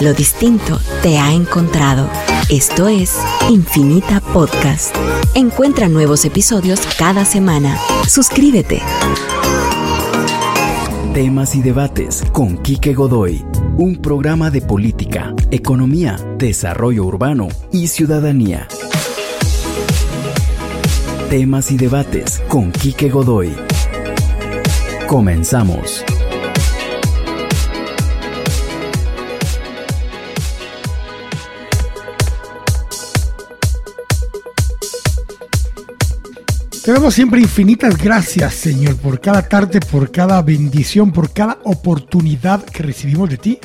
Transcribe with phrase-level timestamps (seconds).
[0.00, 2.08] Lo distinto te ha encontrado.
[2.48, 3.18] Esto es
[3.50, 4.94] Infinita Podcast.
[5.34, 7.76] Encuentra nuevos episodios cada semana.
[8.06, 8.80] Suscríbete.
[11.14, 13.44] Temas y debates con Quique Godoy.
[13.76, 18.68] Un programa de política, economía, desarrollo urbano y ciudadanía.
[21.28, 23.52] Temas y debates con Quique Godoy.
[25.08, 26.04] Comenzamos.
[36.88, 42.64] Te damos siempre infinitas gracias, Señor, por cada tarde, por cada bendición, por cada oportunidad
[42.64, 43.58] que recibimos de ti.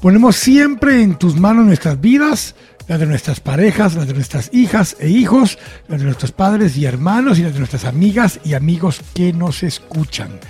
[0.00, 2.54] Ponemos siempre en tus manos nuestras vidas,
[2.88, 6.86] las de nuestras parejas, las de nuestras hijas e hijos, las de nuestros padres y
[6.86, 10.40] hermanos y las de nuestras amigas y amigos que nos escuchan.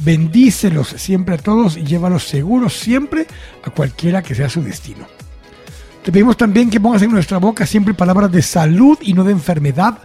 [0.00, 3.28] Bendícelos siempre a todos y llévalos seguros siempre
[3.62, 5.06] a cualquiera que sea su destino.
[6.02, 9.32] Te pedimos también que pongas en nuestra boca siempre palabras de salud y no de
[9.32, 9.98] enfermedad,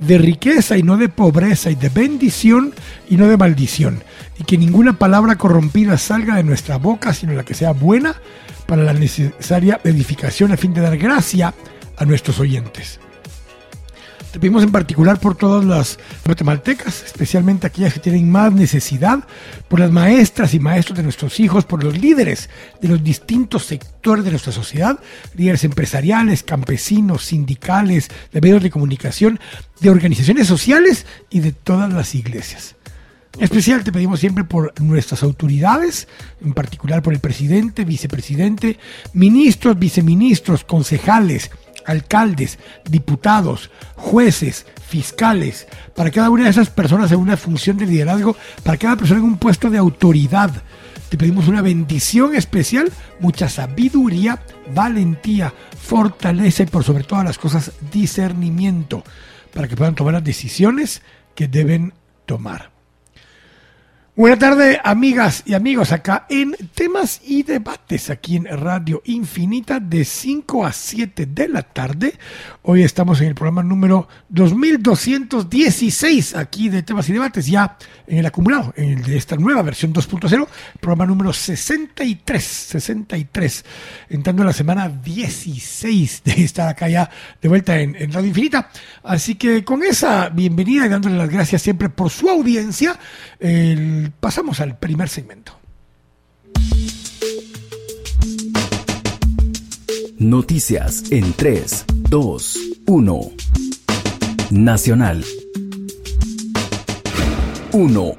[0.00, 2.72] de riqueza y no de pobreza, y de bendición
[3.08, 4.02] y no de maldición.
[4.38, 8.16] Y que ninguna palabra corrompida salga de nuestra boca, sino la que sea buena
[8.66, 11.54] para la necesaria edificación a fin de dar gracia
[11.96, 13.00] a nuestros oyentes.
[14.40, 19.24] Pedimos en particular por todas las guatemaltecas, especialmente aquellas que tienen más necesidad,
[19.66, 22.48] por las maestras y maestros de nuestros hijos, por los líderes
[22.80, 25.00] de los distintos sectores de nuestra sociedad,
[25.34, 29.40] líderes empresariales, campesinos, sindicales, de medios de comunicación,
[29.80, 32.76] de organizaciones sociales y de todas las iglesias.
[33.36, 36.08] En especial te pedimos siempre por nuestras autoridades,
[36.44, 38.78] en particular por el presidente, vicepresidente,
[39.12, 41.50] ministros, viceministros, concejales,
[41.88, 42.58] alcaldes,
[42.88, 48.76] diputados, jueces, fiscales, para cada una de esas personas en una función de liderazgo, para
[48.76, 50.50] cada persona en un puesto de autoridad.
[51.08, 54.42] Te pedimos una bendición especial, mucha sabiduría,
[54.74, 59.02] valentía, fortaleza y por sobre todas las cosas discernimiento,
[59.54, 61.00] para que puedan tomar las decisiones
[61.34, 61.94] que deben
[62.26, 62.77] tomar.
[64.18, 70.04] Buenas tardes, amigas y amigos, acá en Temas y Debates, aquí en Radio Infinita, de
[70.04, 72.18] 5 a 7 de la tarde.
[72.62, 77.78] Hoy estamos en el programa número 2216, aquí de Temas y Debates, ya
[78.08, 80.48] en el acumulado, en el de esta nueva versión 2.0,
[80.80, 83.64] programa número 63, 63,
[84.08, 87.08] entrando en la semana 16 de estar acá ya
[87.40, 88.68] de vuelta en, en Radio Infinita.
[89.04, 92.98] Así que con esa bienvenida y dándole las gracias siempre por su audiencia,
[93.38, 95.58] el pasamos al primer segmento.
[100.18, 103.20] Noticias en 3, 2, 1.
[104.50, 105.24] Nacional.
[107.72, 108.16] 1.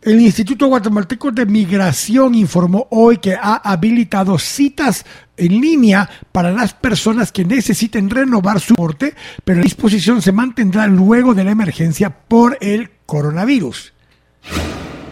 [0.00, 5.04] El Instituto Guatemalteco de Migración informó hoy que ha habilitado citas
[5.36, 10.86] en línea para las personas que necesiten renovar su porte, pero la disposición se mantendrá
[10.86, 13.92] luego de la emergencia por el coronavirus.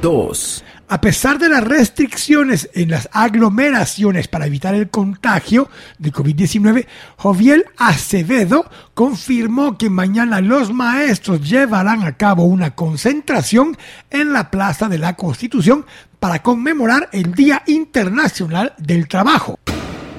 [0.02, 0.64] 2.
[0.88, 6.86] A pesar de las restricciones en las aglomeraciones para evitar el contagio de COVID-19,
[7.16, 13.78] Joviel Acevedo confirmó que mañana los maestros llevarán a cabo una concentración
[14.10, 15.86] en la Plaza de la Constitución
[16.20, 19.58] para conmemorar el Día Internacional del Trabajo.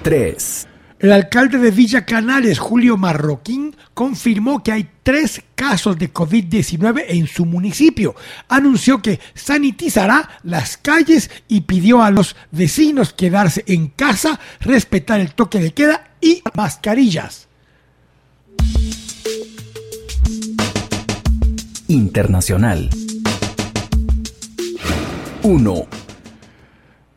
[0.01, 0.72] 3.
[1.03, 7.27] El alcalde de Villa Canales, Julio Marroquín, confirmó que hay tres casos de COVID-19 en
[7.27, 8.15] su municipio.
[8.47, 15.33] Anunció que sanitizará las calles y pidió a los vecinos quedarse en casa, respetar el
[15.33, 17.49] toque de queda y mascarillas.
[21.89, 22.89] Internacional.
[25.41, 26.02] 1.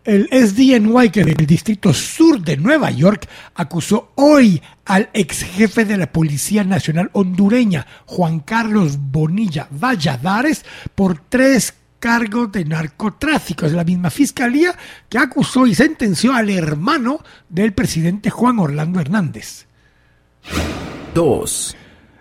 [0.06, 5.97] El SDNY, que del Distrito Sur de Nueva York, acusó hoy al ex jefe de
[5.97, 10.65] la Policía Nacional hondureña, Juan Carlos Bonilla Valladares,
[10.95, 13.66] por tres cargos de narcotráfico.
[13.66, 14.77] Es la misma fiscalía
[15.09, 19.66] que acusó y sentenció al hermano del presidente Juan Orlando Hernández.
[21.15, 21.77] 2.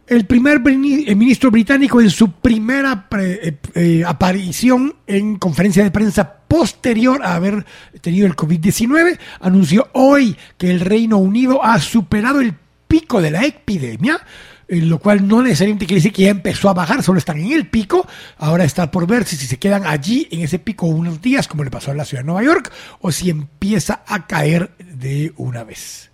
[0.07, 7.23] El primer ministro británico en su primera eh, eh, aparición en conferencia de prensa posterior
[7.23, 7.65] a haber
[8.01, 12.53] tenido el COVID-19 anunció hoy que el Reino Unido ha superado el
[12.87, 14.21] pico de la epidemia,
[14.67, 17.51] eh, lo cual no necesariamente quiere decir que ya empezó a bajar, solo están en
[17.51, 18.07] el pico.
[18.37, 21.71] Ahora está por ver si, se quedan allí en ese pico unos días, como le
[21.71, 26.09] pasó a la ciudad de Nueva York, o si empieza a caer de una vez.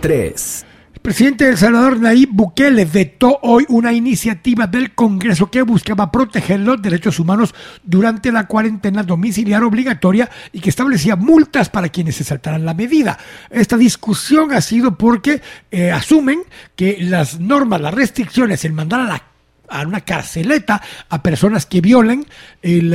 [0.00, 0.66] 3.
[1.06, 6.58] Presidente de El Salvador, Nayib Bukele, vetó hoy una iniciativa del Congreso que buscaba proteger
[6.58, 7.54] los derechos humanos
[7.84, 13.20] durante la cuarentena domiciliar obligatoria y que establecía multas para quienes se saltaran la medida.
[13.50, 16.40] Esta discusión ha sido porque eh, asumen
[16.74, 19.22] que las normas, las restricciones, el mandar a la
[19.68, 22.26] a una carceleta a personas que violen
[22.62, 22.92] el,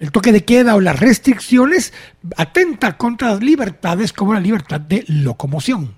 [0.00, 1.94] el, toque de queda o las restricciones,
[2.36, 5.94] atenta contra las libertades como la libertad de locomoción.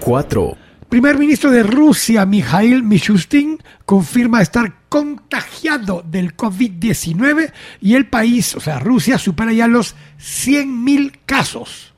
[0.00, 0.56] 4.
[0.88, 8.60] Primer ministro de Rusia, Mikhail Mishustin, confirma estar contagiado del COVID-19 y el país, o
[8.60, 11.94] sea, Rusia, supera ya los 100.000 casos.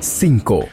[0.00, 0.68] 5.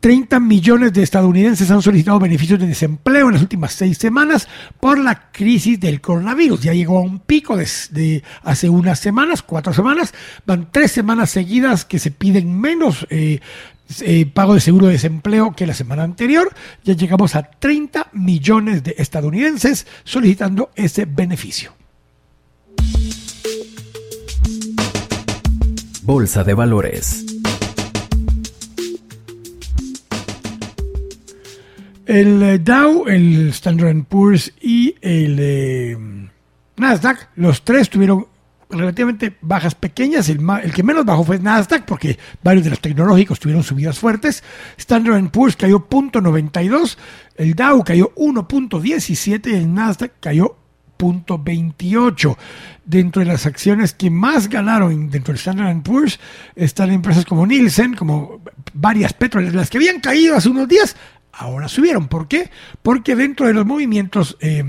[0.00, 4.48] 30 millones de estadounidenses han solicitado beneficios de desempleo en las últimas seis semanas
[4.78, 6.62] por la crisis del coronavirus.
[6.62, 10.14] Ya llegó a un pico de, hace unas semanas, cuatro semanas.
[10.46, 13.40] Van tres semanas seguidas que se piden menos eh,
[14.00, 16.52] eh, pago de seguro de desempleo que la semana anterior.
[16.84, 21.72] Ya llegamos a 30 millones de estadounidenses solicitando ese beneficio.
[26.02, 27.24] Bolsa de Valores.
[32.06, 35.98] El eh, Dow, el Standard Poor's y el eh,
[36.78, 38.26] Nasdaq, los tres tuvieron
[38.70, 40.28] relativamente bajas pequeñas.
[40.28, 40.38] El,
[40.72, 44.42] que menos bajó fue Nasdaq porque varios de los tecnológicos tuvieron subidas fuertes.
[44.76, 46.96] Standard Poor's cayó 0.92,
[47.36, 50.56] el Dow cayó 1.17 y el Nasdaq cayó
[50.98, 52.36] 0.28.
[52.84, 56.18] Dentro de las acciones que más ganaron dentro del Standard Poor's
[56.54, 58.40] están empresas como Nielsen, como
[58.72, 60.96] varias petroleras, las que habían caído hace unos días,
[61.32, 62.08] ahora subieron.
[62.08, 62.50] ¿Por qué?
[62.82, 64.64] Porque dentro de los movimientos eh,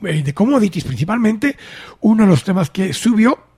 [0.00, 1.56] de commodities principalmente,
[2.00, 3.48] uno de los temas que subió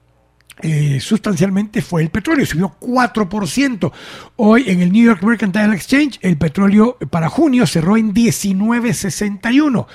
[0.63, 3.91] eh, sustancialmente fue el petróleo, subió 4%.
[4.37, 9.87] Hoy en el New York Mercantile Exchange el petróleo para junio cerró en 19.61.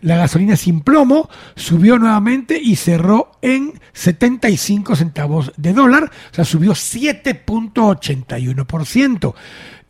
[0.00, 6.44] La gasolina sin plomo subió nuevamente y cerró en 75 centavos de dólar, o sea,
[6.44, 9.34] subió 7.81%.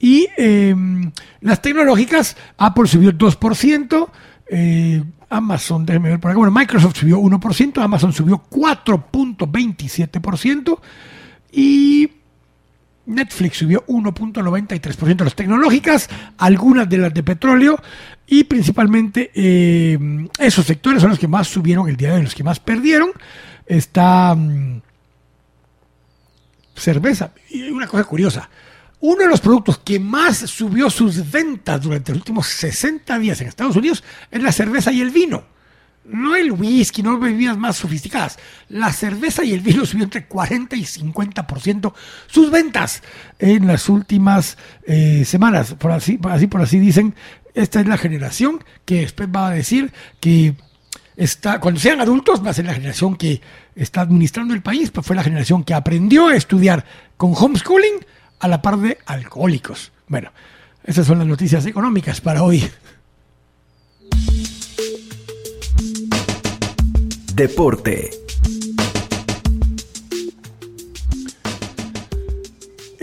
[0.01, 4.11] Y em, las tecnológicas, Apple subió 2%,
[4.51, 5.03] eh,
[5.35, 10.79] Amazon, déjenme ver por acá, bueno, Microsoft subió 1%, Amazon subió 4.27%
[11.53, 12.11] y
[13.07, 15.25] Netflix subió 1.93%.
[15.25, 16.09] Las tecnológicas,
[16.39, 17.81] algunas de las de petróleo
[18.27, 22.35] y principalmente em, esos sectores son los que más subieron el día de hoy, los
[22.35, 23.11] que más perdieron.
[23.67, 24.81] Está mm,
[26.75, 27.33] cerveza.
[27.51, 28.49] Y una cosa curiosa,
[29.07, 33.49] uno de los productos que más subió sus ventas durante los últimos 60 días en
[33.49, 35.45] Estados Unidos es la cerveza y el vino.
[36.07, 38.39] No el whisky, no bebidas más sofisticadas.
[38.71, 41.93] La cerveza y el vino subió entre 40 y 50%
[42.29, 43.03] sus ventas
[43.39, 44.57] en las últimas
[44.87, 45.75] eh, semanas.
[45.75, 47.15] Por así, por así dicen,
[47.53, 50.57] esta es la generación que después va a decir que
[51.15, 53.43] está, cuando sean adultos, va a ser la generación que
[53.77, 56.87] está administrando el país, pues fue la generación que aprendió a estudiar
[57.19, 58.01] con homeschooling
[58.45, 59.91] a la par de alcohólicos.
[60.07, 60.31] Bueno,
[60.85, 62.71] esas son las noticias económicas para hoy.
[67.33, 68.24] Deporte.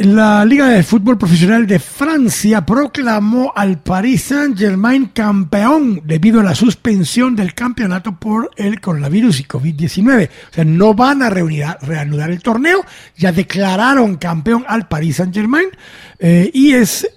[0.03, 6.55] La Liga de Fútbol Profesional de Francia proclamó al Paris Saint-Germain campeón debido a la
[6.55, 10.27] suspensión del campeonato por el coronavirus y COVID-19.
[10.27, 12.83] O sea, no van a reanudar el torneo,
[13.15, 15.67] ya declararon campeón al Paris Saint-Germain
[16.17, 17.07] eh, y es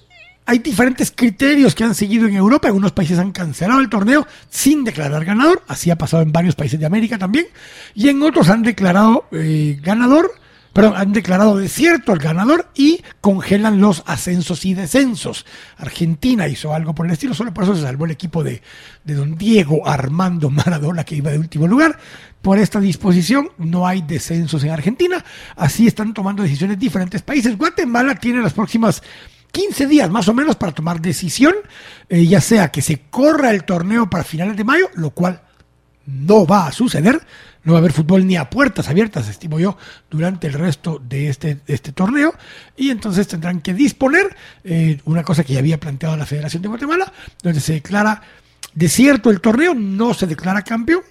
[0.45, 2.69] hay diferentes criterios que han seguido en Europa.
[2.69, 5.63] Algunos países han cancelado el torneo sin declarar ganador.
[5.69, 7.47] Así ha pasado en varios países de América también.
[7.95, 10.44] Y en otros han declarado eh, ganador
[10.75, 15.47] pero han declarado desierto al ganador y congelan los ascensos y descensos.
[15.79, 18.61] Argentina hizo algo por el estilo, solo por eso se salvó el equipo de,
[19.05, 21.97] de don Diego Armando Maradona, que iba de último lugar.
[22.43, 25.25] Por esta disposición no hay descensos en Argentina,
[25.57, 27.57] así están tomando decisiones diferentes países.
[27.57, 29.01] Guatemala tiene las próximas
[29.53, 31.55] 15 días más o menos para tomar decisión,
[32.09, 35.41] eh, ya sea que se corra el torneo para finales de mayo, lo cual
[36.05, 37.25] no va a suceder,
[37.65, 39.77] no va a haber fútbol ni a puertas abiertas, estimo yo,
[40.11, 42.35] durante el resto de este, este torneo.
[42.77, 46.69] Y entonces tendrán que disponer eh, una cosa que ya había planteado la Federación de
[46.69, 48.23] Guatemala, donde se declara
[48.75, 51.03] desierto el torneo, no se declara campeón.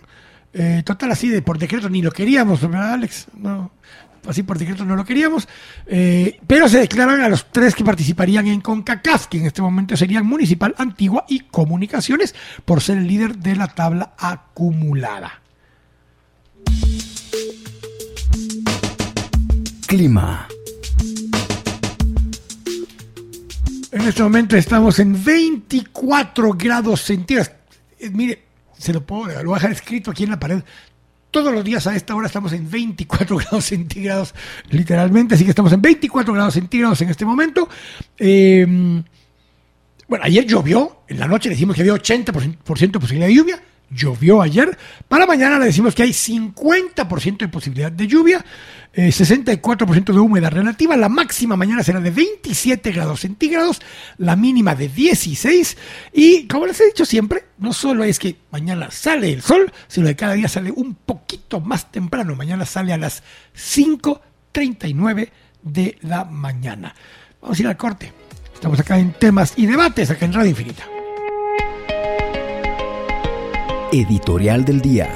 [0.53, 3.25] Eh, total, así de por decreto ni lo queríamos, ¿verdad, Alex?
[3.35, 3.71] No,
[4.27, 5.47] así por decreto no lo queríamos,
[5.87, 9.97] eh, pero se declaran a los tres que participarían en CONCACAF, que en este momento
[9.97, 15.42] serían Municipal, Antigua y Comunicaciones, por ser el líder de la tabla acumulada.
[19.87, 20.47] Clima.
[23.91, 27.51] En este momento estamos en 24 grados centígrados.
[27.99, 28.43] Eh, mire,
[28.77, 30.63] se lo puedo, lo voy a dejar escrito aquí en la pared.
[31.29, 34.33] Todos los días a esta hora estamos en 24 grados centígrados,
[34.69, 37.69] literalmente, así que estamos en 24 grados centígrados en este momento.
[38.17, 38.65] Eh,
[40.07, 43.63] bueno, ayer llovió, en la noche decimos que había 80% de posibilidad de lluvia,
[43.93, 44.77] llovió ayer.
[45.07, 48.43] Para mañana le decimos que hay 50% de posibilidad de lluvia,
[48.93, 50.95] 64% eh, de humedad relativa.
[50.97, 53.81] La máxima mañana será de 27 grados centígrados,
[54.17, 55.77] la mínima de 16.
[56.13, 60.07] Y como les he dicho siempre, no solo es que mañana sale el sol, sino
[60.07, 62.35] que cada día sale un poquito más temprano.
[62.35, 63.23] Mañana sale a las
[63.55, 65.29] 5.39
[65.61, 66.95] de la mañana.
[67.41, 68.13] Vamos a ir al corte.
[68.53, 70.83] Estamos acá en temas y debates, acá en Radio Infinita.
[73.93, 75.07] Editorial del Día.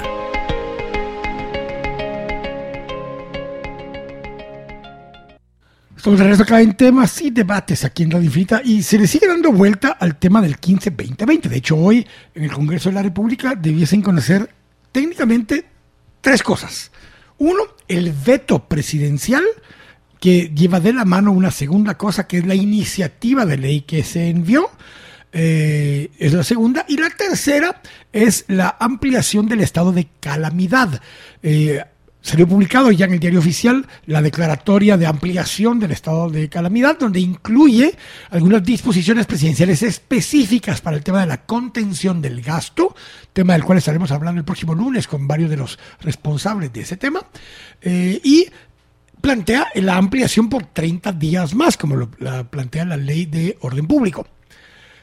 [5.96, 9.08] Estamos de regreso acá en temas y debates aquí en Radio Infinita y se le
[9.08, 11.48] sigue dando vuelta al tema del 15-2020.
[11.48, 12.06] De hecho, hoy
[12.36, 14.48] en el Congreso de la República debiesen conocer
[14.92, 15.64] técnicamente
[16.20, 16.92] tres cosas.
[17.38, 19.42] Uno, el veto presidencial
[20.20, 24.04] que lleva de la mano una segunda cosa que es la iniciativa de ley que
[24.04, 24.70] se envió
[25.32, 26.84] eh, es la segunda.
[26.88, 27.80] Y la tercera
[28.12, 31.00] es la ampliación del estado de calamidad.
[31.42, 31.82] Eh,
[32.20, 36.98] salió publicado ya en el diario oficial la declaratoria de ampliación del estado de calamidad,
[36.98, 37.94] donde incluye
[38.30, 42.94] algunas disposiciones presidenciales específicas para el tema de la contención del gasto,
[43.32, 46.96] tema del cual estaremos hablando el próximo lunes con varios de los responsables de ese
[46.96, 47.20] tema,
[47.80, 48.46] eh, y
[49.20, 52.10] plantea la ampliación por 30 días más, como lo
[52.50, 54.26] plantea la ley de orden público.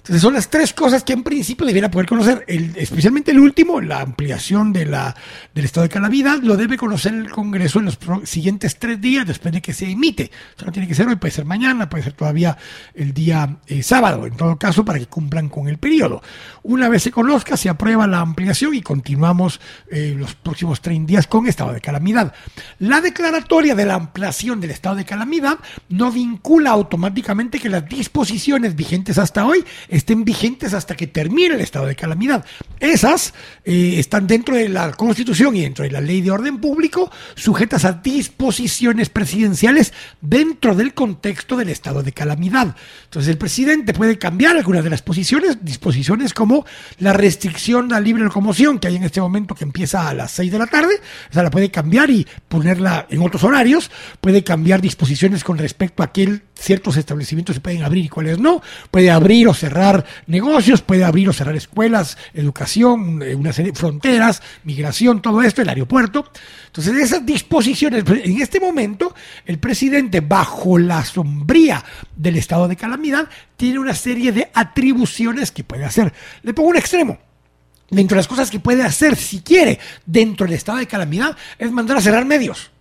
[0.05, 4.01] Entonces son las tres cosas que en principio debiera poder conocer, especialmente el último, la
[4.01, 5.15] ampliación de la,
[5.55, 9.51] del estado de calamidad, lo debe conocer el Congreso en los siguientes tres días después
[9.51, 10.29] de que se emite.
[10.55, 12.55] O sea, no tiene que ser hoy, puede ser mañana, puede ser todavía
[12.93, 16.21] el día eh, sábado, en todo caso, para que cumplan con el periodo.
[16.61, 19.59] Una vez se conozca, se aprueba la ampliación y continuamos
[19.89, 22.31] eh, los próximos 30 días con estado de calamidad.
[22.77, 25.57] La declaratoria de la ampliación del estado de calamidad
[25.89, 31.61] no vincula automáticamente que las disposiciones vigentes hasta hoy estén vigentes hasta que termine el
[31.61, 32.45] estado de calamidad.
[32.79, 33.33] Esas
[33.63, 37.85] eh, están dentro de la Constitución y dentro de la Ley de Orden Público, sujetas
[37.85, 42.75] a disposiciones presidenciales dentro del contexto del estado de calamidad.
[43.05, 46.65] Entonces el presidente puede cambiar algunas de las posiciones, disposiciones como
[46.99, 50.51] la restricción a libre locomoción que hay en este momento que empieza a las 6
[50.51, 50.95] de la tarde,
[51.29, 56.03] o sea, la puede cambiar y ponerla en otros horarios, puede cambiar disposiciones con respecto
[56.03, 58.61] a que ciertos establecimientos se pueden abrir y cuáles no,
[58.91, 59.84] puede abrir o cerrar
[60.27, 65.69] negocios, puede abrir o cerrar escuelas, educación, eh, una serie fronteras, migración, todo esto, el
[65.69, 66.31] aeropuerto.
[66.67, 69.13] Entonces, esas disposiciones, en este momento,
[69.45, 71.83] el presidente, bajo la sombría
[72.15, 73.27] del estado de calamidad,
[73.57, 76.13] tiene una serie de atribuciones que puede hacer.
[76.43, 77.17] Le pongo un extremo.
[77.89, 81.71] Dentro de las cosas que puede hacer, si quiere, dentro del estado de calamidad, es
[81.71, 82.71] mandar a cerrar medios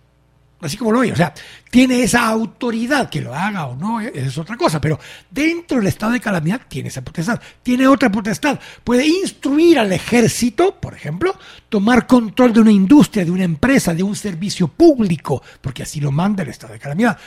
[0.65, 1.11] así como lo oye.
[1.11, 1.33] O sea,
[1.69, 6.13] tiene esa autoridad que lo haga o no, es otra cosa, pero dentro del estado
[6.13, 7.39] de calamidad tiene esa potestad.
[7.63, 8.59] Tiene otra potestad.
[8.83, 11.37] Puede instruir al ejército, por ejemplo,
[11.69, 16.11] tomar control de una industria, de una empresa, de un servicio público, porque así lo
[16.11, 17.17] manda el estado de calamidad.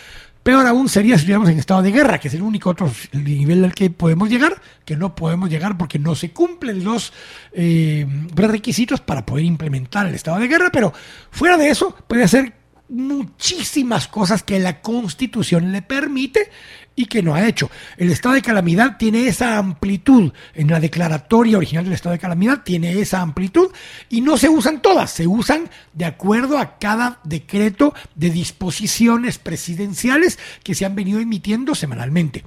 [0.43, 3.65] Peor aún sería si estuviéramos en estado de guerra, que es el único otro nivel
[3.65, 7.13] al que podemos llegar, que no podemos llegar porque no se cumplen los
[7.53, 10.93] eh, requisitos para poder implementar el estado de guerra, pero
[11.31, 12.55] fuera de eso puede ser
[12.89, 16.51] muchísimas cosas que la Constitución le permite
[16.99, 17.71] y que no ha hecho.
[17.97, 20.33] El estado de calamidad tiene esa amplitud.
[20.55, 23.71] En la declaratoria original del estado de calamidad tiene esa amplitud
[24.09, 30.39] y no se usan todas, se usan de acuerdo a cada decreto de disposiciones presidenciales
[30.65, 32.45] que se han venido emitiendo semanalmente.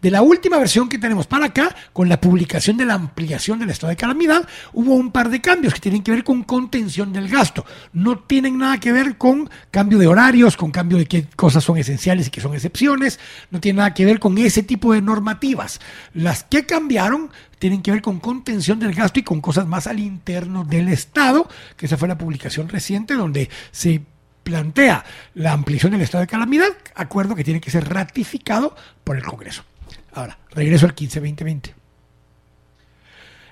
[0.00, 3.70] De la última versión que tenemos para acá, con la publicación de la ampliación del
[3.70, 7.28] estado de calamidad, hubo un par de cambios que tienen que ver con contención del
[7.28, 7.64] gasto.
[7.92, 11.78] No tienen nada que ver con cambio de horarios, con cambio de qué cosas son
[11.78, 13.18] esenciales y qué son excepciones.
[13.50, 15.80] No tiene nada que ver con ese tipo de normativas.
[16.12, 19.98] Las que cambiaron tienen que ver con contención del gasto y con cosas más al
[19.98, 24.02] interno del Estado, que esa fue la publicación reciente donde se
[24.44, 29.24] plantea la ampliación del estado de calamidad, acuerdo que tiene que ser ratificado por el
[29.24, 29.64] Congreso.
[30.12, 31.72] Ahora, regreso al 15-2020.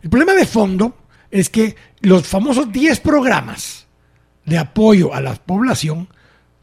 [0.02, 0.96] El problema de fondo
[1.30, 3.86] es que los famosos 10 programas
[4.44, 6.08] de apoyo a la población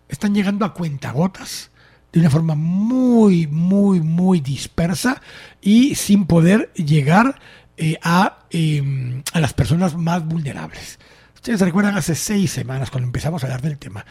[0.07, 1.71] están llegando a cuentagotas
[2.11, 5.21] de una forma muy, muy, muy dispersa
[5.61, 7.39] y sin poder llegar
[7.77, 10.99] eh, a, em, a las personas más vulnerables.
[11.39, 14.05] Ustedes recuerdan hace seis semanas cuando empezamos a hablar del tema.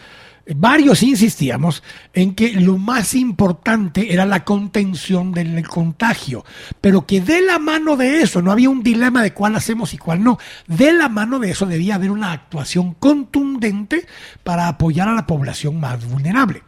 [0.57, 1.83] Varios insistíamos
[2.15, 6.47] en que lo más importante era la contención del contagio,
[6.81, 9.99] pero que de la mano de eso, no había un dilema de cuál hacemos y
[9.99, 14.07] cuál no, de la mano de eso debía haber una actuación contundente
[14.43, 16.63] para apoyar a la población más vulnerable.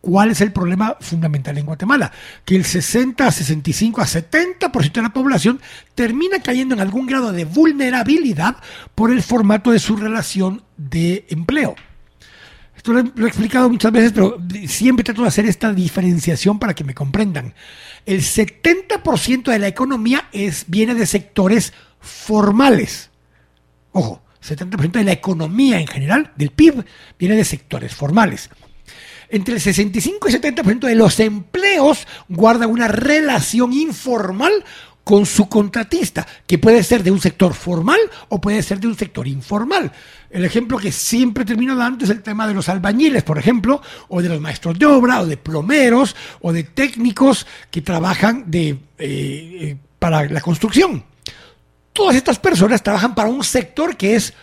[0.00, 2.12] ¿Cuál es el problema fundamental en Guatemala?
[2.44, 5.60] Que el 60, a 65, a 70% de la población
[5.94, 8.56] termina cayendo en algún grado de vulnerabilidad
[8.94, 11.74] por el formato de su relación de empleo.
[12.76, 16.84] Esto lo he, explicado muchas veces, pero siempre trato de hacer esta diferenciación para que
[16.84, 17.54] me comprendan.
[18.06, 23.10] El 70% de la economía es, viene de sectores formales.
[23.90, 26.84] Ojo, 70% de la economía en general, del PIB,
[27.18, 28.48] viene de sectores formales
[29.30, 34.64] entre el 65 y 70% de los empleos guarda una relación informal
[35.08, 38.94] con su contratista, que puede ser de un sector formal o puede ser de un
[38.94, 39.90] sector informal.
[40.28, 44.20] El ejemplo que siempre termino dando es el tema de los albañiles, por ejemplo, o
[44.20, 48.78] de los maestros de obra, o de plomeros, o de técnicos que trabajan de, eh,
[48.98, 51.02] eh, para la construcción.
[51.94, 54.34] Todas estas personas trabajan para un sector que es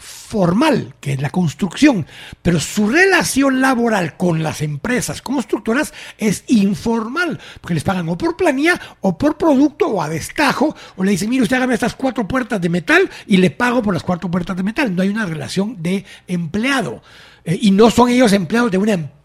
[0.00, 2.06] formal, que es la construcción,
[2.40, 8.36] pero su relación laboral con las empresas constructoras es informal, porque les pagan o por
[8.36, 12.26] planilla o por producto o a destajo, o le dicen, mire, usted hágame estas cuatro
[12.26, 14.94] puertas de metal y le pago por las cuatro puertas de metal.
[14.94, 17.02] No hay una relación de empleado.
[17.44, 19.19] Eh, y no son ellos empleados de una empresa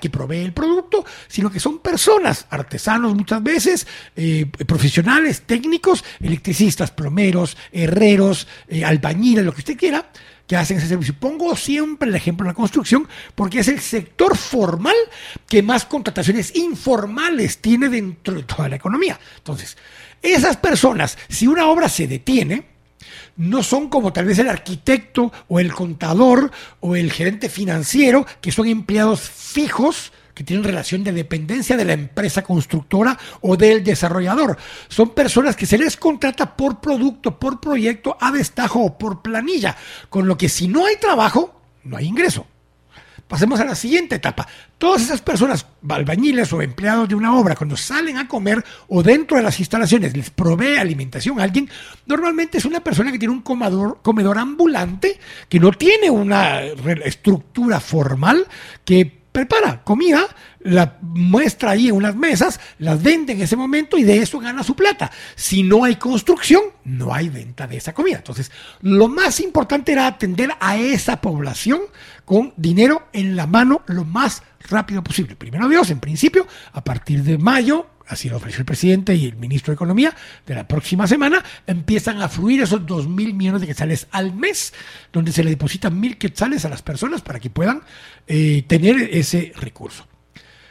[0.00, 3.86] que provee el producto, sino que son personas, artesanos muchas veces,
[4.16, 10.10] eh, profesionales, técnicos, electricistas, plomeros, herreros, eh, albañiles, lo que usted quiera,
[10.46, 11.14] que hacen ese servicio.
[11.18, 14.96] Pongo siempre el ejemplo de la construcción porque es el sector formal
[15.46, 19.18] que más contrataciones informales tiene dentro de toda la economía.
[19.36, 19.76] Entonces,
[20.22, 22.77] esas personas, si una obra se detiene,
[23.38, 28.52] no son como tal vez el arquitecto o el contador o el gerente financiero, que
[28.52, 34.56] son empleados fijos que tienen relación de dependencia de la empresa constructora o del desarrollador.
[34.88, 39.76] Son personas que se les contrata por producto, por proyecto, a destajo o por planilla,
[40.08, 42.46] con lo que si no hay trabajo, no hay ingreso.
[43.28, 44.48] Pasemos a la siguiente etapa.
[44.78, 49.36] Todas esas personas, albañiles o empleados de una obra, cuando salen a comer o dentro
[49.36, 51.68] de las instalaciones les provee alimentación a alguien,
[52.06, 57.80] normalmente es una persona que tiene un comedor, comedor ambulante, que no tiene una estructura
[57.80, 58.46] formal,
[58.86, 60.26] que prepara comida,
[60.60, 64.64] la muestra ahí en unas mesas, las vende en ese momento y de eso gana
[64.64, 65.10] su plata.
[65.36, 68.16] Si no hay construcción, no hay venta de esa comida.
[68.16, 68.50] Entonces,
[68.82, 71.82] lo más importante era atender a esa población
[72.28, 75.34] con dinero en la mano lo más rápido posible.
[75.34, 79.36] Primero Dios, en principio, a partir de mayo, así lo ofreció el presidente y el
[79.36, 80.14] ministro de Economía,
[80.44, 84.74] de la próxima semana, empiezan a fluir esos dos mil millones de quetzales al mes,
[85.10, 87.80] donde se le depositan mil quetzales a las personas para que puedan
[88.26, 90.06] eh, tener ese recurso.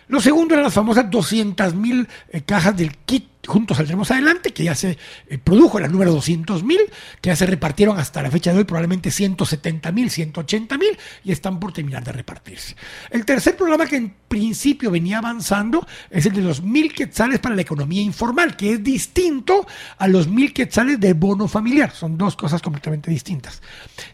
[0.10, 4.66] Lo segundo eran las famosas 200 mil eh, cajas del kit Juntos Saldremos Adelante, que
[4.66, 6.80] ya se eh, produjo la número 200 mil,
[7.22, 11.32] que ya se repartieron hasta la fecha de hoy probablemente 170 mil, 180 mil y
[11.32, 12.76] están por terminar de repartirse.
[13.10, 17.56] El tercer programa que en principio venía avanzando es el de los mil quetzales para
[17.56, 19.66] la economía informal, que es distinto
[19.98, 21.92] a los mil quetzales de bono familiar.
[21.92, 23.62] Son dos cosas completamente distintas.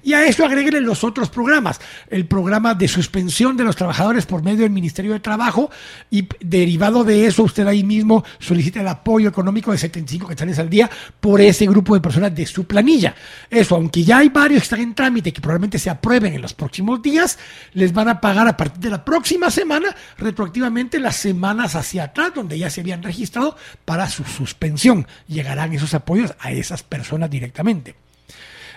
[0.03, 1.81] Y a eso agréguenle los otros programas.
[2.09, 5.71] El programa de suspensión de los trabajadores por medio del Ministerio de Trabajo
[6.11, 10.69] y derivado de eso usted ahí mismo solicita el apoyo económico de 75 quetzales al
[10.69, 13.15] día por ese grupo de personas de su planilla.
[13.49, 16.53] Eso, aunque ya hay varios que están en trámite que probablemente se aprueben en los
[16.53, 17.37] próximos días,
[17.73, 22.31] les van a pagar a partir de la próxima semana, retroactivamente las semanas hacia atrás,
[22.35, 23.55] donde ya se habían registrado
[23.85, 25.07] para su suspensión.
[25.27, 28.02] Llegarán esos apoyos a esas personas directamente.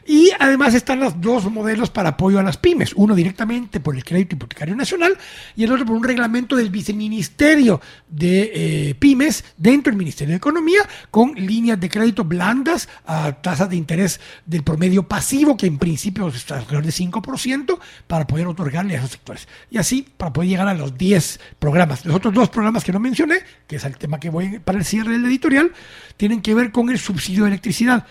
[0.06, 4.04] Y además están los dos modelos para apoyo a las pymes, uno directamente por el
[4.04, 5.18] Crédito Hipotecario Nacional
[5.56, 10.36] y el otro por un reglamento del Viceministerio de eh, Pymes dentro del Ministerio de
[10.36, 15.78] Economía con líneas de crédito blandas a tasas de interés del promedio pasivo que en
[15.78, 19.48] principio está alrededor de 5% para poder otorgarle a esos sectores.
[19.70, 22.04] Y así para poder llegar a los 10 programas.
[22.04, 24.84] Los otros dos programas que no mencioné, que es el tema que voy para el
[24.84, 25.72] cierre del editorial,
[26.16, 28.06] tienen que ver con el subsidio de electricidad.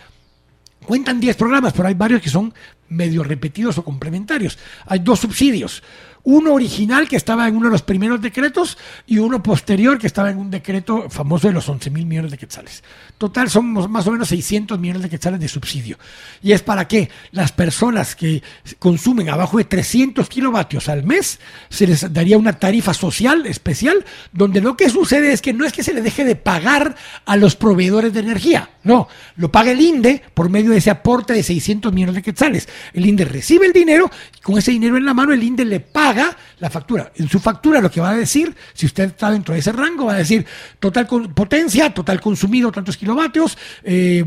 [0.86, 2.54] Cuentan 10 programas, pero hay varios que son
[2.90, 4.58] medio repetidos o complementarios.
[4.86, 5.84] Hay dos subsidios
[6.26, 10.32] uno original que estaba en uno de los primeros decretos y uno posterior que estaba
[10.32, 12.84] en un decreto famoso de los 11 mil millones de quetzales.
[13.18, 15.98] Total son más o menos 600 millones de quetzales de subsidio.
[16.42, 18.42] ¿Y es para que Las personas que
[18.80, 24.62] consumen abajo de 300 kilovatios al mes se les daría una tarifa social especial donde
[24.62, 27.56] lo que sucede es que no es que se le deje de pagar a los
[27.56, 29.08] proveedores de energía, no,
[29.38, 32.68] lo paga el INDE por medio de ese aporte de 600 millones de quetzales.
[32.94, 35.80] el INDE recibe el dinero y con ese dinero en la mano el INDE le
[35.80, 36.15] paga
[36.60, 37.12] la factura.
[37.16, 40.06] En su factura lo que va a decir, si usted está dentro de ese rango,
[40.06, 40.46] va a decir
[40.80, 44.24] total potencia, total consumido, tantos kilovatios, eh,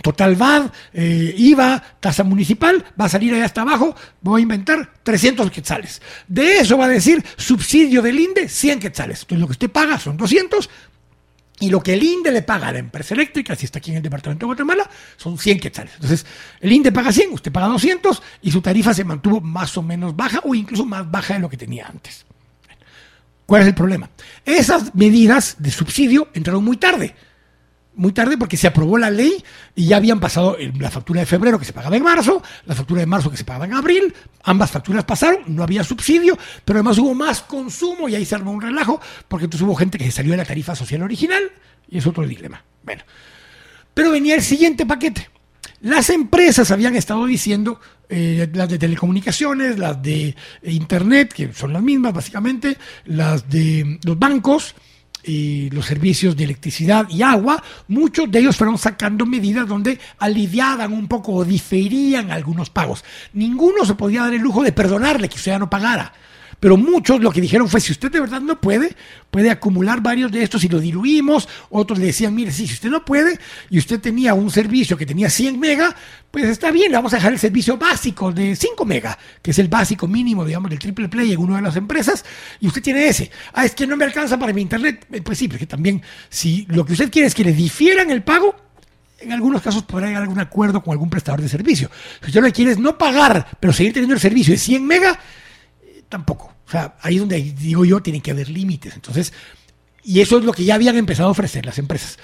[0.00, 4.90] Total VAD, eh, IVA, tasa municipal, va a salir ahí hasta abajo, voy a inventar
[5.02, 6.00] 300 quetzales.
[6.26, 9.20] De eso va a decir subsidio del INDE, 100 quetzales.
[9.20, 10.70] Entonces lo que usted paga son 200
[11.60, 13.98] y lo que el INDE le paga a la empresa eléctrica, si está aquí en
[13.98, 15.94] el departamento de Guatemala, son 100 quetzales.
[15.94, 16.26] Entonces
[16.60, 20.16] el INDE paga 100, usted paga 200 y su tarifa se mantuvo más o menos
[20.16, 22.24] baja o incluso más baja de lo que tenía antes.
[23.46, 24.10] ¿Cuál es el problema?
[24.44, 27.14] Esas medidas de subsidio entraron muy tarde
[27.94, 29.42] muy tarde porque se aprobó la ley
[29.74, 33.00] y ya habían pasado la factura de febrero que se pagaba en marzo, la factura
[33.00, 36.98] de marzo que se pagaba en abril, ambas facturas pasaron, no había subsidio, pero además
[36.98, 40.12] hubo más consumo y ahí se armó un relajo porque entonces hubo gente que se
[40.12, 41.42] salió de la tarifa social original
[41.88, 42.64] y es otro dilema.
[42.82, 43.02] Bueno,
[43.94, 45.28] pero venía el siguiente paquete.
[45.82, 51.82] Las empresas habían estado diciendo, eh, las de telecomunicaciones, las de Internet, que son las
[51.82, 54.76] mismas básicamente, las de los bancos,
[55.24, 60.92] y los servicios de electricidad y agua, muchos de ellos fueron sacando medidas donde aliviaban
[60.92, 63.04] un poco o diferían algunos pagos.
[63.32, 66.12] Ninguno se podía dar el lujo de perdonarle que usted ya no pagara.
[66.62, 68.94] Pero muchos lo que dijeron fue, si usted de verdad no puede,
[69.32, 71.48] puede acumular varios de estos y lo diluimos.
[71.70, 73.36] Otros le decían, mire, si usted no puede
[73.68, 75.92] y usted tenía un servicio que tenía 100 mega,
[76.30, 79.58] pues está bien, le vamos a dejar el servicio básico de 5 mega, que es
[79.58, 82.24] el básico mínimo, digamos, del triple play en una de las empresas,
[82.60, 83.32] y usted tiene ese.
[83.54, 85.04] Ah, es que no me alcanza para mi internet.
[85.10, 88.22] Eh, pues sí, porque también, si lo que usted quiere es que le difieran el
[88.22, 88.54] pago,
[89.18, 91.90] en algunos casos podrá llegar a algún acuerdo con algún prestador de servicio.
[92.20, 94.86] Si usted lo que quiere es no pagar, pero seguir teniendo el servicio de 100
[94.86, 95.18] mega,
[95.82, 96.51] eh, tampoco.
[96.72, 98.94] Sea, ahí es donde digo yo, tiene que haber límites.
[98.94, 99.34] Entonces,
[100.02, 102.18] y eso es lo que ya habían empezado a ofrecer las empresas.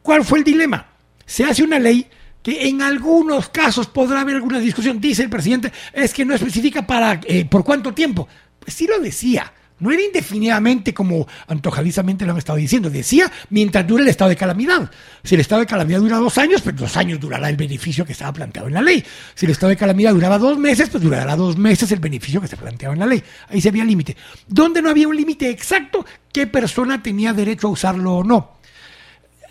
[0.00, 0.86] ¿Cuál fue el dilema?
[1.26, 2.06] Se hace una ley
[2.42, 5.00] que en algunos casos podrá haber alguna discusión.
[5.02, 8.26] Dice el presidente, es que no especifica para eh, por cuánto tiempo.
[8.58, 9.52] Pues sí lo decía.
[9.80, 12.90] No era indefinidamente como antojadizamente lo han estado diciendo.
[12.90, 14.90] Decía mientras dure el estado de calamidad.
[15.22, 18.12] Si el estado de calamidad dura dos años, pues dos años durará el beneficio que
[18.12, 19.04] estaba planteado en la ley.
[19.34, 22.48] Si el estado de calamidad duraba dos meses, pues durará dos meses el beneficio que
[22.48, 23.22] se planteaba en la ley.
[23.48, 24.16] Ahí se había límite.
[24.46, 28.54] Donde no había un límite exacto, qué persona tenía derecho a usarlo o no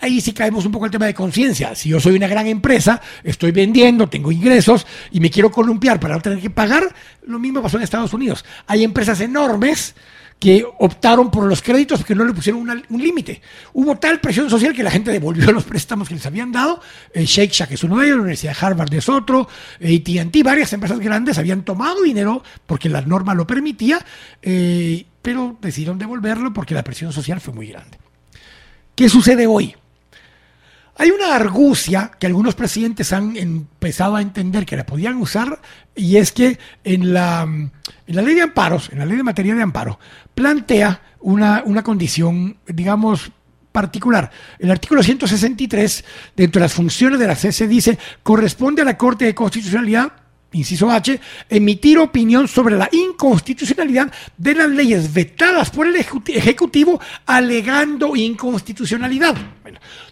[0.04, 1.76] ahí sí caemos un poco el tema de conciencia.
[1.76, 6.16] Si yo soy una gran empresa, estoy vendiendo, tengo ingresos y me quiero columpiar para
[6.16, 6.94] no tener que pagar,
[7.26, 8.44] lo mismo pasó en Estados Unidos.
[8.68, 9.96] Hay empresas enormes
[10.40, 13.42] que optaron por los créditos porque no le pusieron un límite.
[13.72, 16.82] Hubo tal presión social que la gente devolvió los préstamos que les habían dado.
[17.14, 20.74] Eh, Shake Shack es uno de ellos, la Universidad de Harvard es otro, AT&T, varias
[20.74, 24.06] empresas grandes habían tomado dinero porque la norma lo permitía,
[24.42, 27.98] eh, pero decidieron devolverlo porque la presión social fue muy grande.
[28.96, 29.74] ¿Qué sucede hoy?
[30.96, 35.60] Hay una argucia que algunos presidentes han empezado a entender que la podían usar
[35.96, 37.72] y es que en la, en
[38.16, 40.00] la ley de amparos, en la ley de materia de amparo,
[40.36, 43.32] plantea una, una condición, digamos,
[43.72, 44.30] particular.
[44.60, 49.26] El artículo 163, dentro de las funciones de la CC, dice, corresponde a la Corte
[49.26, 50.14] de Constitucionalidad
[50.54, 58.16] inciso H, emitir opinión sobre la inconstitucionalidad de las leyes vetadas por el Ejecutivo alegando
[58.16, 59.36] inconstitucionalidad.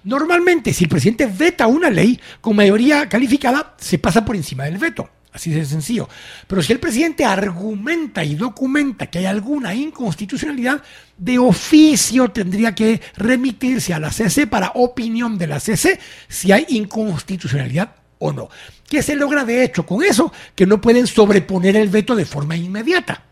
[0.04, 4.78] normalmente, si el presidente veta una ley con mayoría calificada, se pasa por encima del
[4.78, 5.10] veto.
[5.34, 6.10] Así de sencillo.
[6.46, 10.84] Pero si el presidente argumenta y documenta que hay alguna inconstitucionalidad,
[11.18, 16.66] de oficio tendría que remitirse a la CC para opinión de la CC si hay
[16.70, 18.50] inconstitucionalidad o no.
[18.88, 20.32] ¿Qué se logra de hecho con eso?
[20.56, 23.24] Que no pueden sobreponer el veto de forma inmediata.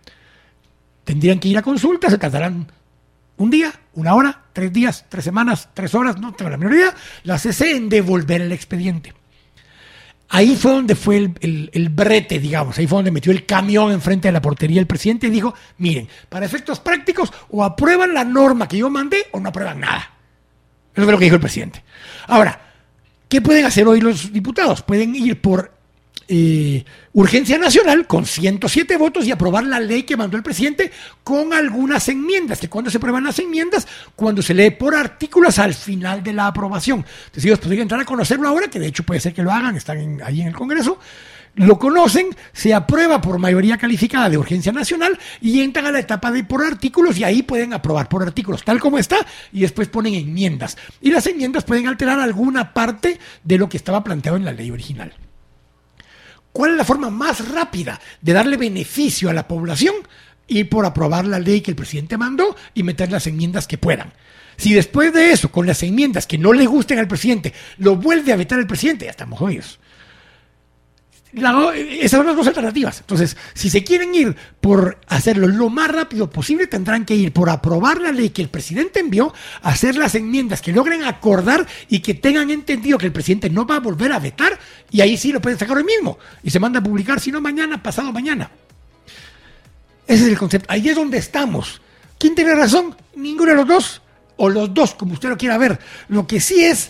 [1.04, 2.72] Tendrían que ir a consulta, se tardarán
[3.38, 6.94] un día, una hora, tres días, tres semanas, tres horas, no tengo la menor idea,
[7.24, 9.14] la CC en devolver el expediente.
[10.28, 14.28] Ahí fue donde fue el, el, brete, digamos, ahí fue donde metió el camión enfrente
[14.28, 18.68] de la portería el presidente y dijo, miren, para efectos prácticos o aprueban la norma
[18.68, 20.12] que yo mandé o no aprueban nada.
[20.94, 21.84] Eso fue lo que dijo el presidente.
[22.28, 22.69] Ahora,
[23.30, 24.82] ¿Qué pueden hacer hoy los diputados?
[24.82, 25.72] Pueden ir por
[26.28, 30.92] eh, urgencia nacional con 107 votos y aprobar la ley que mandó el presidente
[31.24, 32.60] con algunas enmiendas.
[32.60, 36.48] Que cuando se aprueban las enmiendas, cuando se lee por artículos al final de la
[36.48, 37.06] aprobación.
[37.26, 39.76] Entonces ellos podrían entrar a conocerlo ahora, que de hecho puede ser que lo hagan,
[39.76, 40.98] están ahí en el Congreso
[41.56, 46.32] lo conocen, se aprueba por mayoría calificada de urgencia nacional y entran a la etapa
[46.32, 49.18] de por artículos y ahí pueden aprobar por artículos tal como está
[49.52, 50.78] y después ponen enmiendas.
[51.02, 54.72] Y las enmiendas pueden alterar alguna parte de lo que estaba planteado en la ley
[54.72, 55.14] original.
[56.52, 59.96] ¿Cuál es la forma más rápida de darle beneficio a la población?
[60.48, 64.14] Ir por aprobar la ley que el presidente mandó y meter las enmiendas que puedan.
[64.58, 68.34] Si después de eso, con las enmiendas que no le gusten al presidente, lo vuelve
[68.34, 69.80] a vetar el presidente, ya estamos jodidos
[71.32, 73.02] esas son las dos alternativas.
[73.02, 77.50] Entonces, si se quieren ir por hacerlo lo más rápido posible, tendrán que ir por
[77.50, 82.16] aprobar la ley que el presidente envió, hacer las enmiendas que logren acordar y que
[82.16, 84.58] tengan entendido que el presidente no va a volver a vetar,
[84.90, 86.18] y ahí sí lo pueden sacar hoy mismo.
[86.44, 88.50] Y se manda a publicar, si no mañana, pasado mañana.
[90.08, 90.68] Ese es el concepto.
[90.72, 91.82] Ahí es donde estamos.
[92.18, 92.96] ¿Quién tiene razón?
[93.16, 94.02] Ninguno de los dos.
[94.38, 95.80] O los dos, como usted lo quiera ver.
[96.08, 96.90] Lo que sí es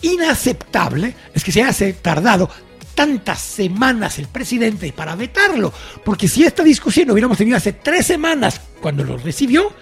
[0.00, 2.48] inaceptable es que se haya tardado
[2.94, 5.72] tantas semanas el presidente para vetarlo,
[6.04, 9.72] porque si esta discusión lo hubiéramos tenido hace tres semanas cuando lo recibió,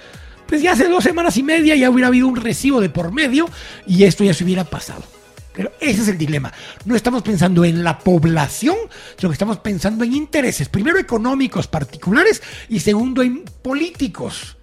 [0.47, 3.49] pues ya hace dos semanas y media ya hubiera habido un recibo de por medio
[3.87, 5.05] y esto ya se hubiera pasado.
[5.53, 6.53] Pero ese es el dilema.
[6.85, 8.77] No estamos pensando en la población,
[9.17, 14.57] sino que estamos pensando en intereses, primero económicos particulares y segundo en políticos.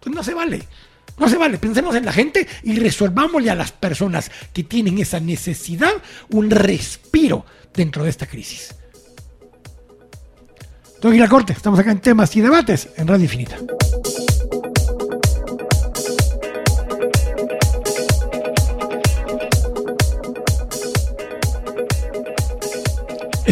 [0.00, 0.66] Pues no se vale.
[1.20, 5.20] No se vale, pensemos en la gente y resolvámosle a las personas que tienen esa
[5.20, 5.92] necesidad
[6.30, 8.74] un respiro dentro de esta crisis.
[10.98, 13.58] Tengo la corte, estamos acá en temas y debates en Radio Infinita.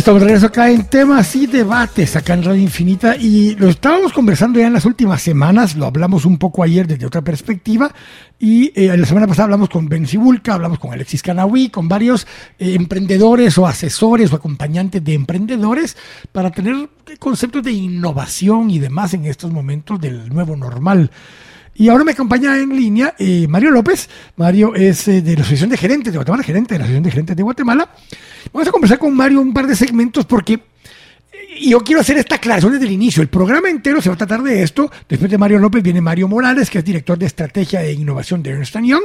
[0.09, 4.14] Estamos de regreso acá en temas y debates acá en Radio Infinita y lo estábamos
[4.14, 7.92] conversando ya en las últimas semanas, lo hablamos un poco ayer desde otra perspectiva
[8.38, 12.27] y eh, la semana pasada hablamos con Ben Sibulka, hablamos con Alexis Canawi, con varios
[12.59, 15.94] eh, emprendedores o asesores o acompañantes de emprendedores
[16.33, 21.11] para tener conceptos de innovación y demás en estos momentos del nuevo normal.
[21.78, 24.10] Y ahora me acompaña en línea eh, Mario López.
[24.36, 27.10] Mario es eh, de la Asociación de Gerentes de Guatemala, gerente de la Asociación de
[27.12, 27.88] Gerentes de Guatemala.
[28.52, 32.34] Vamos a conversar con Mario un par de segmentos porque eh, yo quiero hacer esta
[32.34, 33.22] aclaración desde el inicio.
[33.22, 34.90] El programa entero se va a tratar de esto.
[35.08, 38.50] Después de Mario López viene Mario Morales, que es director de estrategia e innovación de
[38.50, 39.04] Ernst Young.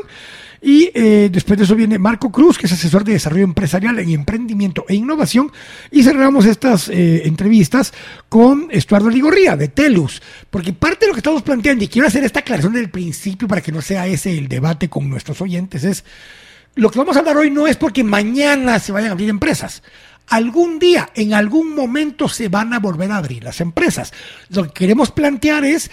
[0.66, 4.10] Y eh, después de eso viene Marco Cruz, que es asesor de desarrollo empresarial en
[4.10, 5.52] emprendimiento e innovación.
[5.92, 7.94] Y cerramos estas eh, entrevistas
[8.30, 10.22] con Estuardo Ligorría, de Telus.
[10.50, 13.60] Porque parte de lo que estamos planteando, y quiero hacer esta aclaración del principio para
[13.60, 16.06] que no sea ese el debate con nuestros oyentes, es
[16.76, 19.84] lo que vamos a hablar hoy no es porque mañana se vayan a abrir empresas.
[20.28, 24.14] Algún día, en algún momento se van a volver a abrir las empresas.
[24.50, 25.92] Lo que queremos plantear es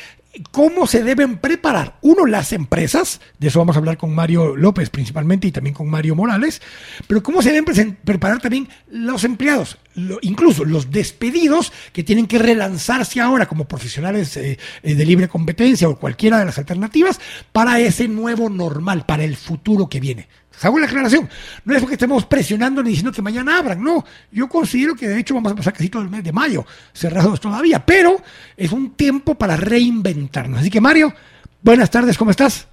[0.51, 4.91] cómo se deben preparar, uno, las empresas, de eso vamos a hablar con Mario López
[4.91, 6.63] principalmente y también con Mario Morales,
[7.07, 9.79] pero cómo se deben preparar también los empleados,
[10.23, 15.89] incluso los despedidos que tienen que relanzarse ahora como profesionales eh, eh, de libre competencia
[15.89, 17.21] o cualquiera de las alternativas
[17.53, 20.29] para ese nuevo normal, para el futuro que viene
[20.63, 21.29] hago la aclaración.
[21.65, 24.05] No es porque estemos presionando ni diciendo que mañana abran, no.
[24.31, 27.41] Yo considero que de hecho vamos a pasar casi todo el mes de mayo cerrados
[27.41, 28.17] todavía, pero
[28.57, 30.61] es un tiempo para reinventarnos.
[30.61, 31.13] Así que Mario,
[31.63, 32.69] buenas tardes, ¿cómo estás?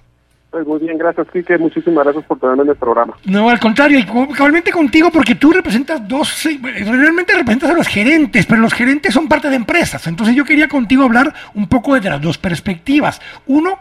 [0.50, 1.58] Pues muy bien, gracias, Kike.
[1.58, 3.18] Muchísimas gracias por tenerme en el programa.
[3.26, 8.46] No, al contrario, y cabalmente contigo, porque tú representas dos, realmente representas a los gerentes,
[8.46, 10.06] pero los gerentes son parte de empresas.
[10.06, 13.20] Entonces yo quería contigo hablar un poco de las dos perspectivas.
[13.46, 13.78] Uno,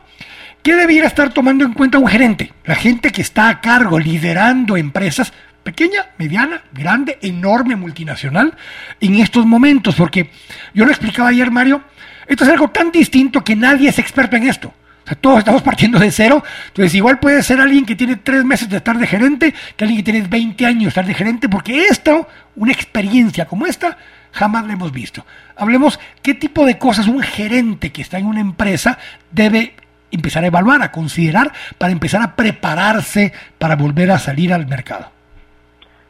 [0.67, 2.51] ¿Qué debiera estar tomando en cuenta un gerente?
[2.65, 5.31] La gente que está a cargo, liderando empresas,
[5.63, 8.53] pequeña, mediana, grande, enorme, multinacional,
[8.99, 10.29] en estos momentos, porque
[10.73, 11.83] yo lo explicaba ayer, Mario,
[12.27, 14.67] esto es algo tan distinto que nadie es experto en esto.
[15.05, 16.43] O sea, todos estamos partiendo de cero.
[16.67, 20.03] Entonces, igual puede ser alguien que tiene tres meses de estar de gerente que alguien
[20.03, 22.27] que tiene 20 años de estar de gerente, porque esto,
[22.57, 23.97] una experiencia como esta,
[24.33, 25.25] jamás la hemos visto.
[25.55, 28.97] Hablemos qué tipo de cosas un gerente que está en una empresa
[29.31, 29.73] debe
[30.11, 35.07] empezar a evaluar, a considerar, para empezar a prepararse para volver a salir al mercado?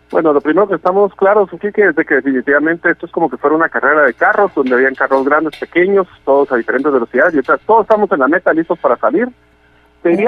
[0.09, 3.29] Bueno, lo primero que estamos claros aquí que es de que definitivamente esto es como
[3.29, 7.35] que fuera una carrera de carros, donde habían carros grandes, pequeños, todos a diferentes velocidades,
[7.35, 9.27] y todos estamos en la meta listos para salir.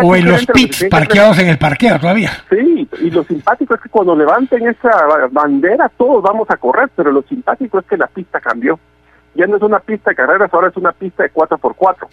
[0.03, 2.31] o en los pits, parqueados en el parqueo todavía.
[2.49, 4.91] Sí, y lo simpático es que cuando levanten esa
[5.31, 8.77] bandera todos vamos a correr, pero lo simpático es que la pista cambió
[9.35, 12.07] ya no es una pista de carreras, ahora es una pista de 4x4.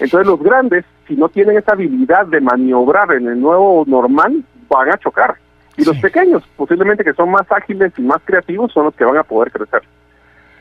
[0.00, 4.90] Entonces los grandes, si no tienen esa habilidad de maniobrar en el nuevo normal, van
[4.90, 5.36] a chocar.
[5.76, 9.16] Y los pequeños, posiblemente que son más ágiles y más creativos, son los que van
[9.16, 9.82] a poder crecer.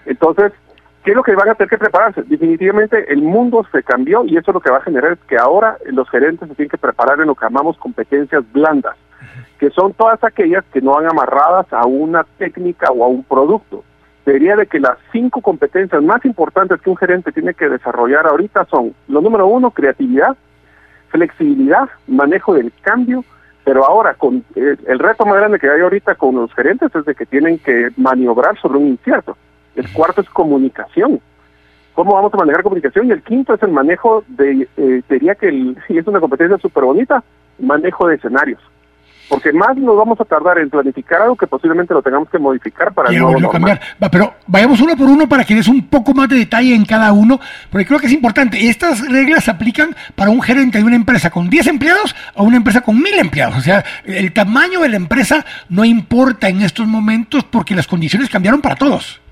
[0.06, 0.52] Entonces,
[1.04, 2.24] ¿qué es lo que van a tener que prepararse?
[2.24, 5.78] Definitivamente el mundo se cambió y eso lo que va a generar es que ahora
[5.86, 8.98] los gerentes se tienen que preparar en lo que llamamos competencias blandas,
[9.60, 13.84] que son todas aquellas que no van amarradas a una técnica o a un producto
[14.32, 18.66] diría de que las cinco competencias más importantes que un gerente tiene que desarrollar ahorita
[18.66, 20.38] son, lo número uno, creatividad,
[21.10, 23.24] flexibilidad, manejo del cambio,
[23.64, 27.06] pero ahora con eh, el reto más grande que hay ahorita con los gerentes es
[27.06, 29.38] de que tienen que maniobrar sobre un incierto.
[29.76, 31.20] El cuarto es comunicación.
[31.94, 33.08] ¿Cómo vamos a manejar comunicación?
[33.08, 36.58] Y el quinto es el manejo de, eh, diría que el, y es una competencia
[36.58, 37.24] súper bonita,
[37.60, 38.62] manejo de escenarios.
[39.30, 42.94] Porque más nos vamos a tardar en planificar algo que posiblemente lo tengamos que modificar
[42.94, 43.80] para nuevo cambiar.
[44.12, 47.12] pero vayamos uno por uno para que des un poco más de detalle en cada
[47.14, 48.68] uno, porque creo que es importante.
[48.68, 52.58] Estas reglas se aplican para un gerente de una empresa con 10 empleados o una
[52.58, 53.58] empresa con 1000 empleados.
[53.58, 58.30] O sea, el tamaño de la empresa no importa en estos momentos porque las condiciones
[58.30, 59.23] cambiaron para todos.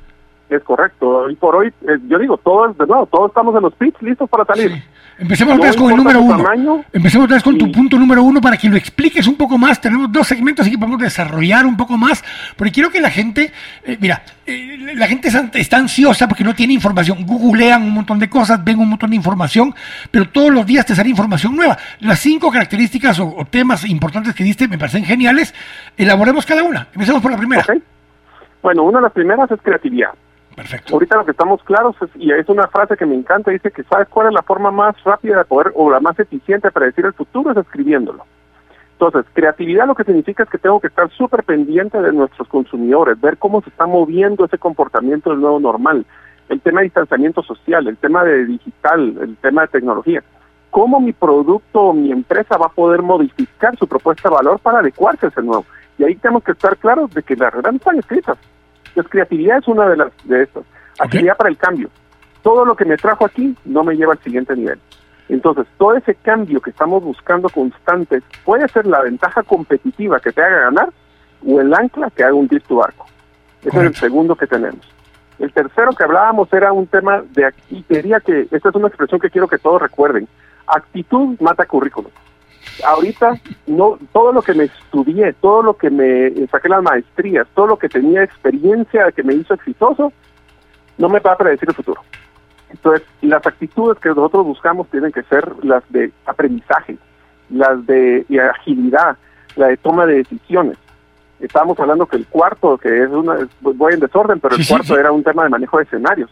[0.52, 1.08] Es correcto.
[1.08, 4.30] Hoy por hoy, eh, yo digo, todos, de nuevo, todos estamos en los pits listos
[4.30, 4.84] para salir.
[5.18, 6.84] Empecemos otra vez con el número uno.
[6.92, 9.80] Empecemos otra vez con tu punto número uno para que lo expliques un poco más.
[9.80, 12.22] Tenemos dos segmentos así que podemos desarrollar un poco más,
[12.58, 13.54] porque quiero que la gente,
[13.86, 17.26] eh, mira, eh, la gente está ansiosa porque no tiene información.
[17.26, 19.74] Googlean un montón de cosas, ven un montón de información,
[20.10, 21.78] pero todos los días te sale información nueva.
[22.02, 25.54] Las cinco características o, temas importantes que diste me parecen geniales.
[25.96, 26.90] Elaboremos cada una.
[26.92, 27.64] Empecemos por la primera.
[28.62, 30.10] Bueno, una de las primeras es creatividad.
[30.92, 33.84] Ahorita lo que estamos claros, es, y es una frase que me encanta, dice que
[33.84, 37.06] sabes cuál es la forma más rápida de poder, o la más eficiente para decir
[37.06, 38.26] el futuro, es escribiéndolo.
[38.94, 43.20] Entonces, creatividad lo que significa es que tengo que estar súper pendiente de nuestros consumidores,
[43.20, 46.06] ver cómo se está moviendo ese comportamiento del nuevo normal,
[46.50, 50.24] el tema de distanciamiento social, el tema de digital, el tema de tecnología.
[50.70, 54.80] ¿Cómo mi producto o mi empresa va a poder modificar su propuesta de valor para
[54.80, 55.66] adecuarse a ese nuevo?
[55.98, 58.38] Y ahí tenemos que estar claros de que las reglas están escritas.
[58.92, 60.64] Entonces, creatividad es una de las de estas.
[61.00, 61.90] Actividad para el cambio.
[62.44, 64.80] Todo lo que me trajo aquí no me lleva al siguiente nivel.
[65.30, 70.42] Entonces, todo ese cambio que estamos buscando constante puede ser la ventaja competitiva que te
[70.42, 70.90] haga ganar
[71.48, 73.06] o el ancla que haga hundir tu barco.
[73.64, 74.82] Ese es el segundo que tenemos.
[75.40, 79.22] El tercero que hablábamos era un tema de, y quería que, esta es una expresión
[79.22, 80.28] que quiero que todos recuerden,
[80.68, 82.12] actitud mata currículum
[82.84, 87.68] ahorita no todo lo que me estudié, todo lo que me saqué las maestrías, todo
[87.68, 90.12] lo que tenía experiencia que me hizo exitoso,
[90.98, 92.02] no me va a predecir el futuro.
[92.70, 96.98] Entonces, las actitudes que nosotros buscamos tienen que ser las de aprendizaje,
[97.50, 99.18] las de agilidad,
[99.56, 100.78] la de toma de decisiones.
[101.40, 105.12] Estábamos hablando que el cuarto, que es una, voy en desorden, pero el cuarto era
[105.12, 106.30] un tema de manejo de escenarios.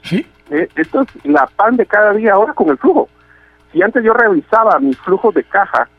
[0.51, 3.09] Eh, esto es la pan de cada día ahora con el flujo.
[3.71, 5.89] Si antes yo revisaba mis flujos de caja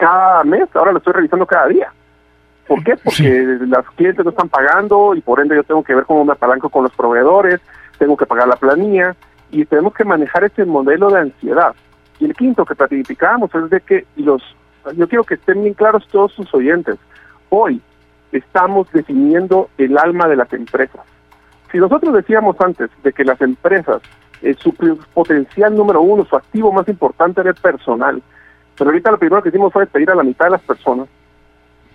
[0.00, 1.92] cada mes, ahora lo estoy revisando cada día.
[2.66, 2.96] ¿Por qué?
[2.96, 6.32] Porque los clientes no están pagando y por ende yo tengo que ver cómo me
[6.32, 7.60] apalanco con los proveedores,
[7.98, 9.14] tengo que pagar la planilla
[9.50, 11.74] y tenemos que manejar ese modelo de ansiedad.
[12.18, 14.42] Y el quinto que platificábamos es de que los,
[14.96, 16.96] yo quiero que estén bien claros todos sus oyentes,
[17.50, 17.82] hoy
[18.32, 21.02] estamos definiendo el alma de las empresas.
[21.70, 24.00] Si nosotros decíamos antes de que las empresas,
[24.42, 24.72] eh, su
[25.12, 28.22] potencial número uno, su activo más importante era el personal,
[28.80, 31.06] pero ahorita lo primero que hicimos fue despedir a la mitad de las personas,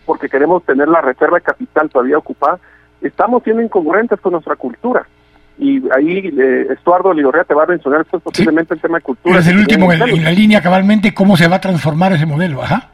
[0.06, 2.60] porque queremos tener la reserva de capital todavía ocupada.
[3.02, 5.08] Estamos siendo incongruentes con nuestra cultura.
[5.58, 9.40] Y ahí eh, Estuardo Ligorrea te va a mencionar esto posiblemente el tema de cultura.
[9.40, 12.92] Es el último en, la línea cabalmente cómo se va a transformar ese modelo, ajá.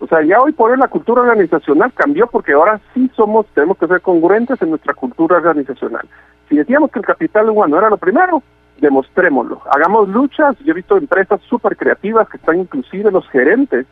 [0.00, 3.78] O sea, ya hoy por hoy la cultura organizacional cambió porque ahora sí somos, tenemos
[3.78, 6.06] que ser congruentes en nuestra cultura organizacional.
[6.50, 8.42] Si decíamos que el capital humano era lo primero,
[8.84, 9.62] demostrémoslo.
[9.70, 10.56] Hagamos luchas.
[10.60, 13.86] Yo he visto empresas súper creativas que están inclusive los gerentes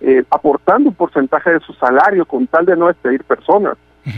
[0.00, 3.76] eh, aportando un porcentaje de su salario con tal de no despedir personas.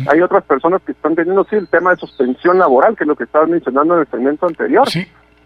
[0.08, 3.16] Hay otras personas que están teniendo, sí, el tema de suspensión laboral, que es lo
[3.16, 4.86] que estabas mencionando en el segmento anterior.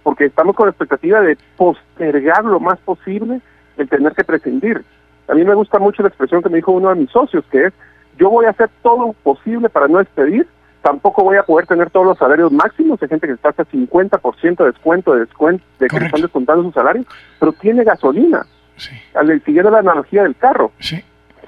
[0.03, 3.41] Porque estamos con la expectativa de postergar lo más posible
[3.79, 4.85] el tener que prescindir.
[5.29, 7.67] A mí me gusta mucho la expresión que me dijo uno de mis socios, que
[7.67, 7.73] es,
[8.19, 10.47] yo voy a hacer todo lo posible para no despedir,
[10.85, 13.03] tampoco voy a poder tener todos los salarios máximos.
[13.03, 16.73] Hay gente que está hasta 50% de descuento de descuento de que están descontando su
[16.73, 17.05] salario,
[17.41, 18.45] pero tiene gasolina.
[18.77, 18.95] Sí.
[19.15, 20.73] Al, siguiendo la analogía del carro.
[20.79, 21.03] Sí.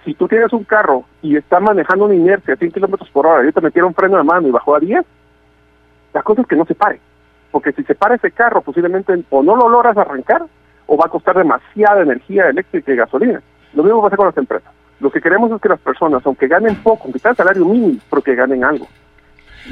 [0.07, 3.47] Si tú tienes un carro y está manejando una inercia a 100 kilómetros por hora
[3.47, 5.05] y te metieron freno de mano y bajó a 10,
[6.15, 6.99] la cosa es que no se pare.
[7.51, 10.47] Porque si se para ese carro, posiblemente o no lo logras arrancar
[10.87, 13.43] o va a costar demasiada energía eléctrica y gasolina.
[13.75, 14.73] Lo mismo va a hacer con las empresas.
[14.99, 18.01] Lo que queremos es que las personas, aunque ganen poco, aunque sea el salario mínimo,
[18.09, 18.87] pero que ganen algo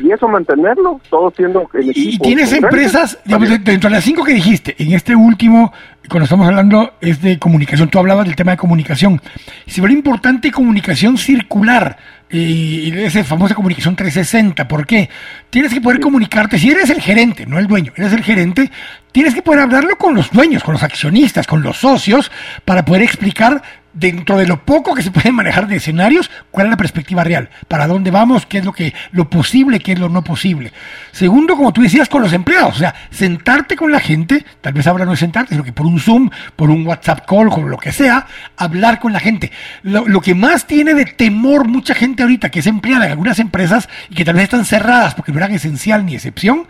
[0.02, 2.24] y eso mantenerlo, todo siendo el equipo.
[2.24, 5.72] Y tienes empresas, dentro de las cinco que dijiste, en este último,
[6.09, 7.88] cuando estamos hablando, es de comunicación.
[7.88, 9.20] Tú hablabas del tema de comunicación.
[9.66, 11.96] Si ve importante comunicación circular
[12.30, 14.66] y esa famosa comunicación 360.
[14.66, 15.09] ¿Por qué?
[15.50, 16.59] Tienes que poder comunicarte.
[16.59, 18.70] Si eres el gerente, no el dueño, eres el gerente,
[19.12, 22.33] tienes que poder hablarlo con los dueños, con los accionistas, con los socios,
[22.64, 23.62] para poder explicar
[23.94, 27.48] dentro de lo poco que se puede manejar de escenarios, cuál es la perspectiva real,
[27.69, 30.73] para dónde vamos, qué es lo que lo posible, qué es lo no posible.
[31.12, 34.87] Segundo, como tú decías, con los empleados, o sea, sentarte con la gente, tal vez
[34.87, 37.79] ahora no es sentarte, sino que por un Zoom, por un WhatsApp call, con lo
[37.79, 39.52] que sea, hablar con la gente.
[39.83, 43.38] Lo, lo que más tiene de temor mucha gente ahorita que es empleada en algunas
[43.38, 46.66] empresas y que tal vez están cerradas porque no eran esencial ni excepción,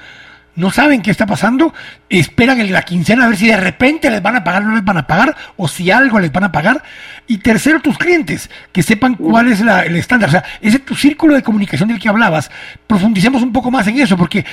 [0.56, 1.74] no saben qué está pasando,
[2.08, 4.74] esperan en la quincena a ver si de repente les van a pagar o no
[4.74, 6.82] les van a pagar, o si algo les van a pagar.
[7.26, 10.28] Y tercero, tus clientes, que sepan cuál es el estándar.
[10.28, 12.50] O sea, ese tu círculo de comunicación del que hablabas,
[12.86, 14.44] profundicemos un poco más en eso, porque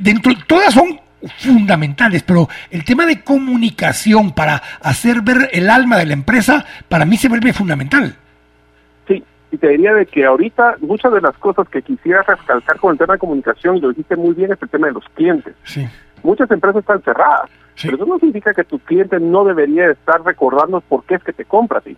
[0.00, 1.00] dentro, todas son
[1.38, 7.04] fundamentales, pero el tema de comunicación para hacer ver el alma de la empresa, para
[7.04, 8.16] mí se vuelve fundamental.
[9.56, 12.98] Y te diría de que ahorita muchas de las cosas que quisiera recalcar con el
[12.98, 15.54] tema de comunicación, y lo dijiste muy bien, es el tema de los clientes.
[15.64, 15.88] Sí.
[16.22, 17.48] Muchas empresas están cerradas,
[17.82, 21.32] pero eso no significa que tu cliente no debería estar recordando por qué es que
[21.32, 21.96] te compra a ti.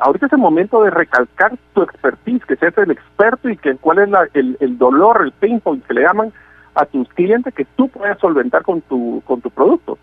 [0.00, 4.00] Ahorita es el momento de recalcar tu expertise, que seas el experto y que cuál
[4.00, 6.30] es el, el dolor, el pain point que le llaman
[6.74, 9.96] a tus clientes que tú puedas solventar con tu, con tu producto.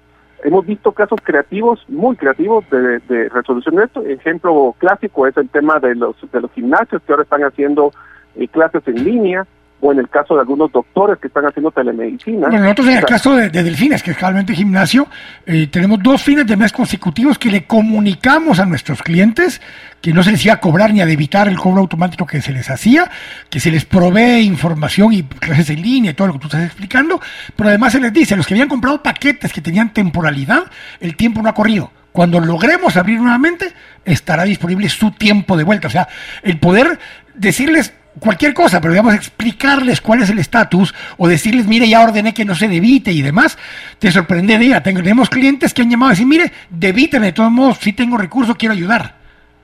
[0.45, 4.05] Hemos visto casos creativos, muy creativos, de, resolución de esto.
[4.05, 7.91] Ejemplo clásico es el tema de los, de los gimnasios que ahora están haciendo
[8.35, 9.47] eh, clases en línea
[9.85, 12.47] o en el caso de algunos doctores que están haciendo telemedicina.
[12.47, 15.07] Bueno, nosotros en el caso de, Delfines, que es realmente gimnasio,
[15.45, 19.61] eh, tenemos dos fines de mes consecutivos que le comunicamos a nuestros clientes
[20.01, 22.51] que no se les iba a cobrar ni a evitar el cobro automático que se
[22.51, 23.11] les hacía,
[23.49, 26.65] que se les provee información y clases en línea y todo lo que tú estás
[26.65, 27.21] explicando,
[27.55, 30.63] pero además se les dice, los que habían comprado paquetes que tenían temporalidad,
[30.99, 31.91] el tiempo no ha corrido.
[32.11, 33.73] Cuando logremos abrir nuevamente,
[34.03, 35.89] estará disponible su tiempo de vuelta.
[35.89, 36.07] O sea,
[36.43, 36.97] el poder
[37.35, 42.33] decirles cualquier cosa, pero digamos explicarles cuál es el estatus o decirles, mire, ya ordené
[42.33, 43.57] que no se debite y demás,
[43.99, 44.81] te sorprendería.
[44.81, 48.55] Tenemos clientes que han llamado a decir, mire, debíteme, de todos modos, si tengo recursos,
[48.55, 49.15] quiero ayudar.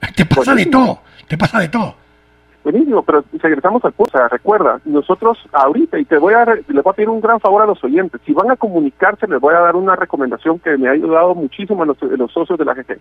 [0.16, 1.95] Te pasa de todo, te pasa de todo.
[2.64, 6.93] Buenísimo, pero regresamos a cosa, recuerda, nosotros ahorita, y te voy a, les voy a
[6.93, 9.76] pedir un gran favor a los oyentes, si van a comunicarse, les voy a dar
[9.76, 12.99] una recomendación que me ha ayudado muchísimo a los, a los socios de la GG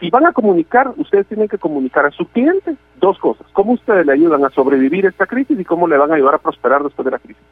[0.00, 3.46] si van a comunicar, ustedes tienen que comunicar a su cliente dos cosas.
[3.52, 6.38] Cómo ustedes le ayudan a sobrevivir esta crisis y cómo le van a ayudar a
[6.38, 7.42] prosperar después de la crisis.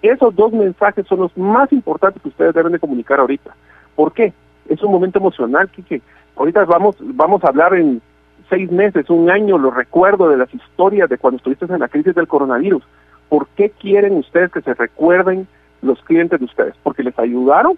[0.00, 3.52] Esos dos mensajes son los más importantes que ustedes deben de comunicar ahorita.
[3.96, 4.32] ¿Por qué?
[4.68, 6.00] Es un momento emocional, Kike.
[6.36, 8.00] Ahorita vamos, vamos a hablar en
[8.48, 12.14] seis meses, un año, lo recuerdo de las historias de cuando estuviste en la crisis
[12.14, 12.84] del coronavirus.
[13.28, 15.48] ¿Por qué quieren ustedes que se recuerden
[15.82, 16.74] los clientes de ustedes?
[16.82, 17.76] ¿Porque les ayudaron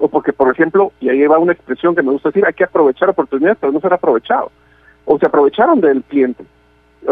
[0.00, 2.64] o porque, por ejemplo, y ahí va una expresión que me gusta decir, hay que
[2.64, 4.50] aprovechar oportunidades, pero no ser aprovechado.
[5.04, 6.44] O se aprovecharon del cliente.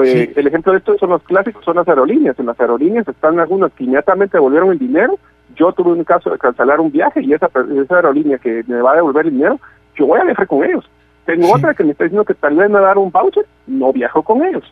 [0.02, 2.38] Eh, el ejemplo de esto son los clásicos, son las aerolíneas.
[2.38, 5.18] En las aerolíneas están algunas que inmediatamente devolvieron el dinero.
[5.54, 8.92] Yo tuve un caso de cancelar un viaje y esa, esa aerolínea que me va
[8.92, 9.60] a devolver el dinero,
[9.94, 10.88] yo voy a viajar con ellos.
[11.26, 13.44] Tengo otra que me está diciendo que tal vez me va a dar un voucher,
[13.66, 14.64] no viajo con ellos.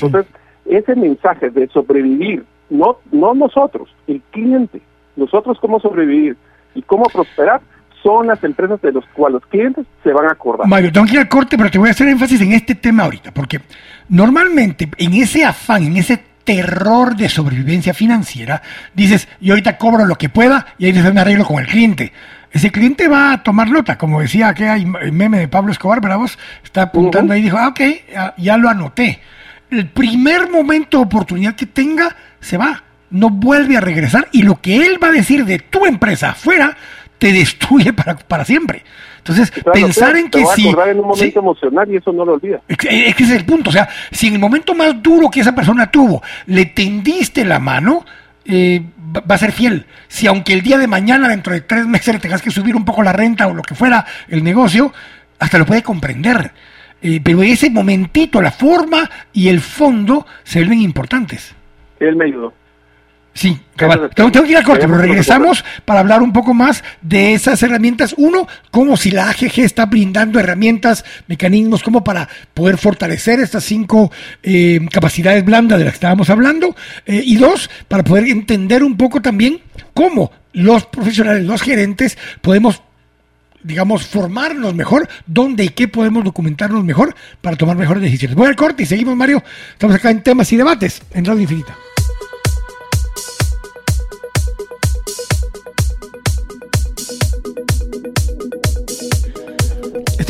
[0.00, 0.32] Entonces,
[0.64, 4.80] ese mensaje de sobrevivir, no, no nosotros, el cliente,
[5.16, 6.36] nosotros cómo sobrevivir,
[6.74, 7.60] y cómo prosperar
[8.02, 10.66] son las empresas de los cuales los clientes se van a acordar.
[10.66, 13.04] Mario, tengo que ir al corte, pero te voy a hacer énfasis en este tema
[13.04, 13.60] ahorita, porque
[14.08, 18.62] normalmente en ese afán, en ese terror de sobrevivencia financiera,
[18.94, 22.12] dices, yo ahorita cobro lo que pueda y ahí les me arreglo con el cliente.
[22.50, 26.18] Ese cliente va a tomar nota, como decía que hay meme de Pablo Escobar, pero
[26.18, 27.80] vos está apuntando ahí y dijo, ah, ok,
[28.38, 29.20] ya lo anoté.
[29.70, 34.60] El primer momento de oportunidad que tenga, se va no vuelve a regresar y lo
[34.60, 36.76] que él va a decir de tu empresa afuera
[37.18, 38.82] te destruye para, para siempre.
[39.18, 40.68] Entonces, pensar en que si...
[40.68, 42.60] en un momento emocional y eso no lo olvida.
[42.66, 43.68] Es que ese es el punto.
[43.68, 47.58] O sea, si en el momento más duro que esa persona tuvo le tendiste la
[47.58, 48.04] mano,
[48.46, 48.82] eh,
[49.14, 49.84] va a ser fiel.
[50.08, 52.84] Si aunque el día de mañana, dentro de tres meses, le tengas que subir un
[52.84, 54.92] poco la renta o lo que fuera el negocio,
[55.38, 56.52] hasta lo puede comprender.
[57.02, 61.54] Eh, pero ese momentito, la forma y el fondo se vuelven importantes.
[61.98, 62.54] Él me ayudó.
[63.32, 63.58] Sí,
[64.14, 68.14] Tengo, que ir a corte, pero regresamos para hablar un poco más de esas herramientas.
[68.18, 74.10] Uno, como si la AGG está brindando herramientas, mecanismos como para poder fortalecer estas cinco
[74.42, 76.74] eh, capacidades blandas de las que estábamos hablando.
[77.06, 79.60] Eh, y dos, para poder entender un poco también
[79.94, 82.82] cómo los profesionales, los gerentes, podemos
[83.62, 88.34] digamos, formarnos mejor, dónde y qué podemos documentarnos mejor para tomar mejores decisiones.
[88.34, 89.42] Voy al corte y seguimos, Mario.
[89.72, 91.76] Estamos acá en temas y debates en Radio Infinita.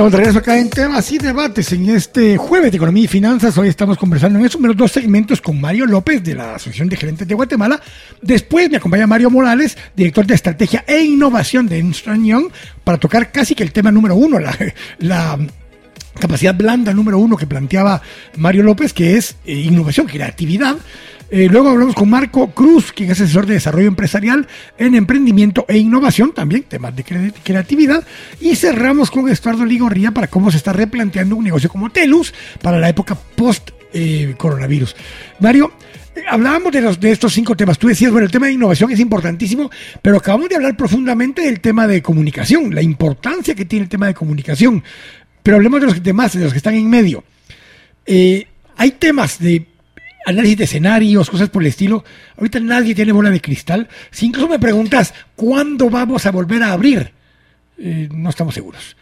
[0.00, 3.58] Estamos de regreso acá en temas y debates en este jueves de economía y finanzas.
[3.58, 7.28] Hoy estamos conversando en esos dos segmentos con Mario López de la Asociación de Gerentes
[7.28, 7.78] de Guatemala.
[8.22, 12.46] Después me acompaña Mario Morales, director de estrategia e innovación de Ernst Young,
[12.82, 15.38] para tocar casi que el tema número uno, la,
[16.18, 18.00] capacidad blanda número uno que planteaba
[18.38, 20.76] Mario López, que es eh, innovación, creatividad.
[21.30, 25.78] Eh, luego hablamos con Marco Cruz, quien es asesor de desarrollo empresarial en emprendimiento e
[25.78, 28.04] innovación, también temas de creatividad.
[28.40, 32.78] Y cerramos con Estuardo Ligorría para cómo se está replanteando un negocio como Telus para
[32.78, 34.90] la época post-coronavirus.
[34.90, 34.96] Eh,
[35.38, 35.72] Mario,
[36.28, 37.78] hablábamos de, los, de estos cinco temas.
[37.78, 39.70] Tú decías, bueno, el tema de innovación es importantísimo,
[40.02, 44.08] pero acabamos de hablar profundamente del tema de comunicación, la importancia que tiene el tema
[44.08, 44.82] de comunicación.
[45.44, 47.22] Pero hablemos de los demás, de los que están en medio.
[48.04, 49.66] Eh, hay temas de
[50.26, 52.04] análisis de escenarios, cosas por el estilo.
[52.36, 53.88] Ahorita nadie tiene bola de cristal.
[54.10, 57.12] Si incluso me preguntas, ¿cuándo vamos a volver a abrir?
[57.78, 58.96] Eh, no estamos seguros.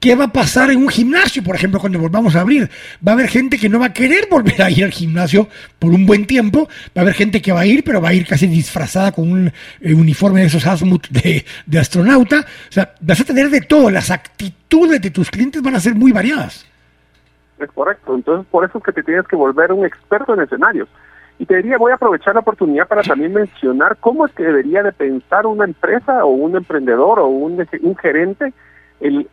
[0.00, 2.68] ¿Qué va a pasar en un gimnasio, por ejemplo, cuando volvamos a abrir?
[3.06, 5.48] Va a haber gente que no va a querer volver a ir al gimnasio
[5.78, 6.68] por un buen tiempo.
[6.94, 9.32] Va a haber gente que va a ir, pero va a ir casi disfrazada con
[9.32, 12.40] un eh, uniforme de esos Asmut de, de astronauta.
[12.68, 13.88] O sea, vas a tener de todo.
[13.88, 16.66] Las actitudes de tus clientes van a ser muy variadas.
[17.58, 18.14] Es correcto.
[18.14, 20.88] Entonces, por eso es que te tienes que volver un experto en escenarios.
[21.38, 24.82] Y te diría, voy a aprovechar la oportunidad para también mencionar cómo es que debería
[24.82, 28.52] de pensar una empresa o un emprendedor o un, un gerente
[29.00, 29.28] el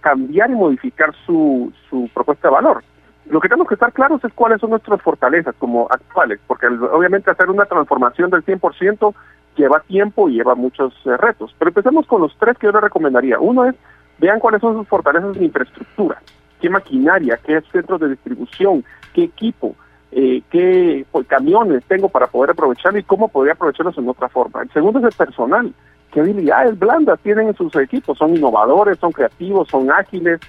[0.00, 2.84] cambiar y modificar su, su propuesta de valor.
[3.28, 7.30] Lo que tenemos que estar claros es cuáles son nuestras fortalezas como actuales, porque obviamente
[7.30, 9.14] hacer una transformación del 100%
[9.56, 11.54] lleva tiempo y lleva muchos eh, retos.
[11.58, 13.40] Pero empecemos con los tres que yo les recomendaría.
[13.40, 13.74] Uno es,
[14.18, 16.20] vean cuáles son sus fortalezas en infraestructura,
[16.60, 19.74] qué maquinaria, qué centros de distribución, qué equipo,
[20.12, 24.62] eh, qué pues, camiones tengo para poder aprovecharlo y cómo podría aprovecharlos en otra forma.
[24.62, 25.72] El segundo es el personal.
[26.12, 30.40] Qué habilidades blandas tienen en sus equipos, son innovadores, son creativos, son ágiles,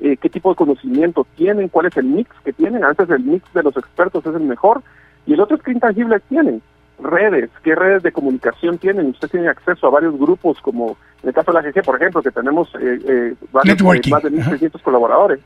[0.00, 3.44] eh, qué tipo de conocimiento tienen, cuál es el mix que tienen, antes el mix
[3.54, 4.82] de los expertos es el mejor,
[5.26, 6.60] y el otro es qué intangibles tienen,
[7.02, 11.34] redes, qué redes de comunicación tienen, usted tiene acceso a varios grupos, como en el
[11.34, 15.40] caso de la GG, por ejemplo, que tenemos eh, eh, más de 1.600 colaboradores,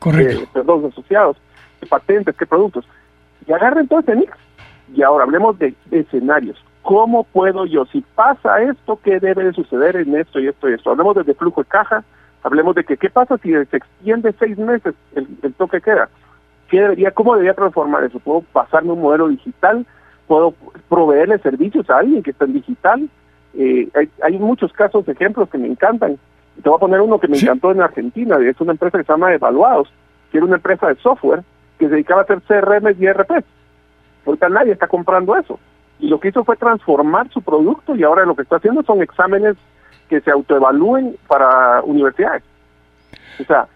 [0.53, 1.37] perdón, asociados,
[1.79, 2.85] qué patentes, qué productos,
[3.47, 4.31] y agarren todo ese mix,
[4.93, 9.97] y ahora hablemos de escenarios, ¿Cómo puedo yo, si pasa esto, qué debe de suceder
[9.97, 10.91] en esto y esto y esto?
[10.91, 12.05] Hablemos de flujo de caja,
[12.43, 16.07] hablemos de que qué pasa si se extiende seis meses el, toque queda.
[16.69, 18.19] ¿Qué debería, ¿Cómo debería transformar eso?
[18.19, 19.85] ¿Puedo pasarme un modelo digital?
[20.27, 20.53] ¿Puedo
[20.89, 23.09] proveerle servicios a alguien que está en digital?
[23.53, 23.89] Eh,
[24.21, 26.17] hay, muchos casos, ejemplos que me encantan.
[26.61, 29.13] Te voy a poner uno que me encantó en Argentina, es una empresa que se
[29.13, 29.89] llama Evaluados,
[30.31, 31.43] que era una empresa de software
[31.79, 33.31] que se dedicaba a hacer CRM y ERP.
[34.25, 35.59] Ahorita nadie está comprando eso
[35.99, 39.01] y lo que hizo fue transformar su producto y ahora lo que está haciendo son
[39.01, 39.55] exámenes
[40.09, 42.43] que se autoevalúen para universidades.
[43.39, 43.67] O sea,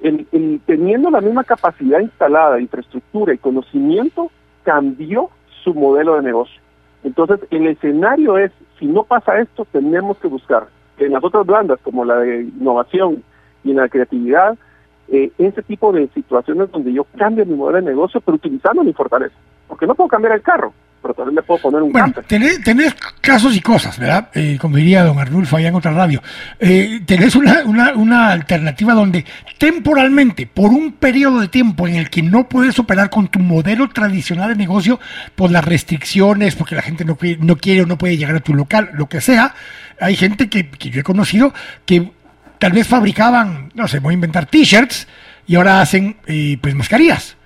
[0.00, 0.26] el,
[0.66, 4.30] teniendo la misma capacidad instalada, infraestructura y conocimiento,
[4.64, 5.30] cambió
[5.72, 6.60] su modelo de negocio.
[7.04, 10.66] Entonces, el escenario es, si no pasa esto, tenemos que buscar
[10.98, 13.22] en las otras blandas, como la de innovación
[13.62, 14.58] y en la creatividad,
[15.08, 18.92] eh, ese tipo de situaciones donde yo cambio mi modelo de negocio, pero utilizando mi
[18.92, 19.34] fortaleza.
[19.68, 20.72] Porque no puedo cambiar el carro,
[21.08, 24.28] pero también le puedo poner un bueno, tenés, tenés, casos y cosas, ¿verdad?
[24.34, 26.22] Eh, como diría don Arnulfo allá en otra radio.
[26.58, 29.24] Eh, tenés una, una, una, alternativa donde
[29.56, 33.88] temporalmente, por un periodo de tiempo en el que no puedes operar con tu modelo
[33.88, 35.00] tradicional de negocio,
[35.34, 38.52] por las restricciones, porque la gente no, no quiere o no puede llegar a tu
[38.52, 39.54] local, lo que sea,
[39.98, 41.54] hay gente que, que yo he conocido
[41.86, 42.12] que
[42.58, 45.08] tal vez fabricaban, no sé, voy a inventar t-shirts
[45.46, 47.37] y ahora hacen eh, pues mascarillas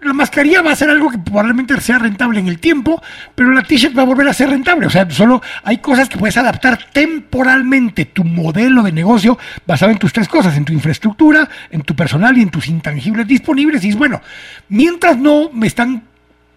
[0.00, 3.02] la mascarilla va a ser algo que probablemente sea rentable en el tiempo,
[3.34, 4.86] pero la t-shirt va a volver a ser rentable.
[4.86, 9.98] O sea, solo hay cosas que puedes adaptar temporalmente tu modelo de negocio basado en
[9.98, 13.84] tus tres cosas, en tu infraestructura, en tu personal y en tus intangibles disponibles.
[13.84, 14.20] Y es bueno,
[14.68, 16.02] mientras no me están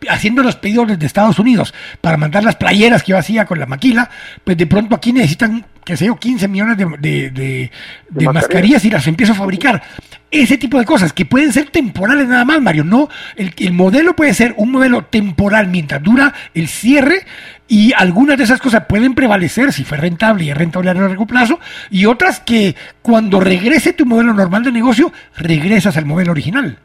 [0.08, 3.66] haciendo los pedidos desde Estados Unidos para mandar las playeras que yo hacía con la
[3.66, 4.10] maquila,
[4.43, 7.72] pues de pronto aquí necesitan, que sé yo, 15 millones de,
[8.32, 9.82] mascarillas y las empiezo a fabricar.
[10.32, 12.84] Ese tipo de cosas que pueden ser temporales nada más, Mario.
[12.84, 17.26] No, el, el modelo puede ser un modelo temporal mientras dura el cierre
[17.68, 21.26] y algunas de esas cosas pueden prevalecer si fue rentable y es rentable a largo
[21.26, 26.78] plazo y otras que cuando regrese tu modelo normal de negocio, regresas al modelo original.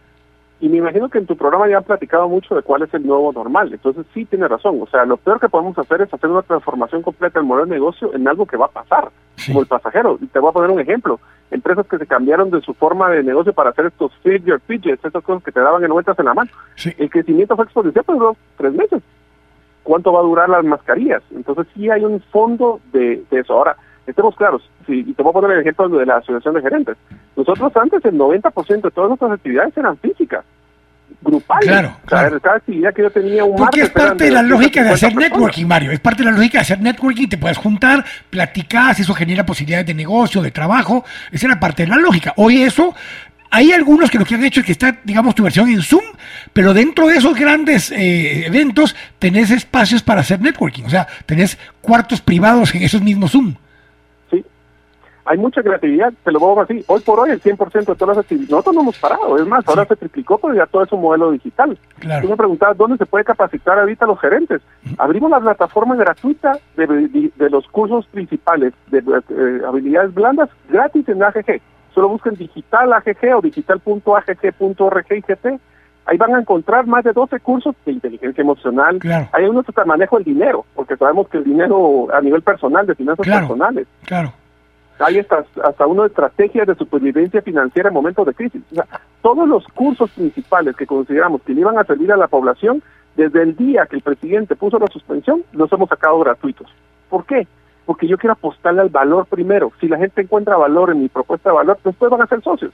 [0.60, 3.06] Y me imagino que en tu programa ya han platicado mucho de cuál es el
[3.06, 3.72] nuevo normal.
[3.72, 4.80] Entonces sí tiene razón.
[4.80, 7.74] O sea, lo peor que podemos hacer es hacer una transformación completa del modelo de
[7.74, 9.10] negocio en algo que va a pasar,
[9.46, 10.16] como el pasajero.
[10.20, 11.18] Y te voy a poner un ejemplo.
[11.50, 15.22] Empresas que se cambiaron de su forma de negocio para hacer estos figure fidgets, esas
[15.22, 16.50] cosas que te daban en vueltas en la mano.
[16.98, 19.02] El crecimiento fue exponencial por dos, tres meses.
[19.82, 21.22] ¿Cuánto va a durar las mascarillas?
[21.34, 23.52] Entonces sí hay un fondo de, de eso.
[23.52, 23.76] Ahora,
[24.06, 26.96] estemos claros, sí, y te voy a poner el ejemplo de la Asociación de Gerentes.
[27.36, 30.44] Nosotros antes el 90% de todas nuestras actividades eran físicas,
[31.22, 31.68] grupales.
[31.68, 32.40] Claro, claro.
[32.40, 35.66] Cada actividad que yo tenía un Porque es parte de, la lógica de hacer networking,
[35.66, 35.90] Mario.
[35.90, 37.28] Es parte de la lógica de hacer networking.
[37.28, 41.04] Te puedes juntar, platicar, eso genera posibilidades de negocio, de trabajo.
[41.32, 42.32] Esa era parte de la lógica.
[42.36, 42.94] Hoy eso
[43.50, 46.02] hay algunos que lo que han hecho es que está, digamos, tu versión en Zoom,
[46.52, 51.56] pero dentro de esos grandes eh, eventos tenés espacios para hacer networking, o sea, tenés
[51.80, 53.54] cuartos privados en esos mismos Zoom.
[55.26, 58.24] Hay mucha creatividad, te lo pongo así, hoy por hoy el 100% de todas las
[58.24, 61.00] actividades, nosotros no hemos parado, es más, ahora se triplicó, pero ya todo es un
[61.00, 61.78] modelo digital.
[62.20, 64.60] Tú me preguntabas dónde se puede capacitar ahorita los gerentes.
[64.98, 71.60] Abrimos la plataforma gratuita de, los cursos principales de eh, habilidades blandas gratis en AGG.
[71.94, 75.60] Solo busquen digital AGG o digital.agg.org y GT.
[76.06, 78.98] Ahí van a encontrar más de 12 cursos de inteligencia emocional.
[79.32, 82.94] Hay unos que manejo el dinero, porque sabemos que el dinero a nivel personal, de
[82.94, 83.86] finanzas personales.
[84.04, 84.34] Claro
[84.98, 88.62] hay hasta, hasta una estrategia de supervivencia financiera en momentos de crisis.
[88.70, 88.86] O sea,
[89.22, 92.82] todos los cursos principales que consideramos que le iban a servir a la población,
[93.16, 96.68] desde el día que el presidente puso la suspensión, los hemos sacado gratuitos.
[97.08, 97.46] ¿Por qué?
[97.86, 99.72] Porque yo quiero apostarle al valor primero.
[99.80, 102.72] Si la gente encuentra valor en mi propuesta de valor, después van a ser socios.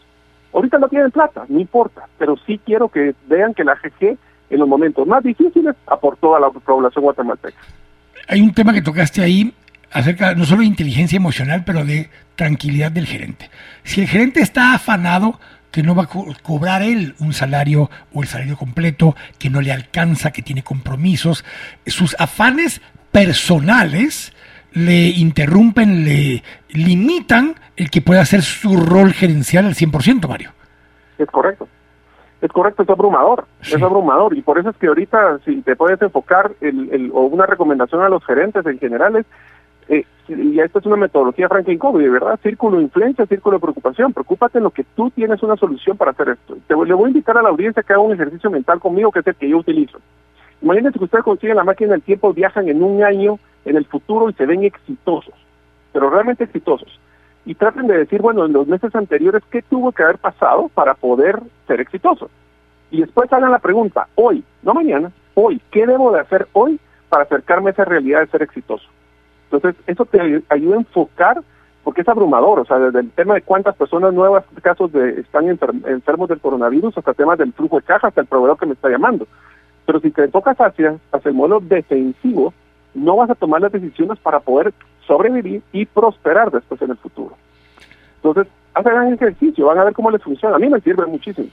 [0.53, 4.17] Ahorita no tienen plata, no importa, pero sí quiero que vean que la GG
[4.51, 7.59] en los momentos más difíciles aportó a la población guatemalteca.
[8.29, 9.55] Hay un tema que tocaste ahí
[9.93, 13.51] acerca no solo de inteligencia emocional, pero de tranquilidad del gerente.
[13.85, 15.39] Si el gerente está afanado,
[15.71, 16.09] que no va a
[16.43, 21.45] cobrar él un salario o el salario completo, que no le alcanza, que tiene compromisos,
[21.87, 22.81] sus afanes
[23.13, 24.33] personales
[24.73, 30.53] le interrumpen, le limitan el que pueda hacer su rol gerencial al 100%, Mario.
[31.19, 31.69] Es correcto.
[32.41, 34.35] Es correcto, es abrumador, es abrumador.
[34.37, 38.09] Y por eso es que ahorita, si te puedes enfocar, el, o una recomendación a
[38.09, 39.27] los gerentes en general es
[39.91, 42.39] eh, y esta es una metodología Franklin Covey, ¿verdad?
[42.45, 44.13] Círculo de influencia, círculo de preocupación.
[44.13, 46.57] Preocúpate en lo que tú tienes una solución para hacer esto.
[46.69, 49.19] Te, le voy a invitar a la audiencia que haga un ejercicio mental conmigo, que
[49.19, 49.99] es el que yo utilizo.
[50.63, 54.31] Imagínense que ustedes consiguen la máquina del tiempo, viajan en un año en el futuro
[54.31, 55.35] y se ven exitosos,
[55.93, 57.01] pero realmente exitosos.
[57.45, 60.95] Y traten de decir, bueno, en los meses anteriores, ¿qué tuvo que haber pasado para
[60.95, 62.31] poder ser exitoso?
[62.93, 66.79] Y después hagan la pregunta, hoy, no mañana, hoy, ¿qué debo de hacer hoy
[67.09, 68.87] para acercarme a esa realidad de ser exitoso?
[69.51, 71.43] Entonces, eso te ayuda a enfocar,
[71.83, 75.49] porque es abrumador, o sea, desde el tema de cuántas personas nuevas casos de están
[75.49, 78.89] enfermos del coronavirus, hasta temas del flujo de caja, hasta el proveedor que me está
[78.89, 79.27] llamando.
[79.87, 82.55] Pero si te enfocas hacia, hacia el modelo defensivo,
[82.95, 84.73] no vas a tomar las decisiones para poder
[85.07, 87.35] sobrevivir y prosperar después en el futuro.
[88.17, 90.57] Entonces, hacen ejercicio, van a ver cómo les funciona.
[90.57, 91.49] A mí me sirve muchísimo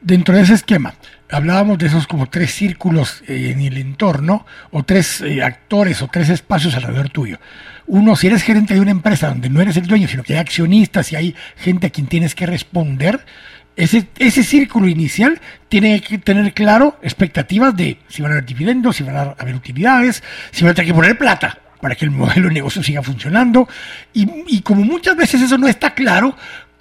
[0.00, 0.94] dentro de ese esquema,
[1.30, 6.08] hablábamos de esos como tres círculos eh, en el entorno, o tres eh, actores, o
[6.08, 7.38] tres espacios alrededor tuyo.
[7.86, 10.40] Uno, si eres gerente de una empresa donde no eres el dueño, sino que hay
[10.40, 13.24] accionistas y hay gente a quien tienes que responder,
[13.76, 18.96] ese, ese círculo inicial tiene que tener claro expectativas de si van a haber dividendos,
[18.96, 22.10] si van a haber utilidades, si van a tener que poner plata para que el
[22.10, 23.68] modelo de negocio siga funcionando.
[24.12, 26.36] Y, y como muchas veces eso no está claro,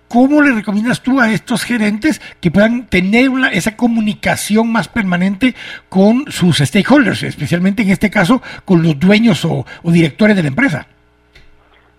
[0.09, 5.53] ¿Cómo le recomiendas tú a estos gerentes que puedan tener esa comunicación más permanente
[5.89, 10.87] con sus stakeholders, especialmente en este caso con los dueños o, directores de la empresa?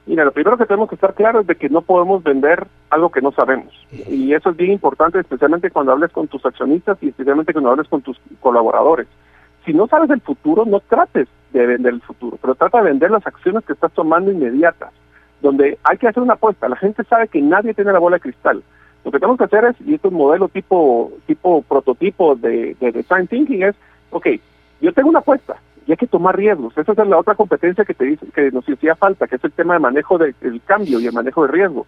[0.07, 3.11] Mira, lo primero que tenemos que estar claros es de que no podemos vender algo
[3.11, 3.75] que no sabemos.
[4.09, 7.89] Y eso es bien importante, especialmente cuando hables con tus accionistas y especialmente cuando hables
[7.89, 9.07] con tus colaboradores.
[9.67, 13.11] Si no sabes el futuro, no trates de vender el futuro, pero trata de vender
[13.11, 14.93] las acciones que estás tomando inmediatas
[15.41, 16.69] donde hay que hacer una apuesta.
[16.69, 18.63] La gente sabe que nadie tiene la bola de cristal.
[19.05, 22.77] Lo que tenemos que hacer es, y esto es un modelo tipo, tipo prototipo de,
[22.81, 23.75] de design thinking, es,
[24.11, 24.27] ok,
[24.81, 26.77] yo tengo una apuesta y hay que tomar riesgos.
[26.77, 29.53] Esa es la otra competencia que te dice, que nos hacía falta, que es el
[29.53, 30.35] tema de manejo del
[30.67, 31.87] cambio y el manejo de riesgo.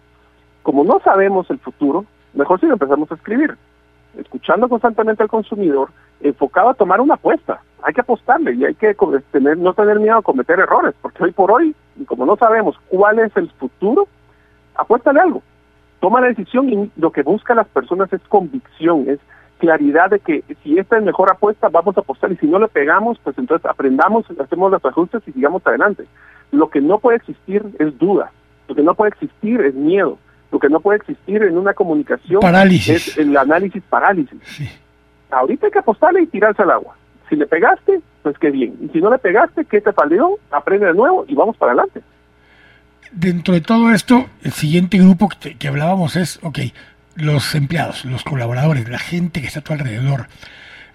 [0.63, 3.55] Como no sabemos el futuro, mejor si lo empezamos a escribir,
[4.17, 5.89] escuchando constantemente al consumidor,
[6.21, 8.95] enfocado a tomar una apuesta hay que apostarle y hay que
[9.31, 11.75] tener, no tener miedo a cometer errores, porque hoy por hoy,
[12.07, 14.07] como no sabemos cuál es el futuro,
[14.75, 15.41] apuéstale algo.
[15.99, 19.19] Toma la decisión y lo que buscan las personas es convicción, es
[19.59, 22.67] claridad de que si esta es mejor apuesta, vamos a apostar y si no le
[22.67, 26.05] pegamos, pues entonces aprendamos, hacemos los ajustes y sigamos adelante.
[26.51, 28.31] Lo que no puede existir es duda,
[28.67, 30.17] lo que no puede existir es miedo,
[30.51, 34.39] lo que no puede existir en una comunicación es el análisis parálisis.
[35.31, 36.95] Ahorita hay que apostarle y tirarse al agua.
[37.29, 38.75] Si le pegaste, pues qué bien.
[38.81, 40.37] Y si no le pegaste, ¿qué te falló?
[40.51, 42.01] Aprende de nuevo y vamos para adelante.
[43.13, 46.59] Dentro de todo esto, el siguiente grupo que, que hablábamos es, ok,
[47.15, 50.27] los empleados, los colaboradores, la gente que está a tu alrededor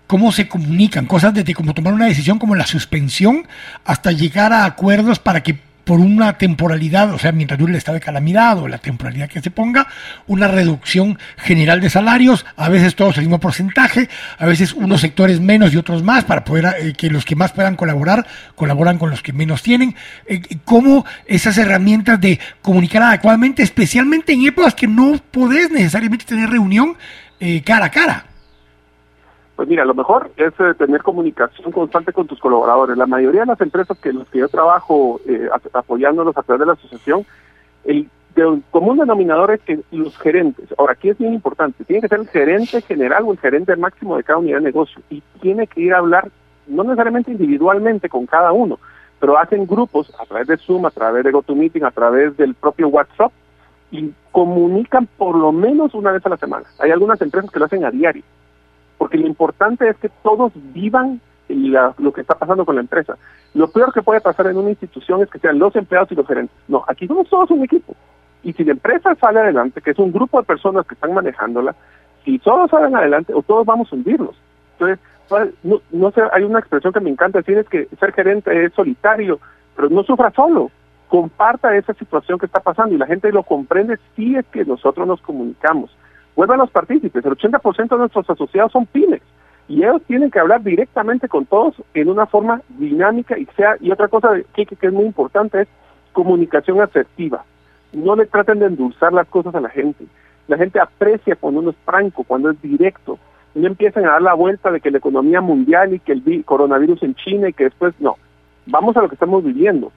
[0.06, 3.46] cómo se comunican, cosas desde como tomar una decisión como la suspensión
[3.84, 7.94] hasta llegar a acuerdos para que por una temporalidad, o sea, mientras dure el estado
[7.94, 9.86] de calamidad o la temporalidad que se ponga,
[10.26, 15.38] una reducción general de salarios, a veces todos el mismo porcentaje, a veces unos sectores
[15.38, 18.26] menos y otros más, para poder eh, que los que más puedan colaborar,
[18.56, 19.94] colaboran con los que menos tienen.
[20.26, 26.50] Eh, ¿Cómo esas herramientas de comunicar adecuadamente, especialmente en épocas que no podés necesariamente tener
[26.50, 26.96] reunión
[27.38, 28.26] eh, cara a cara?
[29.56, 32.96] Pues mira, lo mejor es eh, tener comunicación constante con tus colaboradores.
[32.96, 36.66] La mayoría de las empresas que los que yo trabajo eh, apoyándolos a través de
[36.66, 37.24] la asociación,
[37.84, 38.08] el
[38.42, 42.20] el común denominador es que los gerentes, ahora aquí es bien importante, tiene que ser
[42.20, 45.80] el gerente general o el gerente máximo de cada unidad de negocio y tiene que
[45.80, 46.28] ir a hablar
[46.66, 48.78] no necesariamente individualmente con cada uno,
[49.20, 52.88] pero hacen grupos a través de Zoom, a través de GoToMeeting, a través del propio
[52.88, 53.32] WhatsApp
[53.90, 56.66] y comunican por lo menos una vez a la semana.
[56.80, 58.24] Hay algunas empresas que lo hacen a diario,
[59.06, 63.16] porque lo importante es que todos vivan lo que está pasando con la empresa.
[63.54, 66.26] Lo peor que puede pasar en una institución es que sean los empleados y los
[66.26, 66.56] gerentes.
[66.66, 67.94] No, aquí somos todos un equipo.
[68.42, 71.76] Y si la empresa sale adelante, que es un grupo de personas que están manejándola,
[72.24, 74.34] si todos salen adelante o todos vamos a hundirlos.
[74.72, 74.98] Entonces,
[75.62, 78.72] no, no sé, hay una expresión que me encanta decir, es que ser gerente es
[78.72, 79.38] solitario,
[79.76, 80.72] pero no sufra solo,
[81.06, 85.06] comparta esa situación que está pasando y la gente lo comprende si es que nosotros
[85.06, 85.96] nos comunicamos.
[86.36, 89.22] Vuelvan los partícipes, el 80% de nuestros asociados son pymes
[89.68, 93.90] y ellos tienen que hablar directamente con todos en una forma dinámica y sea y
[93.90, 95.68] otra cosa que, que es muy importante es
[96.12, 97.44] comunicación asertiva.
[97.92, 100.04] No le traten de endulzar las cosas a la gente.
[100.46, 103.18] La gente aprecia cuando uno es franco, cuando es directo
[103.56, 107.02] no empiezan a dar la vuelta de que la economía mundial y que el coronavirus
[107.02, 108.16] en China y que después no.
[108.66, 109.92] Vamos a lo que estamos viviendo.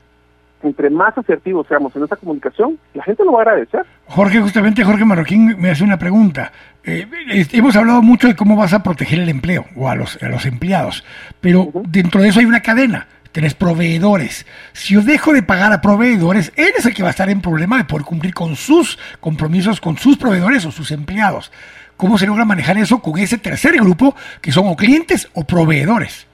[0.61, 3.85] Entre más asertivos seamos en esa comunicación, la gente lo va a agradecer.
[4.07, 6.51] Jorge, justamente Jorge Marroquín me hace una pregunta.
[6.83, 7.07] Eh,
[7.53, 10.45] hemos hablado mucho de cómo vas a proteger el empleo o a los, a los
[10.45, 11.05] empleados,
[11.39, 14.45] pero dentro de eso hay una cadena tenés proveedores.
[14.73, 17.41] Si yo dejo de pagar a proveedores, él es el que va a estar en
[17.41, 21.51] problema de poder cumplir con sus compromisos con sus proveedores o sus empleados.
[21.97, 26.28] ¿Cómo se logra manejar eso con ese tercer grupo que son o clientes o proveedores?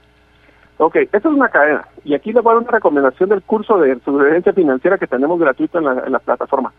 [0.78, 1.86] Ok, esta es una cadena.
[2.04, 5.38] Y aquí le voy a dar una recomendación del curso de sobrevivencia financiera que tenemos
[5.40, 6.72] gratuito en la, plataforma.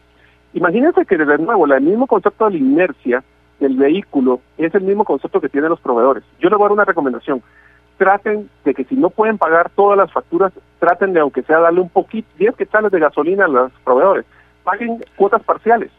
[0.54, 3.24] Imagínense que de nuevo, el mismo concepto de la inercia
[3.60, 6.24] del vehículo es el mismo concepto que tienen los proveedores.
[6.39, 7.41] Yo le voy a dar una recomendación.
[7.98, 11.82] Traten de que si no pueden pagar todas las facturas, traten de, aunque sea, darle
[11.82, 14.26] un poquito, 10 quetzales de gasolina a los proveedores.
[14.64, 15.91] Paguen cuotas parciales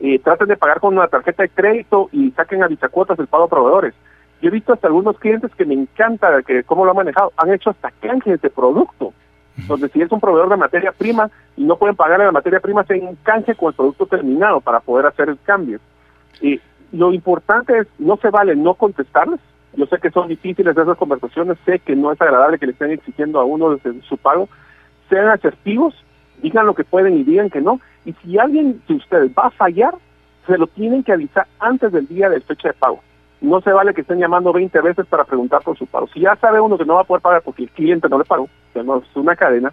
[0.00, 3.44] eh, traten de pagar con una tarjeta de crédito y saquen a cuotas el pago
[3.44, 3.94] a proveedores.
[4.40, 7.52] Yo he visto hasta algunos clientes que me encanta que cómo lo han manejado, han
[7.52, 9.12] hecho hasta canjes de producto,
[9.66, 12.84] donde si es un proveedor de materia prima y no pueden pagar la materia prima,
[12.84, 15.80] se canje con el producto terminado para poder hacer el cambio.
[16.40, 16.60] Y
[16.92, 19.40] lo importante es, no se vale no contestarles,
[19.76, 22.92] yo sé que son difíciles esas conversaciones, sé que no es agradable que le estén
[22.92, 24.48] exigiendo a uno desde su pago,
[25.08, 25.94] sean asertivos,
[26.42, 29.50] digan lo que pueden y digan que no, y si alguien de ustedes va a
[29.50, 29.94] fallar,
[30.46, 33.00] se lo tienen que avisar antes del día de fecha de pago.
[33.40, 36.08] No se vale que estén llamando 20 veces para preguntar por su pago.
[36.08, 38.24] Si ya sabe uno que no va a poder pagar porque el cliente no le
[38.24, 39.72] pagó, es una cadena,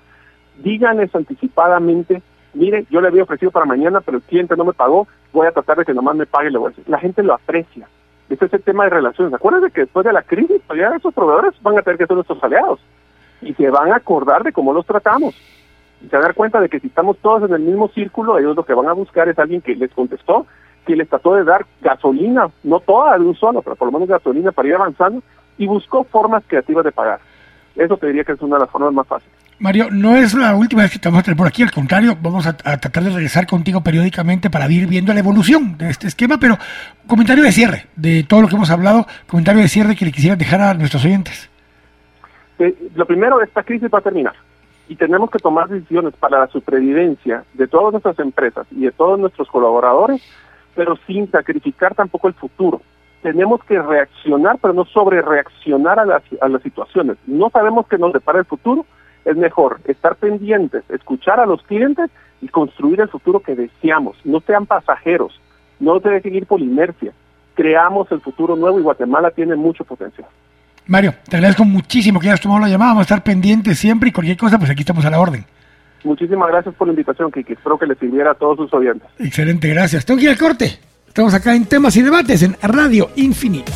[0.58, 2.22] díganles anticipadamente,
[2.54, 5.52] mire, yo le había ofrecido para mañana, pero el cliente no me pagó, voy a
[5.52, 6.52] tratar de que nomás me pague.
[6.88, 7.88] La gente lo aprecia.
[8.30, 9.34] Ese es el tema de relaciones.
[9.34, 12.44] Acuérdense que después de la crisis, ya esos proveedores van a tener que ser nuestros
[12.44, 12.80] aliados
[13.42, 15.36] y se van a acordar de cómo los tratamos
[16.04, 18.66] y se dar cuenta de que si estamos todos en el mismo círculo, ellos lo
[18.66, 20.46] que van a buscar es alguien que les contestó,
[20.86, 24.10] que les trató de dar gasolina, no toda de un solo, pero por lo menos
[24.10, 25.22] gasolina para ir avanzando,
[25.58, 27.20] y buscó formas creativas de pagar.
[27.76, 29.34] Eso te diría que es una de las formas más fáciles.
[29.60, 32.18] Mario, no es la última vez que te vamos a tener por aquí, al contrario,
[32.22, 36.38] vamos a, tratar de regresar contigo periódicamente para ir viendo la evolución de este esquema,
[36.38, 36.58] pero
[37.08, 40.38] comentario de cierre de todo lo que hemos hablado, comentario de cierre que le quisieran
[40.38, 41.50] dejar a nuestros oyentes.
[42.60, 44.34] Eh, lo primero, esta crisis va a terminar
[44.88, 49.18] y tenemos que tomar decisiones para la supervivencia de todas nuestras empresas y de todos
[49.20, 50.22] nuestros colaboradores,
[50.76, 52.82] pero sin sacrificar tampoco el futuro.
[53.22, 57.18] Tenemos que reaccionar, pero no sobre reaccionar a las, a las situaciones.
[57.26, 58.86] No sabemos qué nos depara el futuro,
[59.26, 62.10] es mejor estar pendientes, escuchar a los clientes
[62.42, 64.18] y construir el futuro que deseamos.
[64.26, 65.40] No sean pasajeros,
[65.80, 67.14] no se dejen ir por inercia.
[67.56, 70.28] Creamos el futuro nuevo y Guatemala tiene mucho potencial.
[70.86, 72.92] Mario, te agradezco muchísimo que hayas tomado la llamada.
[72.92, 75.46] Vamos a estar pendientes siempre y cualquier cosa, pues aquí estamos a la orden.
[76.04, 77.54] Muchísimas gracias por la invitación, Kiki.
[77.54, 79.08] Espero que le sirviera a todos sus oyentes.
[79.20, 80.06] Excelente, gracias.
[80.06, 80.80] Tengo que ir al corte.
[81.08, 83.72] Estamos acá en temas y debates en Radio Infinita.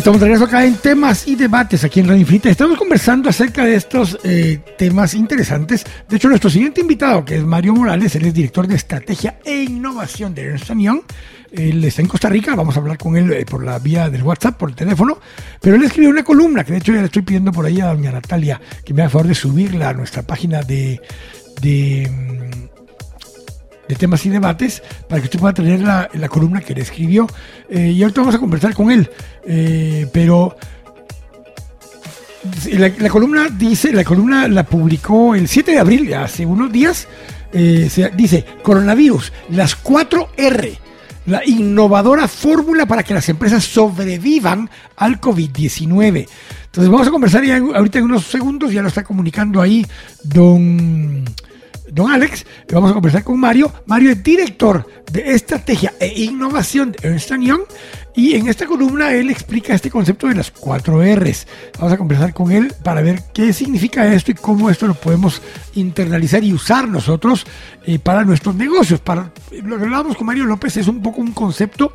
[0.00, 2.48] Estamos de regreso acá en temas y debates aquí en Radio Infinita.
[2.48, 5.84] Estamos conversando acerca de estos eh, temas interesantes.
[6.08, 9.64] De hecho, nuestro siguiente invitado, que es Mario Morales, él es director de estrategia e
[9.64, 11.02] innovación de Ernst Young.
[11.52, 14.22] Él está en Costa Rica, vamos a hablar con él eh, por la vía del
[14.22, 15.18] WhatsApp, por el teléfono.
[15.60, 17.88] Pero él escribió una columna, que de hecho ya le estoy pidiendo por ahí a
[17.88, 20.98] doña Natalia que me haga favor de subirla a nuestra página de,
[21.62, 22.69] mm,
[23.90, 27.26] de temas y debates para que usted pueda tener la, columna que le escribió.
[27.68, 29.10] Eh, y ahorita vamos a conversar con él.
[29.44, 30.56] Eh, pero
[32.72, 37.08] la, columna dice, la columna la publicó el 7 de abril, hace unos días.
[37.52, 40.78] Eh, dice coronavirus, las 4 R.
[41.26, 46.28] la innovadora fórmula para que las empresas sobrevivan al COVID-19.
[46.66, 49.84] Entonces vamos a conversar ya ahorita en unos segundos, ya lo está comunicando ahí
[50.22, 51.24] don
[51.92, 53.72] don Alex, vamos a conversar con Mario.
[53.86, 57.62] Mario es director de estrategia e innovación de Ernst Young
[58.14, 61.46] y en esta columna él explica este concepto de las cuatro R's.
[61.78, 65.42] Vamos a conversar con él para ver qué significa esto y cómo esto lo podemos
[65.74, 67.46] internalizar y usar nosotros
[67.86, 69.00] eh, para nuestros negocios.
[69.00, 69.32] Para,
[69.62, 71.94] lo que hablábamos con Mario López es un poco un concepto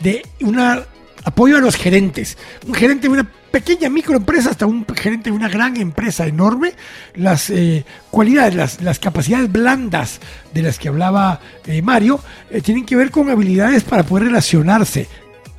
[0.00, 0.84] de una
[1.24, 2.36] apoyo a los gerentes.
[2.66, 6.72] Un gerente de una pequeña microempresa hasta un gerente de una gran empresa enorme,
[7.14, 10.18] las eh, cualidades, las, capacidades blandas
[10.52, 12.18] de las que hablaba eh, Mario,
[12.50, 15.06] eh, tienen que ver con habilidades para poder relacionarse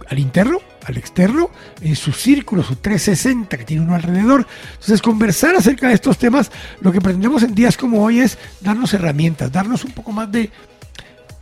[0.10, 4.46] al interno, al externo, en su círculo, su 360 que tiene uno alrededor.
[4.74, 8.94] Entonces, conversar acerca de estos temas, lo que pretendemos en días como hoy es darnos
[8.94, 10.52] herramientas, darnos un poco más de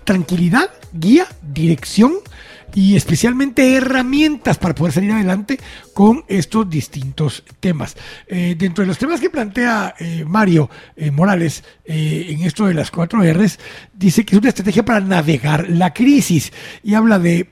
[0.04, 2.14] tranquilidad, guía, dirección
[2.74, 5.60] y especialmente herramientas para poder salir adelante
[5.94, 7.96] con estos distintos temas.
[8.28, 12.92] Eh, dentro de los temas que plantea eh, Mario eh, Morales en esto de las
[12.92, 13.60] cuatro R's,
[13.94, 16.52] dice que es una estrategia para navegar la crisis
[16.82, 17.50] y habla de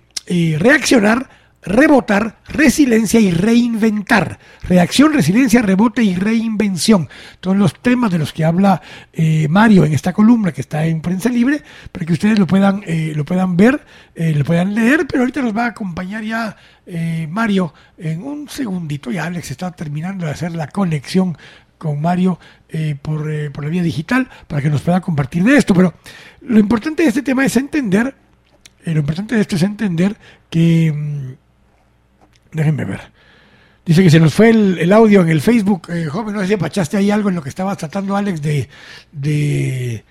[0.58, 4.40] reaccionar, rebotar, resiliencia y reinventar.
[4.64, 7.10] Reacción, resiliencia, rebote y reinvención.
[7.40, 8.82] Todos los temas de los que habla
[9.14, 12.84] eh, Mario en esta columna que está en Prensa Libre, para que ustedes lo puedan,
[12.86, 13.82] eh, lo puedan ver,
[14.16, 16.56] eh, lo puedan leer, pero ahorita nos va a acompañar ya
[17.30, 19.12] Mario en un segundito.
[19.12, 21.38] Ya Alex está terminando de hacer la conexión
[21.78, 22.38] con Mario
[23.02, 25.74] por, por la vía digital para que nos pueda compartir de esto.
[25.74, 25.94] Pero
[26.42, 28.14] lo importante de este tema es entender,
[28.84, 30.18] lo importante de esto es entender
[30.50, 31.51] que mm,
[32.52, 33.12] Déjenme ver.
[33.86, 35.88] Dice que se nos fue el, audio en el Facebook.
[35.90, 38.70] Eh, joven, no sé si apachaste ahí algo en lo que estaba tratando Alex de,
[39.12, 40.04] de,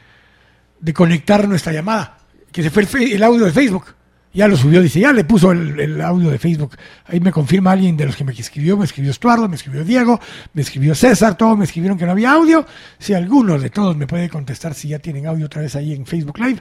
[0.92, 2.18] conectar nuestra llamada.
[2.50, 2.84] Que se fue
[3.14, 3.94] el, audio de Facebook.
[4.32, 6.76] Ya lo subió, dice, ya le puso el, audio de Facebook.
[7.06, 8.76] Ahí me confirma alguien de los que me escribió.
[8.76, 10.20] Me escribió Estuardo, me escribió Diego,
[10.52, 12.66] me escribió César, todos me escribieron que no había audio.
[12.98, 16.06] Si alguno de todos me puede contestar si ya tienen audio otra vez ahí en
[16.06, 16.60] Facebook Live.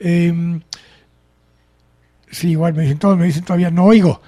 [0.00, 0.60] Eh,
[2.30, 4.20] sí, igual me dicen todos, me dicen todavía no oigo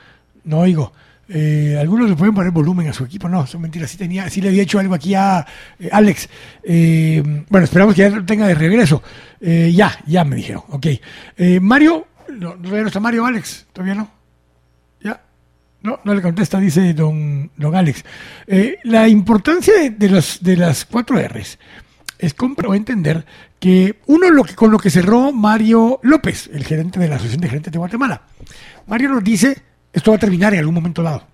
[0.50, 0.92] no oigo.
[1.32, 3.90] Eh, algunos le pueden poner volumen a su equipo, no, son mentiras.
[3.90, 5.46] Sí, tenía, sí le había hecho algo aquí a
[5.78, 6.28] eh, Alex.
[6.64, 9.02] Eh, bueno, esperamos que ya lo tenga de regreso.
[9.40, 10.86] ya, ya me dijeron, ok.
[11.60, 14.10] Mario, no, no está Mario, Alex, todavía no.
[15.02, 15.22] Ya,
[15.82, 18.04] no, no le contesta, dice don, don Alex.
[18.82, 21.58] la importancia de, los, de las cuatro R's
[22.18, 23.24] es compro entender
[23.58, 27.40] que uno lo que, con lo que cerró Mario López, el gerente de la Asociación
[27.40, 28.22] de Gerentes de Guatemala.
[28.86, 31.30] Mario nos dice esto va a terminar en algún momento dado.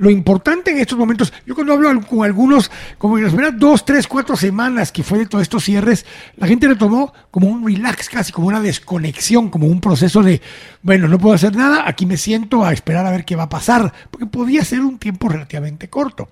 [0.00, 3.84] Lo importante en estos momentos, yo cuando hablo con algunos, como en las primeras dos,
[3.84, 7.66] tres, cuatro semanas que fue de todos estos cierres, la gente lo tomó como un
[7.66, 10.40] relax, casi como una desconexión, como un proceso de,
[10.80, 13.48] bueno, no puedo hacer nada, aquí me siento a esperar a ver qué va a
[13.50, 16.30] pasar, porque podía ser un tiempo relativamente corto.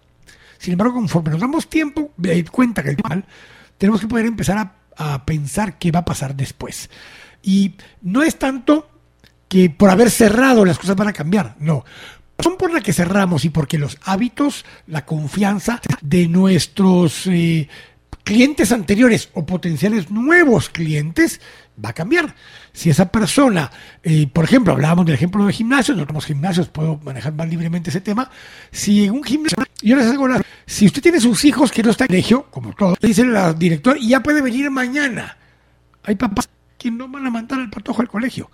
[0.57, 3.27] Sin embargo, conforme nos damos tiempo, me cuenta que el mal,
[3.77, 6.89] tenemos que poder empezar a pensar qué va a pasar después.
[7.43, 8.89] Y no es tanto
[9.49, 11.57] que por haber cerrado las cosas van a cambiar.
[11.59, 11.85] No.
[12.41, 17.69] Son por la que cerramos y porque los hábitos, la confianza de nuestros eh,
[18.23, 21.41] clientes anteriores o potenciales nuevos clientes
[21.85, 22.35] va a cambiar.
[22.73, 23.73] Si esa persona,
[24.05, 27.91] eh, por ejemplo, hablábamos del ejemplo de gimnasios, en otros gimnasios puedo manejar más libremente
[27.91, 28.31] ese tema.
[28.71, 31.91] Si en un gimnasio, yo les hago una, si usted tiene sus hijos que no
[31.91, 35.37] están en colegio, como todo, dice la director, y ya puede venir mañana.
[36.05, 38.49] Hay papás que no van a mandar al patojo al colegio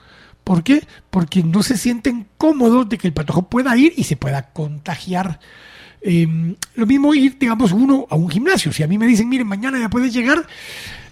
[0.45, 0.87] ¿Por qué?
[1.11, 5.41] Porque no se sienten cómodos de que el patojo pueda ir y se pueda contagiar.
[6.03, 8.71] Em, lo mismo ir, digamos, uno a un gimnasio.
[8.73, 10.47] Si a mí me dicen, miren, mañana ya puedes llegar,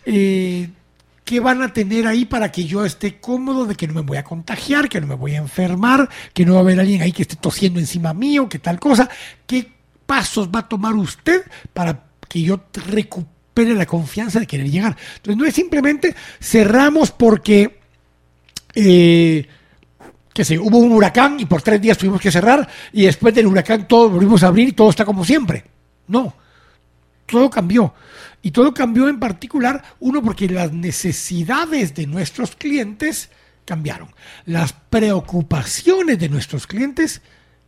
[0.04, 0.68] eh,
[1.24, 4.18] ¿qué van a tener ahí para que yo esté cómodo de que no me voy
[4.18, 7.12] a contagiar, que no me voy a enfermar, que no va a haber alguien ahí
[7.12, 9.08] que esté tosiendo encima mío, que tal cosa?
[9.46, 9.72] ¿Qué
[10.04, 14.94] pasos va a tomar usted para que yo recupere la confianza de querer llegar?
[15.16, 17.81] Entonces, no es simplemente cerramos porque
[18.74, 19.46] eh,
[20.32, 23.46] que se hubo un huracán y por tres días tuvimos que cerrar y después del
[23.46, 25.64] huracán todo volvimos a abrir y todo está como siempre.
[26.08, 26.34] No,
[27.26, 27.94] todo cambió.
[28.42, 33.30] Y todo cambió en particular, uno, porque las necesidades de nuestros clientes
[33.64, 34.08] cambiaron.
[34.46, 37.22] Las preocupaciones de nuestros clientes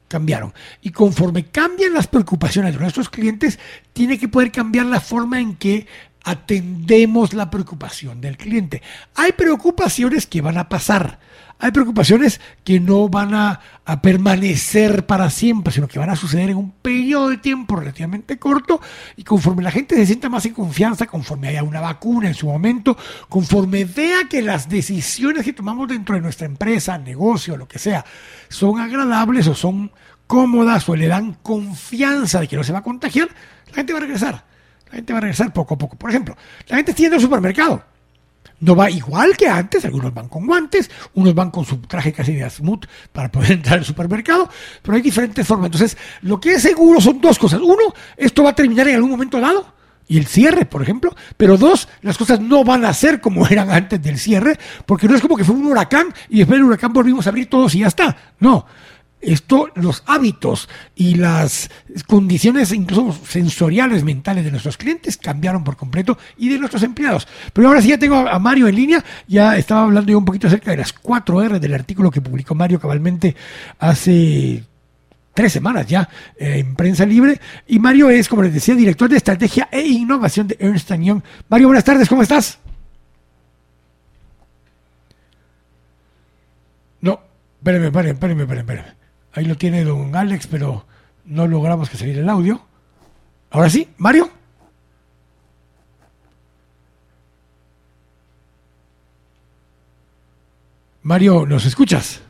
[0.09, 0.53] cambiaron.
[0.83, 3.59] Y conforme cambian las preocupaciones de nuestros clientes,
[3.93, 5.87] tiene que poder cambiar la forma en que
[6.25, 8.83] atendemos la preocupación del cliente.
[9.15, 11.21] Hay preocupaciones que van a pasar.
[11.61, 13.61] Hay preocupaciones que no van a,
[14.03, 18.81] permanecer para siempre, sino que van a suceder en un periodo de tiempo relativamente corto
[19.15, 22.47] y conforme la gente se sienta más en confianza, conforme haya una vacuna en su
[22.47, 22.97] momento,
[23.29, 28.05] conforme vea que las decisiones que tomamos dentro de nuestra empresa, negocio, lo que sea,
[28.49, 29.93] son agradables o son
[30.27, 33.29] cómodas o le dan confianza de que no se va a contagiar,
[33.69, 34.54] la gente va a regresar.
[34.95, 35.97] La gente va a regresar poco a poco.
[35.97, 36.37] Por ejemplo,
[36.69, 37.83] la gente tiene el supermercado
[38.61, 42.35] no va igual que antes, algunos van con guantes, unos van con su traje casi
[42.35, 44.49] de Asmut para poder entrar al supermercado,
[44.81, 45.67] pero hay diferentes formas.
[45.67, 47.61] Entonces, lo que es seguro son dos cosas.
[47.61, 49.75] Uno, esto va a terminar en algún momento dado,
[50.07, 51.15] y el cierre, por ejemplo.
[51.37, 55.15] Pero dos, las cosas no van a ser como eran antes del cierre, porque no
[55.15, 57.81] es como que fue un huracán y después del huracán volvimos a abrir todos y
[57.81, 58.17] ya está.
[58.41, 58.67] No,
[59.25, 61.71] esto, los hábitos y las
[62.07, 67.27] condiciones incluso sensoriales mentales de nuestros clientes cambiaron por completo y de nuestros empleados.
[67.53, 70.47] Pero ahora sí ya tengo a Mario en línea, ya estaba hablando yo un poquito
[70.47, 73.35] acerca de las cuatro R del artículo que publicó Mario cabalmente
[73.79, 74.65] hace
[75.35, 76.09] tres semanas ya
[76.39, 77.41] eh, en Prensa Libre.
[77.67, 81.23] Y Mario es, como les decía, director de estrategia e innovación de Ernst Young.
[81.49, 82.59] Mario, buenas tardes, ¿cómo estás?
[87.01, 87.21] No,
[87.59, 89.04] espérame, espérame, espérame, espérame.
[89.35, 90.87] Ahí lo tiene don Alex, pero
[91.25, 92.63] no logramos que saliera el audio.
[93.51, 94.31] Ahora sí, Mario.
[101.03, 102.23] Mario, ¿nos escuchas?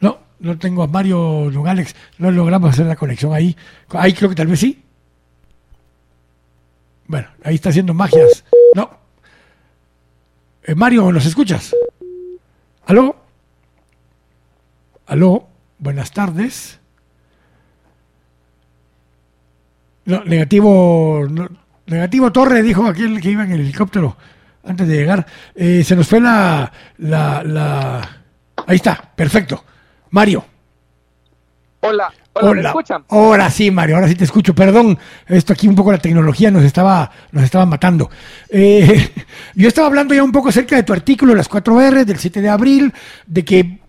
[0.00, 1.96] No, no tengo a Mario, don Alex.
[2.18, 3.56] No logramos hacer la conexión ahí.
[3.88, 4.84] Ahí creo que tal vez sí.
[7.06, 8.44] Bueno, ahí está haciendo magias.
[8.74, 8.90] No.
[10.62, 11.74] Eh, Mario, ¿nos escuchas?
[12.86, 13.16] ¿Aló?
[15.06, 15.49] ¿Aló?
[15.80, 16.78] Buenas tardes.
[20.04, 21.26] No, negativo,
[21.86, 24.14] negativo Torre, dijo aquel que iba en el helicóptero
[24.62, 25.26] antes de llegar.
[25.54, 28.22] Eh, se nos fue la, la, la...
[28.66, 29.64] Ahí está, perfecto.
[30.10, 30.44] Mario.
[31.80, 33.04] Hola, hola, ¿me escuchan?
[33.08, 34.54] Ahora sí, Mario, ahora sí te escucho.
[34.54, 38.10] Perdón, esto aquí un poco la tecnología nos estaba, nos estaba matando.
[38.50, 39.08] Eh,
[39.54, 42.48] yo estaba hablando ya un poco acerca de tu artículo, las 4R del 7 de
[42.50, 42.92] abril,
[43.26, 43.80] de que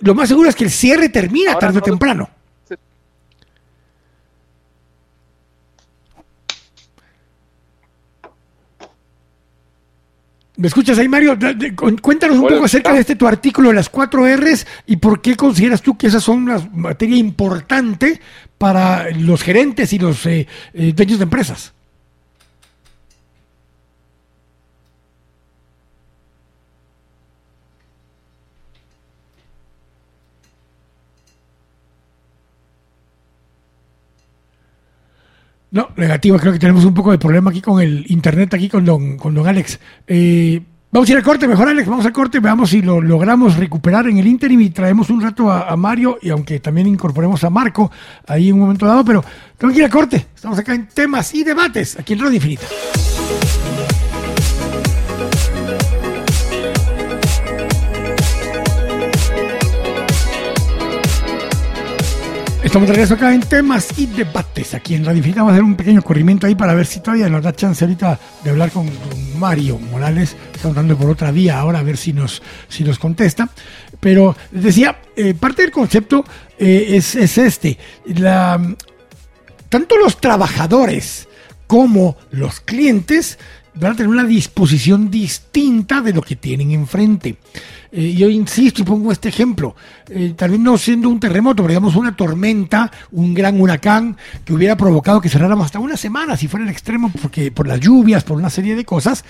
[0.00, 2.30] lo más seguro es que el cierre termina tarde o temprano.
[10.58, 11.38] ¿Me escuchas ahí, Mario?
[12.02, 15.36] Cuéntanos un poco acerca de este tu artículo de las cuatro R's y por qué
[15.36, 18.20] consideras tú que esas son una materia importante
[18.58, 21.74] para los gerentes y los eh, eh, dueños de empresas.
[35.70, 38.84] No, negativo, creo que tenemos un poco de problema aquí con el internet, aquí con
[38.84, 39.78] don, con don Alex.
[40.06, 43.56] Eh, vamos a ir al corte, mejor Alex, vamos al corte, veamos si lo logramos
[43.56, 47.44] recuperar en el interim y traemos un rato a, a, Mario y aunque también incorporemos
[47.44, 47.90] a Marco
[48.26, 49.22] ahí en un momento dado, pero
[49.58, 50.26] tengo que ir al corte.
[50.34, 52.66] Estamos acá en temas y debates, aquí en Radio Infinita.
[62.68, 64.74] Estamos de regreso acá en temas y debates.
[64.74, 67.26] Aquí en Radio Infinita vamos a hacer un pequeño corrimiento ahí para ver si todavía
[67.30, 68.90] nos da chance ahorita de hablar con,
[69.38, 70.36] Mario Morales.
[70.54, 73.48] Estamos dando por otra vía ahora a ver si nos, si nos contesta.
[74.00, 76.26] Pero decía, eh, parte del concepto
[76.58, 77.78] eh, es, es, este.
[79.70, 81.26] Tanto los trabajadores
[81.66, 83.38] como los clientes
[83.76, 87.38] van a tener una disposición distinta de lo que tienen enfrente.
[87.90, 89.74] Eh, yo insisto y pongo este ejemplo,
[90.10, 94.52] eh, tal vez no siendo un terremoto, pero digamos una tormenta, un gran huracán que
[94.52, 98.24] hubiera provocado que cerráramos hasta una semana si fuera el extremo, porque por las lluvias,
[98.24, 99.24] por una serie de cosas,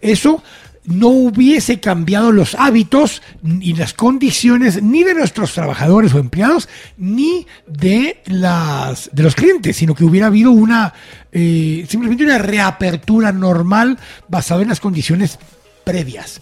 [0.00, 0.42] eso
[0.88, 3.22] no hubiese cambiado los hábitos
[3.60, 9.76] y las condiciones ni de nuestros trabajadores o empleados ni de las de los clientes,
[9.76, 10.94] sino que hubiera habido una
[11.30, 15.38] eh, simplemente una reapertura normal basada en las condiciones
[15.84, 16.40] previas.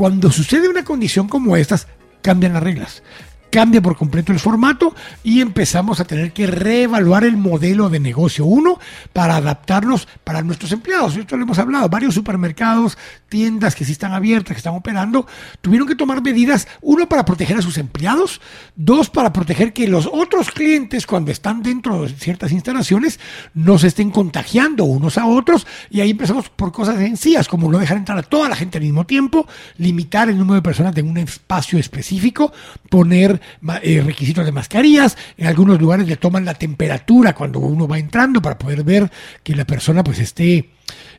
[0.00, 1.86] Cuando sucede una condición como estas,
[2.22, 3.02] cambian las reglas
[3.50, 8.44] cambia por completo el formato y empezamos a tener que reevaluar el modelo de negocio.
[8.44, 8.78] Uno
[9.12, 11.16] para adaptarnos para nuestros empleados.
[11.16, 12.96] Esto lo hemos hablado, varios supermercados,
[13.28, 15.26] tiendas que sí están abiertas, que están operando,
[15.60, 18.40] tuvieron que tomar medidas, uno para proteger a sus empleados,
[18.76, 23.20] dos para proteger que los otros clientes cuando están dentro de ciertas instalaciones
[23.54, 25.66] no se estén contagiando unos a otros.
[25.90, 28.84] Y ahí empezamos por cosas sencillas como no dejar entrar a toda la gente al
[28.84, 29.46] mismo tiempo,
[29.78, 32.52] limitar el número de personas en un espacio específico,
[32.88, 33.39] poner
[33.82, 38.40] eh, requisitos de mascarillas, en algunos lugares le toman la temperatura cuando uno va entrando
[38.40, 39.10] para poder ver
[39.42, 40.70] que la persona pues esté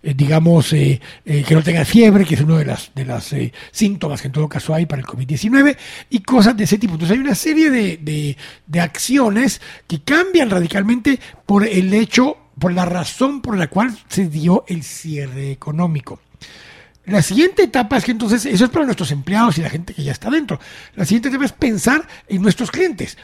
[0.04, 3.34] eh, digamos, eh, que no tenga fiebre, que es uno de las, de las
[3.72, 5.78] síntomas que en todo caso hay para el COVID-19,
[6.10, 6.94] y cosas de ese tipo.
[6.94, 12.86] Entonces hay una serie de, de, acciones que cambian radicalmente por el hecho, por la
[12.86, 16.20] razón por la cual se dio el cierre económico.
[17.12, 20.03] La siguiente etapa es que entonces, eso es para nuestros empleados y la gente que
[20.03, 20.59] ya está dentro.
[20.95, 23.18] La siguiente etapa es pensar en nuestros clientes.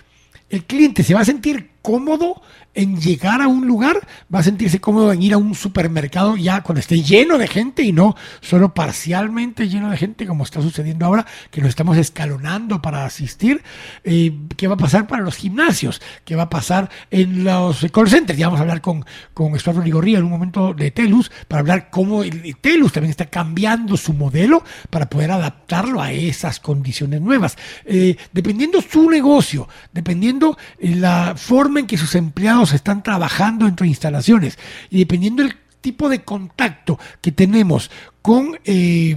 [0.49, 2.41] El cliente se va a sentir cómodo
[2.73, 6.61] en llegar a un lugar, va a sentirse cómodo en ir a un supermercado ya
[6.61, 11.05] cuando esté lleno de gente y no solo parcialmente lleno de gente como está sucediendo
[11.05, 13.63] ahora, que nos estamos escalonando para asistir.
[14.03, 16.01] Eh, ¿Qué va a pasar para los gimnasios?
[16.25, 18.37] ¿Qué va a pasar en los call centers?
[18.37, 21.89] Ya vamos a hablar con, con Estuardo Ligorría en un momento de Telus para hablar
[21.89, 22.23] cómo
[22.59, 27.57] Telus también está cambiando su modelo para poder adaptarlo a esas condiciones nuevas.
[27.85, 33.89] Eh, dependiendo su negocio, dependiendo la forma en que sus empleados están trabajando dentro de
[33.89, 34.57] instalaciones
[34.89, 39.15] y dependiendo del tipo de contacto que tenemos con, eh,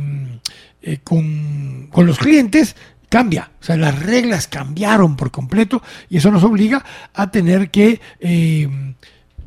[0.83, 2.77] eh, con, con los clientes,
[3.09, 3.51] cambia.
[3.61, 8.95] O sea, las reglas cambiaron por completo y eso nos obliga a tener que eh,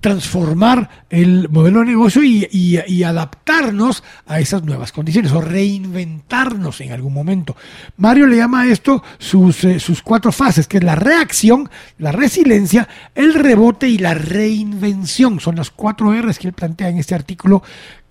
[0.03, 7.13] transformar el modelo de negocio y, adaptarnos a esas nuevas condiciones o reinventarnos en algún
[7.13, 7.55] momento.
[7.95, 12.11] Mario le llama a esto sus, eh, sus cuatro fases, que es la reacción, la
[12.11, 15.39] resiliencia, el rebote y la reinvención.
[15.39, 17.63] Son las cuatro R's que él plantea en este artículo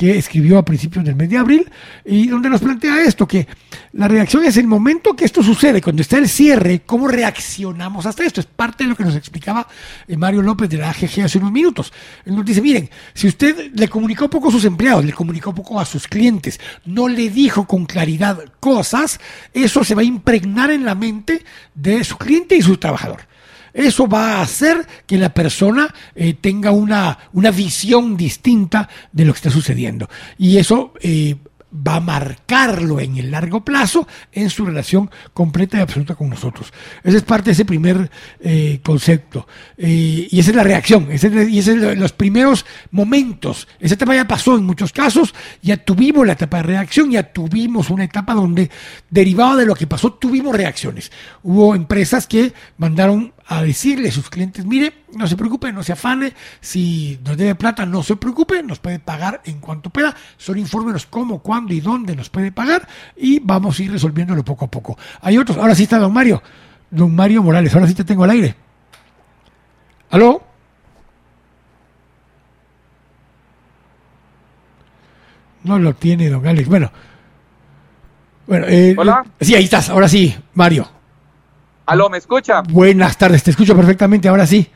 [0.03, 1.71] que escribió a principios del mes de abril
[2.05, 3.47] y donde nos plantea esto, que
[3.93, 8.25] la reacción es el momento que esto sucede, cuando está el cierre, cómo reaccionamos hasta
[8.25, 8.41] esto.
[8.41, 9.69] Es parte de lo que nos explicaba
[10.09, 11.93] eh, Mario López de la AGG hace unos minutos.
[12.25, 15.79] Él nos dice, miren, si usted le comunicó poco a sus empleados, le comunicó poco
[15.79, 19.21] a sus clientes, no le dijo con claridad cosas,
[19.55, 21.45] eso se va a impregnar en la mente
[21.77, 23.21] de su cliente y su trabajador.
[23.75, 29.33] Eso va a hacer que la persona eh, tenga una, una, visión distinta de lo
[29.33, 30.09] que está sucediendo.
[30.37, 31.37] Y eso eh,
[31.75, 36.73] va a marcarlo en el largo plazo en su relación completa y absoluta con nosotros.
[37.03, 38.11] Ese es parte de ese primer
[38.41, 39.47] eh, concepto.
[39.79, 43.67] y esa es la reacción, ese y es los primeros momentos.
[43.81, 47.89] Esa etapa ya pasó en muchos casos, ya tuvimos la etapa de reacción, ya tuvimos
[47.89, 48.71] una etapa donde,
[49.09, 51.11] derivado de lo que pasó, tuvimos reacciones.
[51.43, 55.93] Hubo empresas que mandaron a decirle a sus clientes, mire, no se preocupe, no se
[55.93, 60.59] afane, si nos debe plata, no se preocupe, nos puede pagar en cuanto pueda, solo
[60.59, 64.71] infórmenos cómo, cuándo y dónde nos puede pagar y vamos a ir resolviéndolo poco a
[64.71, 64.99] poco.
[65.21, 66.43] Hay otros, ahora sí está don Mario,
[66.91, 68.55] don Mario Morales, ahora sí te tengo al aire.
[70.11, 70.43] ¿Aló?
[75.65, 76.91] No lo tiene don Alex, bueno.
[78.47, 79.25] Bueno, eh, Hola.
[79.41, 81.02] Sí, ahí estás, ahora sí, Mario.
[81.85, 82.63] Aló, ¿me escucha?
[82.63, 84.71] Buenas tardes, te escucho perfectamente, ahora sí.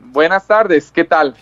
[0.00, 1.34] Buenas tardes, ¿qué tal?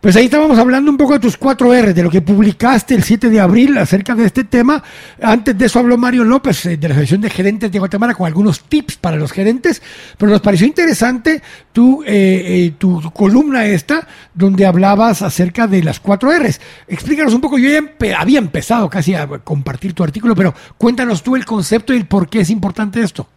[0.00, 3.02] Pues ahí estábamos hablando un poco de tus cuatro R, de lo que publicaste el
[3.02, 4.82] 7 de abril acerca de este tema.
[5.20, 8.26] Antes de eso habló Mario López eh, de la Asociación de Gerentes de Guatemala con
[8.26, 9.82] algunos tips para los gerentes,
[10.16, 11.42] pero nos pareció interesante
[11.72, 16.62] tu, eh, eh, tu, columna esta, donde hablabas acerca de las cuatro R's.
[16.88, 21.36] Explícanos un poco, yo ya había empezado casi a compartir tu artículo, pero cuéntanos tú
[21.36, 23.28] el concepto y el por qué es importante esto.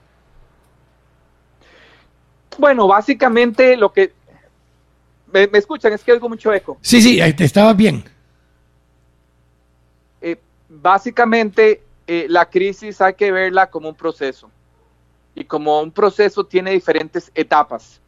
[2.57, 4.13] Bueno, básicamente lo que...
[5.31, 5.93] ¿Me, escuchan?
[5.93, 6.77] Es que oigo mucho eco.
[6.81, 8.03] Sí, sí, te estaba bien.
[10.21, 10.37] Eh,
[10.69, 14.51] básicamente, eh, la crisis hay que verla como un proceso.
[15.33, 17.99] Y como un proceso tiene diferentes etapas.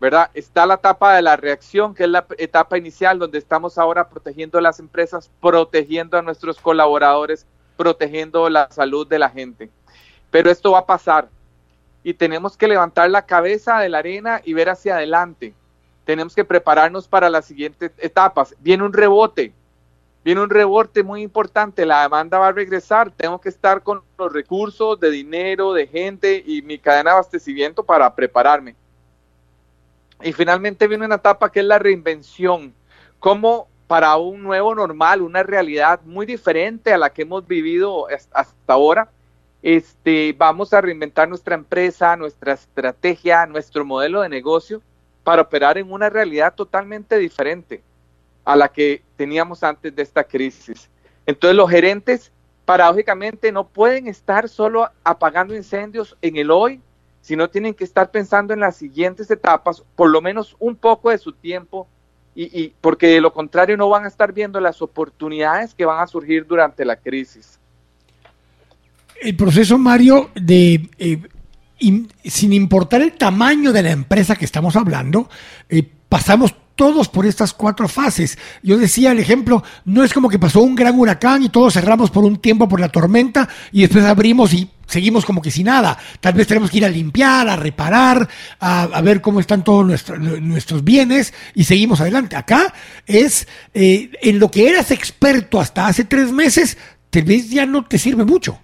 [0.00, 0.30] ¿verdad?
[0.34, 4.58] Está la etapa de la reacción, que es la etapa inicial, donde estamos ahora protegiendo
[4.58, 7.46] a las empresas, protegiendo a nuestros colaboradores,
[7.76, 9.70] protegiendo la salud de la gente.
[10.30, 11.28] Pero esto va a pasar
[12.06, 15.54] y tenemos que levantar la cabeza de la arena y ver hacia adelante.
[16.04, 18.54] Tenemos que prepararnos para las siguientes etapas.
[18.60, 19.52] Viene un rebote,
[20.24, 24.32] viene un rebote muy importante, la demanda va a regresar, tengo que estar con los
[24.32, 28.76] recursos de dinero, de gente y mi cadena de abastecimiento para prepararme.
[30.22, 32.72] Y finalmente viene una etapa que es la reinvención,
[33.18, 38.72] como para un nuevo normal, una realidad muy diferente a la que hemos vivido hasta
[38.72, 39.10] ahora,
[39.66, 44.80] este, vamos a reinventar nuestra empresa, nuestra estrategia, nuestro modelo de negocio
[45.24, 47.82] para operar en una realidad totalmente diferente
[48.44, 50.88] a la que teníamos antes de esta crisis.
[51.26, 52.30] Entonces los gerentes,
[52.64, 56.80] paradójicamente, no pueden estar solo apagando incendios en el hoy,
[57.20, 61.18] sino tienen que estar pensando en las siguientes etapas, por lo menos un poco de
[61.18, 61.88] su tiempo,
[62.36, 66.00] y, y porque de lo contrario no van a estar viendo las oportunidades que van
[66.00, 67.58] a surgir durante la crisis
[69.22, 71.20] el proceso, Mario, de eh,
[72.24, 75.28] sin importar el tamaño de la empresa que estamos hablando,
[75.68, 78.38] eh, pasamos todos por estas cuatro fases.
[78.62, 82.10] Yo decía el ejemplo, no es como que pasó un gran huracán y todos cerramos
[82.10, 85.98] por un tiempo por la tormenta y después abrimos y seguimos como que sin nada.
[86.20, 88.28] Tal vez tenemos que ir a limpiar, a reparar,
[88.60, 89.86] a, ver cómo están todos
[90.40, 92.36] nuestros bienes y seguimos adelante.
[92.36, 92.72] Acá
[93.06, 96.76] es eh, en lo que eras experto hasta hace tres meses,
[97.08, 98.60] tal vez ya no te sirve mucho.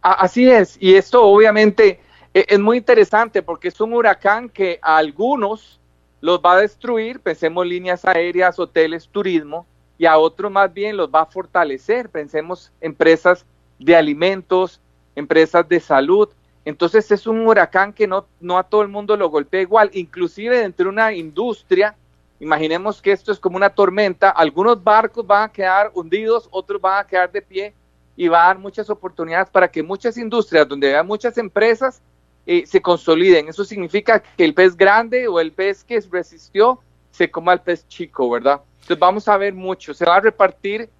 [0.00, 2.00] Así es, y esto obviamente
[2.32, 5.80] e, es muy interesante porque es un huracán que a algunos
[6.20, 9.66] los va a destruir, pensemos líneas aéreas, hoteles, turismo,
[9.98, 13.44] y a otros más bien los va a fortalecer, pensemos empresas
[13.78, 14.80] de alimentos,
[15.16, 16.28] empresas de salud.
[16.64, 20.58] Entonces es un huracán que no, no a todo el mundo lo golpea igual, inclusive
[20.58, 21.96] dentro de una industria,
[22.38, 27.00] imaginemos que esto es como una tormenta, algunos barcos van a quedar hundidos, otros van
[27.00, 27.74] a quedar de pie
[28.18, 32.02] y va a dar muchas oportunidades para que muchas industrias donde hay muchas empresas
[32.44, 33.48] eh, se consoliden.
[33.48, 36.80] Eso significa que el pez grande o el pez que resistió
[37.12, 38.60] se coma al pez chico, ¿verdad?
[38.74, 39.94] Entonces vamos a ver mucho.
[39.94, 40.90] Se va a repartir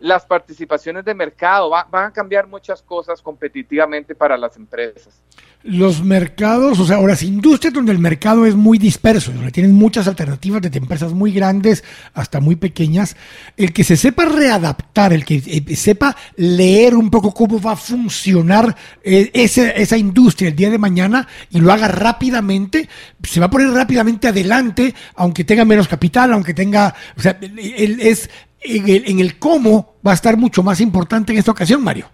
[0.00, 5.20] las participaciones de mercado, van a cambiar muchas cosas competitivamente para las empresas.
[5.64, 10.06] Los mercados, o sea, las industrias donde el mercado es muy disperso, donde tienen muchas
[10.06, 11.82] alternativas desde empresas muy grandes
[12.14, 13.16] hasta muy pequeñas,
[13.56, 17.76] el que se sepa readaptar, el que eh, sepa leer un poco cómo va a
[17.76, 22.88] funcionar eh, esa, industria el día de mañana y lo haga rápidamente,
[23.24, 28.30] se va a poner rápidamente adelante, aunque tenga menos capital, aunque tenga, o sea, es
[28.60, 32.08] en el, cómo va a estar mucho más importante en esta ocasión, Mario.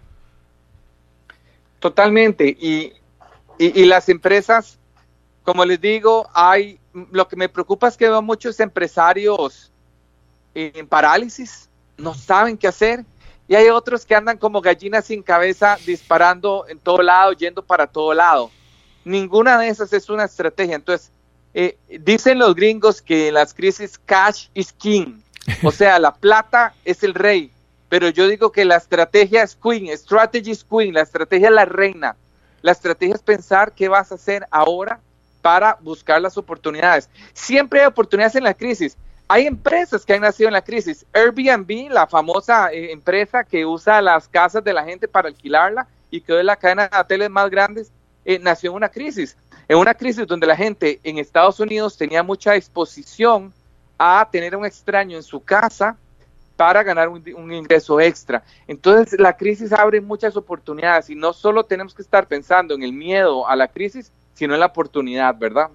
[1.79, 2.47] Totalmente.
[2.49, 2.93] Y,
[3.59, 4.79] las empresas,
[5.43, 6.79] como les digo, hay,
[7.13, 9.71] lo que me preocupa es que veo muchos empresarios
[10.55, 13.05] en parálisis, no saben qué hacer.
[13.47, 17.87] Y hay otros que andan como gallinas sin cabeza, disparando en todo lado, yendo para
[17.87, 18.51] todo lado.
[19.05, 20.77] Ninguna de esas es una estrategia.
[20.77, 21.11] Entonces,
[21.53, 25.21] eh, dicen los gringos que en las crisis cash is king.
[25.63, 27.51] O sea, la plata es el rey,
[27.89, 31.65] pero yo digo que la estrategia es queen, strategy is queen, la estrategia es la
[31.65, 32.17] reina.
[32.63, 35.01] La estrategia es pensar qué vas a hacer ahora
[35.43, 37.11] para buscar las oportunidades.
[37.35, 38.97] Siempre hay oportunidades en la crisis.
[39.29, 41.05] Hay empresas que han nacido en la crisis.
[41.13, 46.21] Airbnb, la famosa eh, empresa que usa las casas de la gente para alquilarla y
[46.21, 47.91] que es la cadena de hoteles más grandes,
[48.25, 49.37] eh, nació en una crisis.
[49.69, 53.53] En una crisis donde la gente en Estados Unidos tenía mucha exposición
[53.99, 55.97] a tener un extraño en su casa
[56.57, 58.43] para ganar un, ingreso extra.
[58.67, 62.93] Entonces la crisis abre muchas oportunidades y no solo tenemos que estar pensando en el
[62.93, 65.71] miedo a la crisis, sino en la oportunidad, ¿verdad?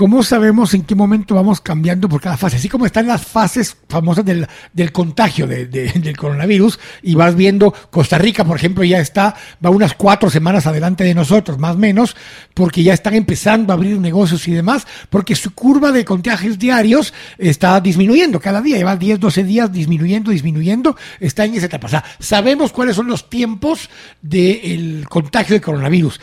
[0.00, 2.56] ¿Cómo sabemos en qué momento vamos cambiando por cada fase?
[2.56, 4.46] Así como están las fases famosas del,
[4.92, 10.30] contagio del coronavirus y vas viendo Costa Rica, por ejemplo, ya está, va unas cuatro
[10.30, 12.16] semanas adelante de nosotros, más o menos,
[12.54, 17.12] porque ya están empezando a abrir negocios y demás, porque su curva de contagios diarios
[17.36, 21.88] está disminuyendo cada día, lleva 10, 12 días disminuyendo, disminuyendo, está en esa etapa.
[21.88, 23.90] O sea, sabemos cuáles son los tiempos
[24.22, 26.18] del contagio de coronavirus.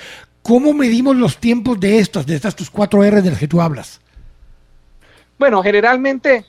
[0.47, 3.59] ¿Cómo medimos los tiempos de estas, de estas tus cuatro R de las que tú
[3.59, 3.99] hablas?
[5.37, 6.45] Bueno, generalmente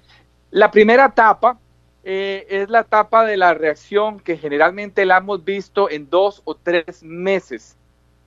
[0.52, 1.58] la primera etapa
[2.04, 6.54] eh, es la etapa de la reacción que generalmente la hemos visto en dos o
[6.54, 7.76] tres meses,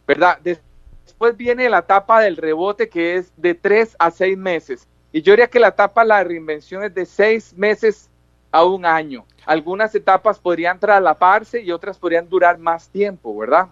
[0.05, 0.39] ¿verdad?
[0.43, 4.89] Después viene la etapa del rebote que es de tres a seis meses.
[5.13, 8.09] Y yo diría que la etapa de la reinvención es de seis meses
[8.51, 9.23] a un año.
[9.45, 13.69] Algunas etapas podrían traslaparse y otras podrían durar más tiempo, ¿verdad?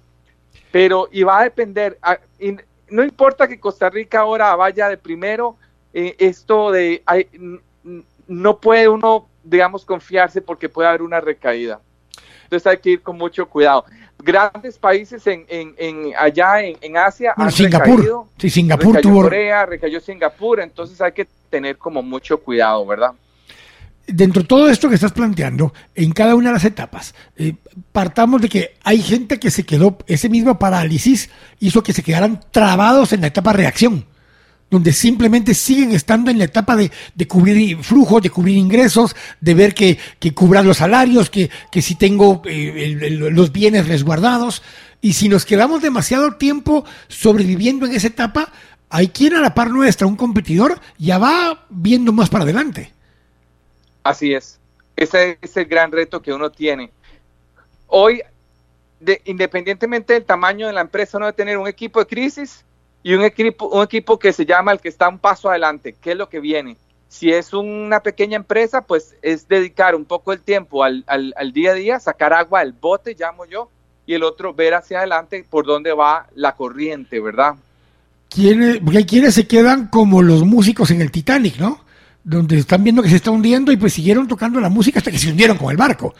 [0.71, 1.97] Pero y va a depender,
[2.89, 5.57] no importa que Costa Rica ahora vaya de primero,
[5.93, 7.03] eh, esto de,
[8.27, 11.79] no puede uno, digamos, confiarse porque puede haber una recaída.
[12.43, 13.85] Entonces hay que ir con mucho cuidado.
[14.21, 18.27] Grandes países en, en, allá en, Asia han Singapur, recaído.
[18.37, 23.13] Sí, Singapur recayó Corea, recayó Singapur, entonces hay que tener como mucho cuidado, ¿verdad?
[24.11, 27.55] Dentro de todo esto que estás planteando, en cada una de las etapas, eh,
[27.91, 31.29] partamos de que hay gente que se quedó, ese mismo parálisis
[31.59, 34.05] hizo que se quedaran trabados en la etapa reacción,
[34.69, 36.91] donde simplemente siguen estando en la etapa de,
[37.27, 41.95] cubrir flujos, de cubrir ingresos, de ver que, que cubran los salarios, que, que si
[41.95, 44.61] tengo eh, los bienes resguardados.
[45.01, 48.51] Y si nos quedamos demasiado tiempo sobreviviendo en esa etapa,
[48.89, 52.93] hay quien a la par nuestra, un competidor, ya va viendo más para adelante.
[54.03, 54.59] Así es.
[54.95, 56.91] Ese es el gran reto que uno tiene.
[57.87, 58.21] Hoy,
[59.25, 62.65] independientemente del tamaño de la empresa, uno debe tener un equipo de crisis
[63.01, 65.95] y un equipo, un equipo que se llama el que está un paso adelante.
[66.01, 66.77] ¿Qué es lo que viene?
[67.07, 71.03] Si es una pequeña empresa, pues es dedicar un poco el tiempo al,
[71.53, 73.69] día a día, sacar agua del bote, llamo yo,
[74.05, 77.55] y el otro ver hacia adelante por dónde va la corriente, ¿verdad?
[78.29, 81.83] ¿Quiénes, quienes se quedan como los músicos en el Titanic, ¿no?
[82.23, 85.19] Donde están viendo que se está hundiendo y pues siguieron tocando la música hasta que
[85.19, 86.13] se hundieron con el barco.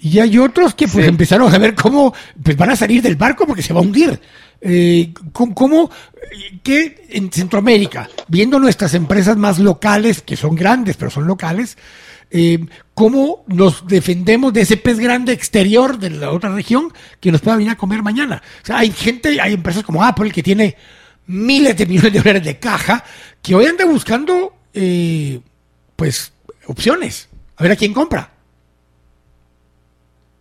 [0.00, 2.12] Y hay otros que pues empezaron a ver cómo
[2.42, 4.20] pues, van a salir del barco porque se va a hundir.
[4.60, 5.90] Eh, ¿cómo,
[6.62, 11.76] que en Centroamérica, viendo nuestras empresas más locales, que son grandes, pero son locales,
[12.30, 12.64] eh,
[12.94, 17.56] cómo nos defendemos de ese pez grande exterior de la otra región que nos pueda
[17.56, 18.42] venir a comer mañana?
[18.62, 20.76] O sea, hay gente, hay empresas como Apple que tiene
[21.26, 23.04] miles de millones de dólares de caja
[23.42, 25.40] que hoy anda buscando, eh,
[25.96, 26.32] pues,
[26.66, 27.28] opciones.
[27.56, 28.30] A ver a quién compra.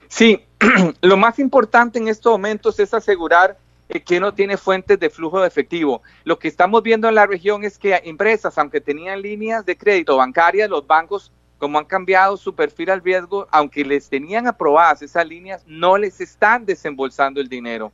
[0.09, 0.43] Sí,
[1.01, 3.57] lo más importante en estos momentos es asegurar
[3.99, 6.01] que no tiene fuentes de flujo de efectivo.
[6.23, 10.17] Lo que estamos viendo en la región es que empresas, aunque tenían líneas de crédito
[10.17, 15.25] bancarias, los bancos, como han cambiado su perfil al riesgo, aunque les tenían aprobadas esas
[15.27, 17.91] líneas, no les están desembolsando el dinero.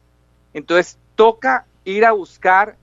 [0.53, 2.77] Entonces, toca ir a buscar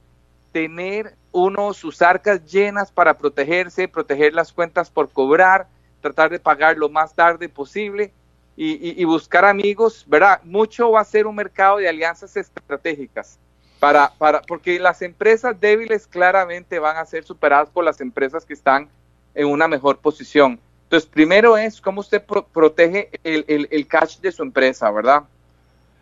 [0.53, 5.69] tener uno sus arcas llenas para protegerse, proteger las cuentas por cobrar,
[6.01, 8.11] tratar de pagar lo más tarde posible
[8.57, 10.41] y, buscar amigos, ¿verdad?
[10.45, 13.39] Mucho va a ser un mercado de alianzas estratégicas,
[13.79, 18.55] para, para, porque las empresas débiles claramente van a ser superadas por las empresas que
[18.55, 18.89] están
[19.35, 20.59] en una mejor posición.
[20.85, 25.25] Entonces, primero es cómo usted protege el, el, cash de su empresa, ¿verdad?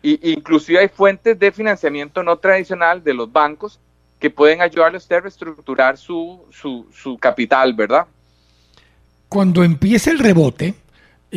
[0.01, 3.81] Y, inclusive hay fuentes de financiamiento no tradicional de los bancos
[4.25, 8.07] que pueden ayudarle a usted a reestructurar su, su, su capital, ¿verdad?
[9.29, 10.73] Cuando empiece el rebote,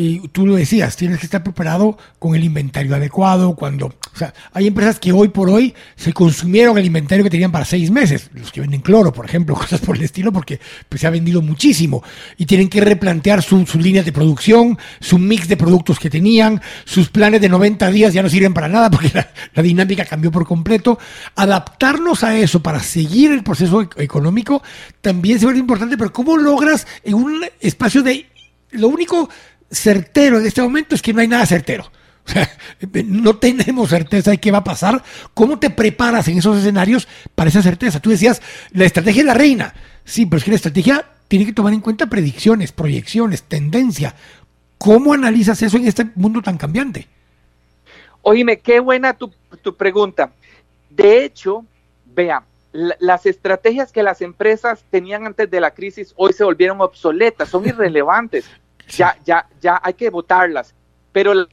[0.00, 3.56] y tú lo decías, tienes que estar preparado con el inventario adecuado.
[3.56, 7.50] Cuando, o sea, hay empresas que hoy por hoy se consumieron el inventario que tenían
[7.50, 11.00] para seis meses, los que venden cloro, por ejemplo, cosas por el estilo, porque pues,
[11.00, 12.04] se ha vendido muchísimo
[12.36, 17.08] y tienen que replantear sus líneas de producción, su mix de productos que tenían, sus
[17.08, 21.00] planes de 90 días ya no sirven para nada porque la, dinámica cambió por completo.
[21.34, 24.62] Adaptarnos a eso para seguir el proceso e-, económico
[25.00, 28.26] también se ve importante, pero ¿cómo logras en un espacio de
[28.70, 29.28] lo único
[29.70, 31.90] certero en este momento es que no hay nada certero.
[32.28, 32.46] O sea,
[33.06, 35.02] no tenemos certeza de qué va a pasar.
[35.32, 38.00] ¿Cómo te preparas en esos escenarios para esa certeza?
[38.00, 39.72] Tú decías, la estrategia es la reina.
[40.04, 44.14] Sí, pero es que la estrategia tiene que tomar en cuenta predicciones, proyecciones, tendencia.
[44.76, 47.08] ¿Cómo analizas eso en este mundo tan cambiante?
[48.20, 49.32] Oíme, qué buena tu,
[49.62, 50.30] tu pregunta.
[50.90, 51.64] De hecho,
[52.14, 52.42] vea,
[52.72, 57.66] las estrategias que las empresas tenían antes de la crisis hoy se volvieron obsoletas, son
[57.66, 58.44] irrelevantes
[58.88, 60.74] ya, ya, ya hay que votarlas.
[61.12, 61.48] Pero el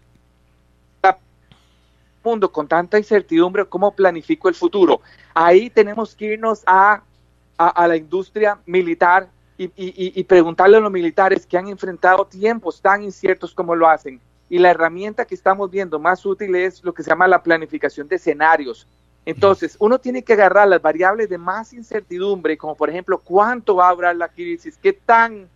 [2.23, 5.01] mundo con tanta incertidumbre, ¿cómo planifico el futuro?
[5.33, 7.03] Ahí tenemos que irnos a,
[7.57, 12.81] a, la industria militar y, y, y, preguntarle a los militares que han enfrentado tiempos
[12.81, 14.19] tan inciertos como lo hacen.
[14.49, 18.07] Y la herramienta que estamos viendo más útil es lo que se llama la planificación
[18.07, 18.87] de escenarios.
[19.25, 23.89] Entonces, uno tiene que agarrar las variables de más incertidumbre, como por ejemplo, cuánto va
[23.89, 25.47] a durar la crisis, qué tan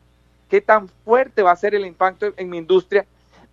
[0.50, 3.06] qué tan fuerte va a ser el impacto en mi industria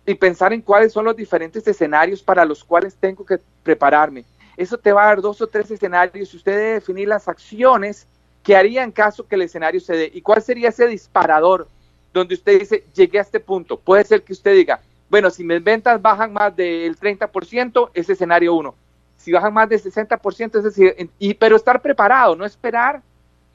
[0.05, 4.25] y pensar en cuáles son los diferentes escenarios para los cuales tengo que prepararme.
[4.55, 8.07] Eso te va a dar dos o tres escenarios y usted debe definir las acciones
[8.41, 10.11] que haría en caso que el escenario se dé.
[10.13, 11.67] ¿Y cuál sería ese disparador
[12.13, 13.77] donde usted dice, llegué a este punto?
[13.77, 14.79] Puede ser que usted diga,
[15.09, 18.73] bueno, si mis ventas bajan más del 30%, es escenario 1.
[19.17, 23.01] Si bajan más del 60%, es decir, y, pero estar preparado, no esperar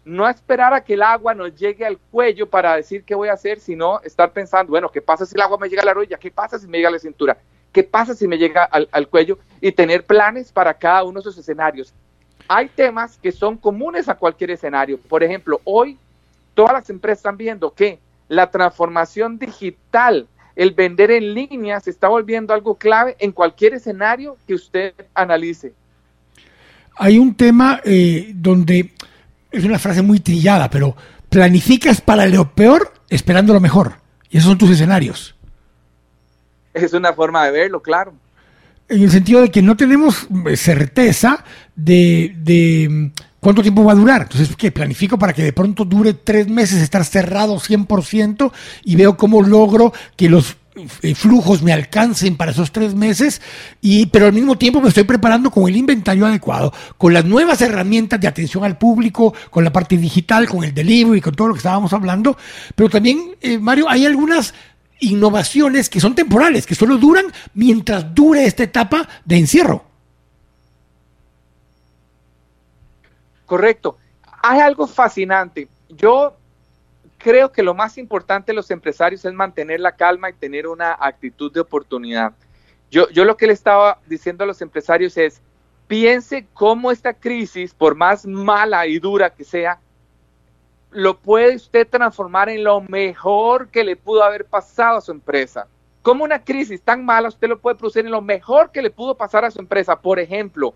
[0.04, 3.34] no esperar a que el agua nos llegue al cuello para decir qué voy a
[3.34, 6.18] hacer, sino estar pensando, bueno, ¿qué pasa si el agua me llega a la rodilla?
[6.18, 7.36] ¿Qué pasa si me llega a la cintura?
[7.72, 9.38] ¿Qué pasa si me llega al, cuello?
[9.60, 11.94] Y tener planes para cada uno de esos escenarios.
[12.48, 14.98] Hay temas que son comunes a cualquier escenario.
[14.98, 15.96] Por ejemplo, hoy
[16.54, 17.98] todas las empresas están viendo que
[18.28, 24.36] la transformación digital, el vender en línea, se está volviendo algo clave en cualquier escenario
[24.46, 25.72] que usted analice.
[26.96, 28.92] Hay un tema eh, donde
[29.52, 30.96] es una frase muy trillada, pero
[31.28, 33.94] planificas para lo peor esperando lo mejor.
[34.30, 35.34] Y esos son tus escenarios.
[36.72, 38.14] Es una forma de verlo, claro.
[38.88, 41.44] En el sentido de que no tenemos eh, certeza
[41.76, 43.06] de, de mm,
[43.40, 44.22] cuánto tiempo va a durar.
[44.22, 44.72] Entonces, ¿qué?
[44.72, 48.52] Planifico para que de pronto dure tres meses, estar cerrado 100%
[48.84, 50.56] y veo cómo logro que los
[51.14, 53.42] flujos me alcancen para esos tres meses,
[53.80, 57.60] y, pero al mismo tiempo me estoy preparando con el inventario adecuado, con las nuevas
[57.60, 61.54] herramientas de atención al público, con la parte digital, con el delivery, con todo lo
[61.54, 62.36] que estábamos hablando.
[62.74, 64.54] Pero también, eh, Mario, hay algunas
[65.00, 69.84] innovaciones que son temporales, que solo duran mientras dure esta etapa de encierro.
[73.44, 73.98] Correcto.
[74.42, 75.68] Hay algo fascinante.
[75.90, 76.36] Yo
[77.22, 80.96] creo que lo más importante de los empresarios es mantener la calma y tener una
[80.98, 82.32] actitud de oportunidad.
[82.90, 85.40] Yo, yo lo que le estaba diciendo a los empresarios es,
[85.86, 89.78] piense cómo esta crisis, por más mala y dura que sea,
[90.90, 95.68] lo puede usted transformar en lo mejor que le pudo haber pasado a su empresa.
[96.02, 99.16] ¿Cómo una crisis tan mala usted lo puede producir en lo mejor que le pudo
[99.16, 100.00] pasar a su empresa?
[100.00, 100.74] Por ejemplo,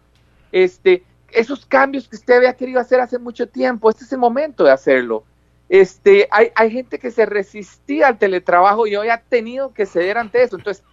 [0.52, 4.62] este, esos cambios que usted había querido hacer hace mucho tiempo, este es el momento
[4.62, 5.24] de hacerlo.
[5.68, 10.18] Este, hay, hay gente que se resistía al teletrabajo y hoy ha tenido que ceder
[10.18, 10.56] ante eso.
[10.56, 10.84] Entonces,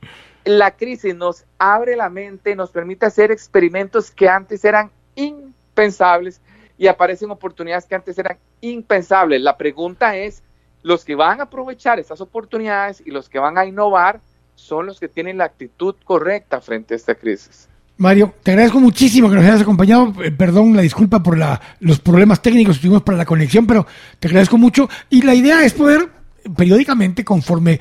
[0.45, 6.41] la crisis nos abre la mente, nos permite hacer experimentos que antes eran impensables
[6.77, 9.41] y aparecen oportunidades que antes eran impensables.
[9.41, 10.43] La pregunta es,
[10.81, 14.19] los que van a aprovechar esas oportunidades y los que van a innovar
[14.55, 17.69] son los que tienen la actitud correcta frente a esta crisis.
[17.97, 20.13] Mario, te agradezco muchísimo que nos hayas acompañado.
[20.23, 23.85] Eh, perdón la disculpa por la, los problemas técnicos que tuvimos para la conexión, pero
[24.19, 24.89] te agradezco mucho.
[25.09, 26.09] Y la idea es poder
[26.55, 27.79] periódicamente, conforme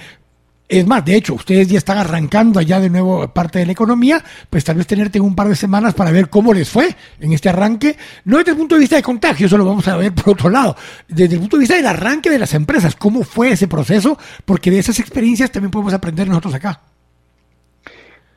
[0.73, 4.25] es más, de hecho, ustedes ya están arrancando allá de nuevo parte de la economía,
[4.49, 7.51] pues tal vez tenerte un par de semanas para ver cómo les fue en este
[7.51, 10.31] arranque, no desde el punto de vista de contagio, eso lo vamos a ver por
[10.31, 10.75] otro lado,
[11.09, 14.17] desde el punto de vista del arranque de las empresas, cómo fue ese proceso,
[14.47, 16.81] porque de esas experiencias también podemos aprender nosotros acá.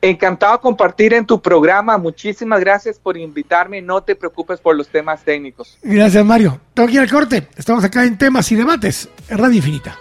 [0.06, 1.98] Encantado compartir en tu programa.
[1.98, 3.82] Muchísimas gracias por invitarme.
[3.82, 5.78] No te preocupes por los temas técnicos.
[5.82, 6.60] Gracias, Mario.
[6.74, 7.48] Tengo que ir al corte.
[7.56, 9.08] Estamos acá en temas y debates.
[9.28, 9.98] Radio Infinita.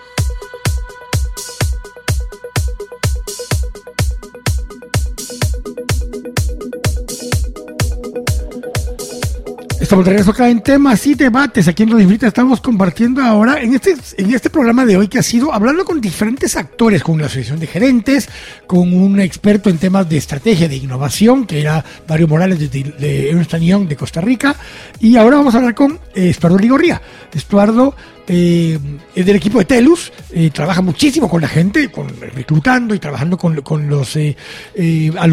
[9.96, 11.70] Estamos de regreso acá en temas y debates.
[11.70, 15.20] Aquí en Radio Infinita estamos compartiendo ahora en este, en este programa de hoy que
[15.20, 18.28] ha sido hablando con diferentes actores, con la Asociación de Gerentes,
[18.68, 23.66] con un experto en temas de estrategia de innovación, que era Mario Morales de, de
[23.66, 24.58] Young de Costa Rica.
[25.00, 27.02] Y ahora vamos a hablar con Estuardo Ligorría.
[27.36, 27.94] Estuardo
[28.28, 28.80] eh,
[29.14, 33.38] es del equipo de Telus, eh, trabaja muchísimo con la gente, con, reclutando y trabajando
[33.38, 34.36] con, los eh,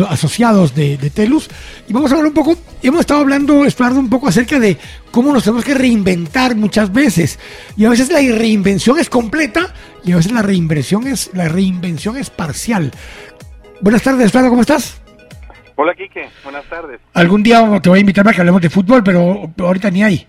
[0.09, 1.49] asociados de, Telus.
[1.89, 4.77] Y vamos a hablar un poco, hemos estado hablando, Estuardo, un poco acerca de
[5.12, 7.39] cómo nos tenemos que reinventar muchas veces.
[7.77, 9.73] Y a veces la reinvención es completa
[10.05, 12.91] y a veces la reinvención es, la reinvención es parcial.
[13.81, 15.01] Buenas tardes, Estuardo, ¿cómo estás?
[15.77, 17.01] Hola, Quique, buenas tardes.
[17.15, 20.27] Algún día te voy a invitar para que hablemos de fútbol, pero ahorita ni hay.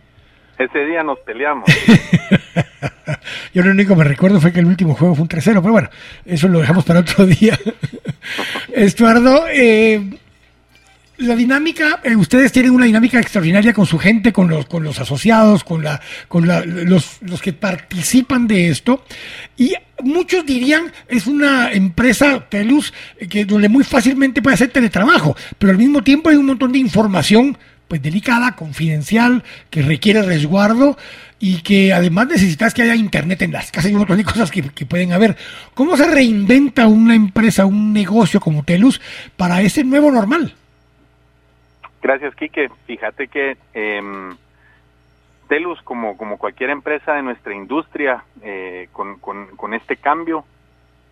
[0.58, 1.66] Ese día nos peleamos.
[3.54, 5.72] Yo lo único que me recuerdo fue que el último juego fue un 3-0, pero
[5.72, 5.90] bueno,
[6.26, 7.58] eso lo dejamos para otro día.
[8.74, 10.02] Estuardo, eh,
[11.18, 15.00] la dinámica, eh, ustedes tienen una dinámica extraordinaria con su gente, con los, con los
[15.00, 19.04] asociados, con, la, con los, los que participan de esto.
[19.58, 19.74] Y
[20.04, 22.94] muchos dirían es una empresa Telus
[23.30, 26.80] que donde muy fácilmente puede hacer teletrabajo, pero al mismo tiempo hay un montón de
[26.80, 27.58] información
[27.94, 30.98] pues delicada, confidencial, que requiere resguardo
[31.40, 34.50] y que además necesitas que haya internet en las casas y un montón de cosas
[34.50, 35.38] que, pueden haber.
[35.76, 39.00] ¿Cómo se reinventa una empresa, un negocio como Telus
[39.38, 40.56] para ese nuevo normal?
[42.02, 42.72] Gracias, Quique.
[42.88, 44.36] Fíjate que em,
[45.48, 50.46] Telus, como, como cualquier empresa de nuestra industria, eh, con, con, este cambio,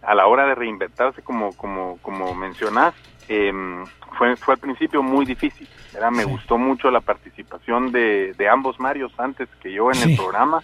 [0.02, 2.96] a la hora de reinventarse, como, como, como mencionás,
[3.32, 3.86] em,
[4.18, 5.68] fue, fue al principio muy difícil.
[6.12, 10.62] Me gustó mucho la participación de, de ambos Marios antes que yo en el programa,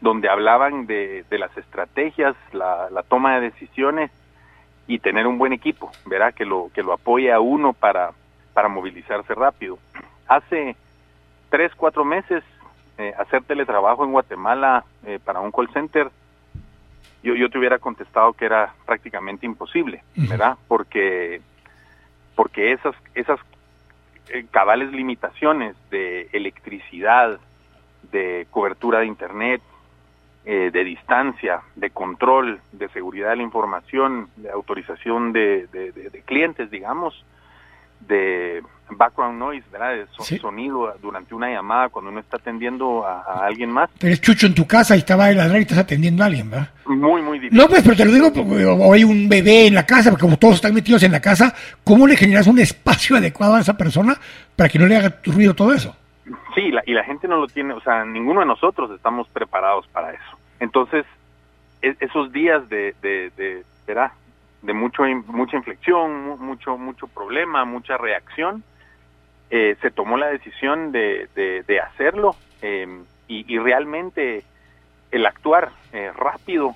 [0.00, 4.10] donde hablaban de, de las estrategias, la, la, toma de decisiones
[4.88, 6.34] y tener un buen equipo, ¿verdad?
[6.34, 8.10] Que lo, que lo apoye a uno para,
[8.52, 9.78] para movilizarse rápido.
[10.26, 10.74] Hace
[11.50, 12.42] tres, cuatro meses,
[12.98, 16.10] eh, hacer teletrabajo en Guatemala eh, para un call center,
[17.22, 20.56] yo, yo te hubiera contestado que era prácticamente imposible, ¿verdad?
[20.66, 21.40] Porque
[22.34, 23.38] porque esas esas
[24.28, 27.38] eh, cabales limitaciones de electricidad,
[28.10, 29.62] de cobertura de Internet,
[30.44, 35.68] eh, de distancia, de control, de seguridad de la información, de autorización de,
[36.26, 37.24] clientes, digamos,
[38.06, 38.62] de
[38.96, 39.94] background noise, ¿verdad?
[39.94, 43.90] De sonido durante una llamada cuando uno está atendiendo a, alguien más.
[43.98, 46.50] Pero es chucho en tu casa y estaba el ladrón y estás atendiendo a alguien,
[46.50, 46.68] ¿verdad?
[46.86, 47.58] Muy, muy difícil.
[47.58, 50.22] No, pues, pero te lo digo, porque o hay un bebé en la casa, porque
[50.22, 51.54] como todos están metidos en la casa,
[51.84, 54.16] ¿cómo le generas un espacio adecuado a esa persona
[54.56, 55.96] para que no le haga ruido todo eso?
[56.54, 60.12] Sí, y la gente no lo tiene, o sea, ninguno de nosotros estamos preparados para
[60.12, 60.38] eso.
[60.60, 61.04] Entonces,
[61.80, 64.12] e, esos días de, de, de, ¿verdad?
[64.62, 68.62] De mucho, mucha inflexión, mucho, mucho problema, mucha reacción,
[69.50, 74.44] eh, se tomó la decisión de, de, hacerlo eh, y, realmente
[75.10, 76.74] el actuar eh, rápido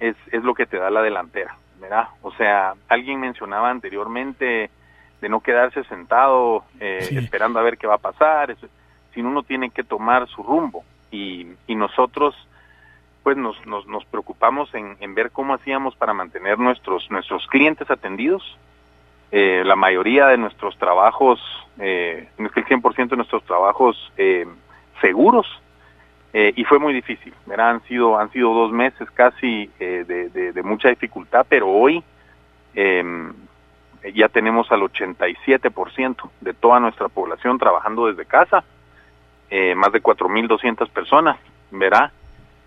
[0.00, 2.08] es, es lo que te da la delantera, ¿verdad?
[2.22, 4.70] O sea, alguien mencionaba anteriormente
[5.20, 8.56] de no quedarse sentado esperando a ver qué va a pasar,
[9.14, 12.34] sino uno tiene que tomar su rumbo y, y nosotros
[13.26, 18.56] pues nos, nos, nos preocupamos en, ver cómo hacíamos para mantener nuestros, nuestros clientes atendidos
[19.32, 21.40] eh, la mayoría de nuestros trabajos,
[21.80, 24.46] eh, el 100% de nuestros trabajos eh,
[25.00, 25.44] seguros,
[26.32, 27.34] eh, y fue muy difícil.
[27.46, 27.70] ¿verdad?
[27.70, 32.04] Han sido han sido dos meses casi eh, de, de, de, mucha dificultad, pero hoy
[32.76, 33.32] eh,
[34.14, 38.62] ya tenemos al 87% de toda nuestra población trabajando desde casa,
[39.74, 41.38] más de 4.200 personas,
[41.72, 42.12] verá,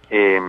[0.10, 0.40] eh,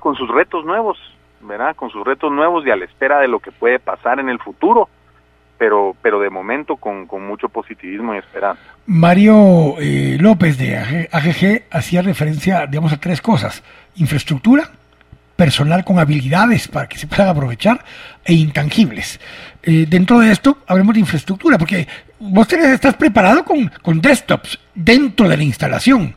[0.00, 0.98] con sus retos nuevos,
[1.40, 4.28] verá, con sus retos nuevos y a la espera de lo que puede pasar en
[4.28, 4.88] el futuro
[5.58, 8.62] pero pero de momento con, con mucho positivismo y esperanza.
[8.86, 13.62] Mario eh, López de AGG hacía referencia, digamos, a tres cosas.
[13.96, 14.70] Infraestructura,
[15.36, 17.84] personal con habilidades para que se puedan aprovechar
[18.24, 19.20] e intangibles.
[19.62, 21.86] Eh, dentro de esto hablemos de infraestructura, porque
[22.18, 26.14] vos tenés, estás preparado con, con desktops dentro de la instalación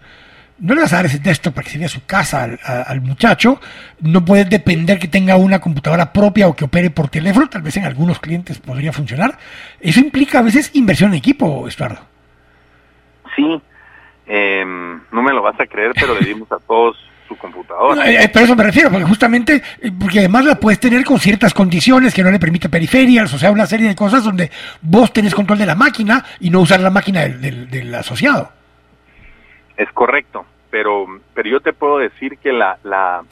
[0.61, 3.01] no le vas a dar ese desktop para que se vea su casa al, al,
[3.01, 3.59] muchacho,
[3.99, 7.75] no puedes depender que tenga una computadora propia o que opere por teléfono, tal vez
[7.77, 9.37] en algunos clientes podría funcionar.
[9.79, 11.99] Eso implica a veces inversión en equipo, Estuardo.
[13.35, 13.61] Sí,
[14.27, 16.95] eh, no me lo vas a creer, pero le dimos a todos
[17.27, 17.95] su computadora.
[17.95, 19.63] No, eh, pero eso me refiero, porque justamente,
[19.99, 23.51] porque además la puedes tener con ciertas condiciones que no le permite periferias, o sea,
[23.51, 24.51] una serie de cosas donde
[24.81, 28.51] vos tenés control de la máquina y no usar la máquina del, del, del asociado.
[29.77, 33.23] Es correcto, pero pero yo te puedo decir que la, la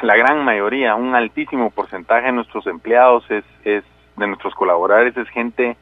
[0.00, 3.84] la gran mayoría, un altísimo porcentaje de nuestros empleados es es
[4.16, 5.76] de nuestros colaboradores es gente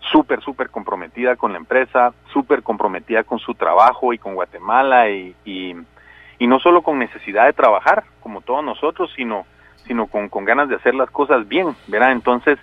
[0.00, 5.36] súper súper comprometida con la empresa, súper comprometida con su trabajo y con Guatemala y,
[5.44, 9.44] y no solo con necesidad de trabajar como todos nosotros, sino
[9.88, 12.12] sino con, con ganas de hacer las cosas bien, ¿verdad?
[12.12, 12.58] Entonces,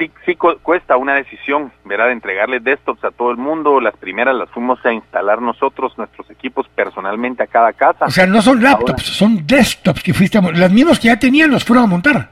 [0.00, 2.06] sí, sí cuesta una decisión, ¿verdad?
[2.06, 3.80] De entregarle desktops a todo el mundo.
[3.80, 8.06] Las primeras las fuimos a instalar nosotros, nuestros equipos, personalmente a cada casa.
[8.06, 10.60] O sea, no son laptops, Ahora, son desktops que fuiste a montar.
[10.60, 12.30] Las mismas que ya tenían los fueron a montar.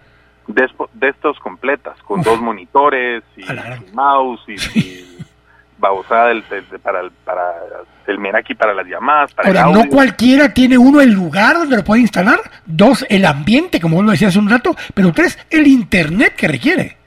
[0.95, 2.27] Desktops completas, con Uf.
[2.27, 5.19] dos monitores y, y mouse y, y
[5.77, 7.53] babosada del, del, para, el, para
[8.07, 9.35] el Meraki para las llamadas.
[9.35, 13.79] Para Ahora, no cualquiera tiene uno el lugar donde lo puede instalar, dos, el ambiente,
[13.79, 16.99] como vos lo decías hace un rato, pero tres, el internet que requiere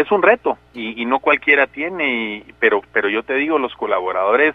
[0.00, 4.54] es un reto y, no cualquiera tiene, y, pero, pero yo te digo, los colaboradores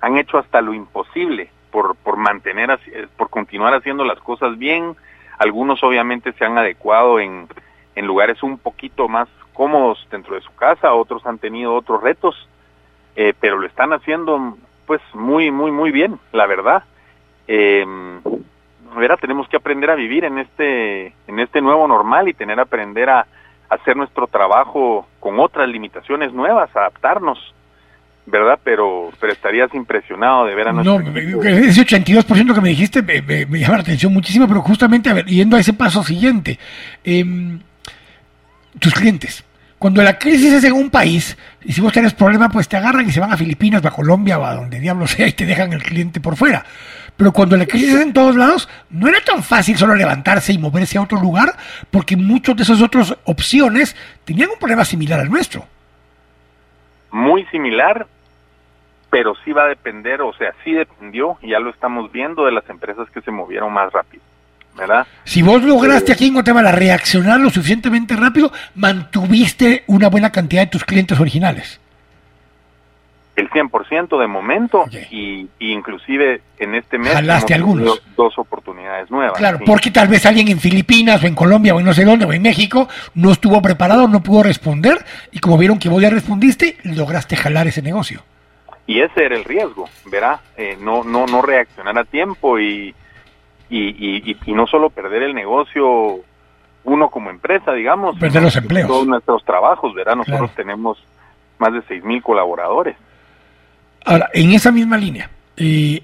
[0.00, 2.78] han hecho hasta lo imposible por, por mantener,
[3.16, 4.94] por continuar haciendo las cosas bien.
[5.38, 7.48] Algunos obviamente se han adecuado en,
[7.96, 12.48] en lugares un poquito más cómodos dentro de su casa, otros han tenido otros retos,
[13.16, 14.56] eh, pero lo están haciendo
[14.86, 16.84] pues muy, muy, muy bien, la verdad.
[17.48, 17.84] Eh,
[19.20, 23.26] tenemos que aprender a vivir en este, en este nuevo normal y tener aprender a,
[23.72, 27.38] hacer nuestro trabajo con otras limitaciones nuevas, adaptarnos,
[28.26, 28.58] ¿verdad?
[28.62, 33.22] Pero, pero estarías impresionado de ver a nuestro No, ese 82% que me dijiste me,
[33.22, 36.58] me, me, llama la atención muchísimo, pero justamente a ver, yendo a ese paso siguiente,
[37.04, 37.24] eh,
[38.78, 39.44] tus clientes.
[39.78, 43.08] Cuando la crisis es en un país, y si vos tenés problema, pues te agarran
[43.08, 45.72] y se van a Filipinas, a Colombia o a donde diablo sea y te dejan
[45.72, 46.64] el cliente por fuera.
[47.16, 50.58] Pero cuando la crisis es en todos lados, no era tan fácil solo levantarse y
[50.58, 51.54] moverse a otro lugar,
[51.90, 53.94] porque muchos de esas otras opciones
[54.24, 55.66] tenían un problema similar al nuestro.
[57.10, 58.06] Muy similar,
[59.10, 62.52] pero sí va a depender, o sea, sí dependió, y ya lo estamos viendo, de
[62.52, 64.22] las empresas que se movieron más rápido.
[64.74, 65.06] ¿verdad?
[65.24, 70.68] Si vos lograste aquí en Guatemala reaccionar lo suficientemente rápido, mantuviste una buena cantidad de
[70.68, 71.81] tus clientes originales
[73.34, 75.06] el 100% de momento okay.
[75.10, 78.02] y, y, inclusive en este mes Jalaste algunos.
[78.14, 79.38] dos oportunidades nuevas.
[79.38, 79.64] Claro, ¿sí?
[79.66, 82.32] porque tal vez alguien en Filipinas o en Colombia o en no sé dónde o
[82.32, 84.98] en México no estuvo preparado, no pudo responder
[85.30, 88.22] y como vieron que vos ya respondiste, lograste jalar ese negocio.
[88.86, 92.94] Y ese era el riesgo, verá, eh, no no no reaccionar a tiempo y
[93.70, 96.20] y, y, y, no solo perder el negocio
[96.84, 100.54] uno como empresa, digamos, perder los empleos, todos nuestros trabajos, verá, nosotros claro.
[100.54, 101.02] tenemos
[101.58, 102.96] más de seis mil colaboradores.
[104.04, 106.02] Ahora, en esa misma línea, eh,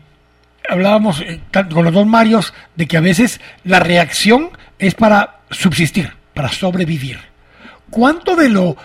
[0.69, 1.41] hablábamos eh,
[1.73, 7.19] con los dos Marios de que a veces la reacción es para subsistir, para sobrevivir.
[7.91, 8.77] ¿Cuánto de lo,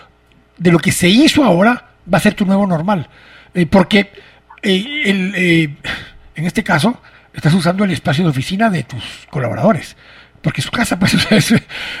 [0.56, 3.08] de lo que se hizo ahora va a ser tu nuevo normal?
[3.52, 4.10] Eh, porque
[4.62, 5.34] el,
[6.34, 7.00] en este caso
[7.32, 9.96] estás usando el espacio de oficina de tus colaboradores
[10.44, 11.54] porque su casa, pues, es,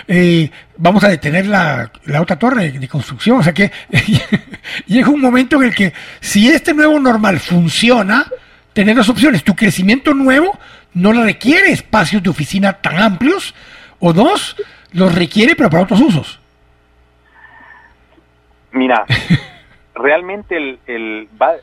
[0.06, 3.38] eh, vamos a detener la, la, otra torre de construcción.
[3.38, 3.72] O sea que
[4.86, 8.26] llega un momento en el que si este nuevo normal funciona,
[8.74, 9.42] tener dos opciones.
[9.42, 10.56] Tu crecimiento nuevo
[10.92, 13.54] no requiere espacios de oficina tan amplios,
[13.98, 14.56] o dos,
[14.92, 16.38] los requiere, pero para otros usos.
[18.72, 19.06] Mira,
[19.94, 21.54] realmente el, el va,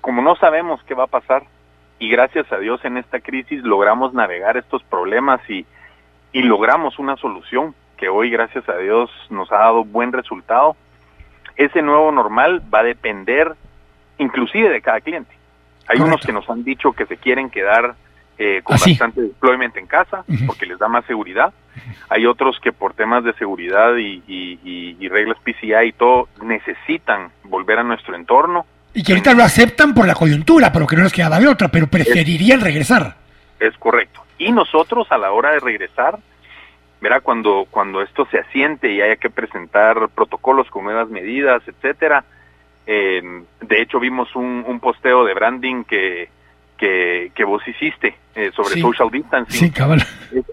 [0.00, 1.42] como no sabemos qué va a pasar,
[1.98, 5.66] y gracias a Dios en esta crisis logramos navegar estos problemas y,
[6.32, 10.76] y logramos una solución que hoy, gracias a Dios, nos ha dado buen resultado.
[11.56, 13.54] Ese nuevo normal va a depender
[14.18, 15.32] inclusive de cada cliente.
[15.88, 17.94] Hay unos que nos han dicho que se quieren quedar
[18.38, 21.52] eh, con bastante deployment en casa porque les da más seguridad.
[22.08, 27.78] Hay otros que por temas de seguridad y, y, reglas PCI y todo necesitan volver
[27.78, 28.64] a nuestro entorno.
[28.94, 31.68] Y que ahorita lo aceptan por la coyuntura, pero que no les queda de otra,
[31.68, 33.16] pero preferirían regresar.
[33.60, 34.21] Es correcto.
[34.42, 36.18] Y nosotros a la hora de regresar,
[37.00, 42.24] verá cuando cuando esto se asiente y haya que presentar protocolos con nuevas medidas, etcétera.
[42.86, 43.22] Eh,
[43.60, 46.28] de hecho vimos un, un posteo de branding que
[47.34, 49.58] que, vos hiciste eh, sobre social distancing.
[49.58, 50.04] Sí, cabal.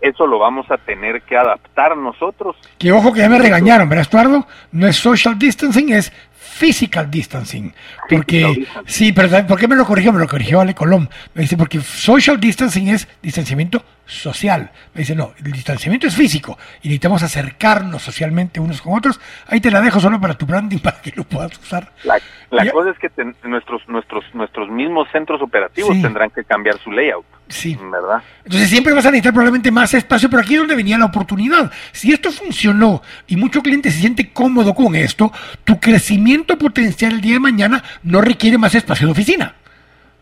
[0.01, 2.55] Eso lo vamos a tener que adaptar nosotros.
[2.77, 4.45] Que ojo que ya me regañaron, ¿verdad, Estuardo?
[4.71, 6.11] No es social distancing, es
[6.59, 7.73] physical distancing.
[8.09, 10.11] Porque, sí, pero ¿por qué me lo corrigió?
[10.11, 11.09] Me lo corrigió Ale Colón.
[11.33, 14.71] Me dice, porque social distancing es distanciamiento social.
[14.93, 19.19] Me dice, no, el distanciamiento es físico y necesitamos acercarnos socialmente unos con otros.
[19.47, 21.91] Ahí te la dejo solo para tu branding para que lo puedas usar.
[22.03, 23.09] La, cosa es que
[23.43, 27.25] nuestros, nuestros, nuestros mismos centros operativos tendrán que cambiar su layout.
[27.47, 27.77] Sí.
[27.81, 28.21] ¿Verdad?
[28.43, 31.71] Entonces siempre vas a necesitar probablemente más espacio, pero aquí es donde venía la oportunidad.
[31.91, 35.31] Si esto funcionó y mucho cliente se siente cómodo con esto,
[35.63, 39.55] tu crecimiento potencial el día de mañana no requiere más espacio de oficina.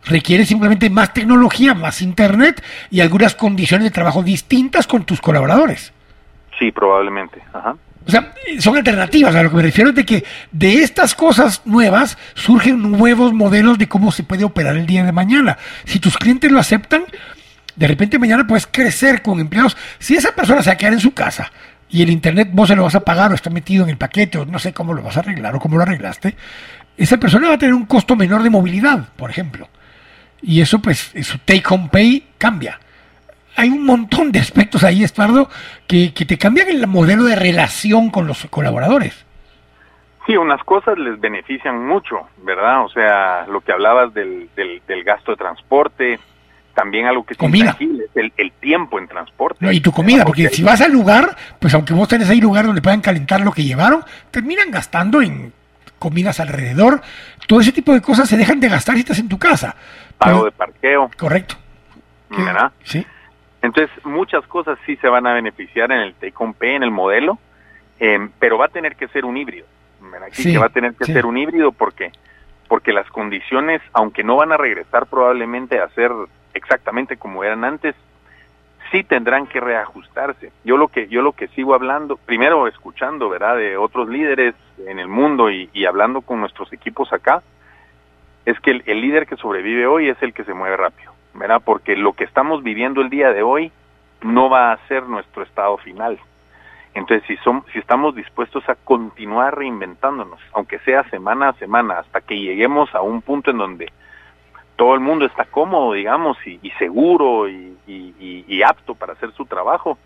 [0.07, 5.93] Requiere simplemente más tecnología, más internet y algunas condiciones de trabajo distintas con tus colaboradores.
[6.57, 7.41] Sí, probablemente.
[7.53, 7.75] Ajá.
[8.07, 9.35] O sea, son alternativas.
[9.35, 13.77] A lo que me refiero es de que de estas cosas nuevas surgen nuevos modelos
[13.77, 15.57] de cómo se puede operar el día de mañana.
[15.83, 17.03] Si tus clientes lo aceptan,
[17.75, 19.75] de repente mañana puedes crecer con empleados.
[19.99, 21.51] Si esa persona se va a quedar en su casa
[21.89, 24.37] y el internet vos se lo vas a pagar o está metido en el paquete
[24.37, 26.35] o no sé cómo lo vas a arreglar o cómo lo arreglaste,
[26.95, 29.69] esa persona va a tener un costo menor de movilidad, por ejemplo.
[30.41, 32.79] Y eso, pues, su take home pay cambia
[33.57, 35.49] hay un montón de aspectos ahí, Estuardo,
[35.87, 39.25] que, que te cambian el modelo de relación con los colaboradores.
[40.27, 42.85] Sí, unas cosas les benefician mucho, ¿verdad?
[42.85, 46.19] O sea, lo que hablabas del, del, gasto de transporte,
[46.75, 47.75] también algo que es comida.
[47.79, 49.73] es el, tiempo en transporte.
[49.73, 52.81] y tu comida, porque si vas al lugar, pues aunque vos tenés ahí lugar donde
[52.81, 55.51] puedan calentar lo que llevaron, terminan gastando en
[55.99, 57.01] comidas alrededor.
[57.47, 59.75] Todo ese tipo de cosas se dejan de gastar si estás en tu casa.
[60.17, 61.09] Pago de parqueo.
[61.17, 61.55] Correcto.
[62.29, 62.71] ¿Verdad?
[62.83, 63.05] Sí.
[63.61, 66.91] Entonces, muchas cosas sí se van a beneficiar en el take home pay, en el
[66.91, 67.39] modelo,
[67.99, 69.65] em, pero va a tener que ser un híbrido.
[70.25, 72.11] Aquí que va a tener que ser un híbrido porque
[72.67, 76.11] porque las condiciones, aunque no van a regresar probablemente a ser
[76.53, 77.95] exactamente como eran antes,
[78.91, 80.51] sí tendrán que reajustarse.
[80.63, 84.55] Yo lo que yo lo que sigo hablando, primero escuchando, ¿verdad?, de otros líderes
[84.85, 87.41] en el mundo y, hablando con nuestros equipos acá,
[88.45, 91.17] es que el líder que sobrevive hoy es el que se mueve rápido.
[91.37, 91.61] ¿verdad?
[91.63, 93.71] Porque lo que estamos viviendo el día de hoy
[94.21, 96.17] no va a ser nuestro estado final.
[96.93, 102.21] Entonces, si, son, si estamos dispuestos a continuar reinventándonos, aunque sea semana a semana, hasta
[102.21, 103.91] que lleguemos a un punto en donde
[104.77, 109.97] todo el mundo está cómodo, digamos, y, seguro y, apto para hacer su trabajo,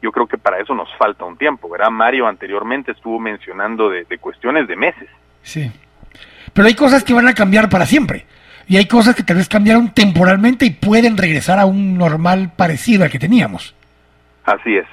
[0.00, 1.90] yo creo que para eso nos falta un tiempo, ¿verdad?
[1.90, 5.08] Mario anteriormente estuvo mencionando de, de cuestiones de meses.
[5.42, 5.70] Sí.
[6.52, 8.26] Pero hay cosas que van a cambiar para siempre
[8.68, 13.04] y hay cosas que tal vez cambiaron temporalmente y pueden regresar a un normal parecido
[13.04, 13.74] al que teníamos.
[14.44, 14.86] Así es.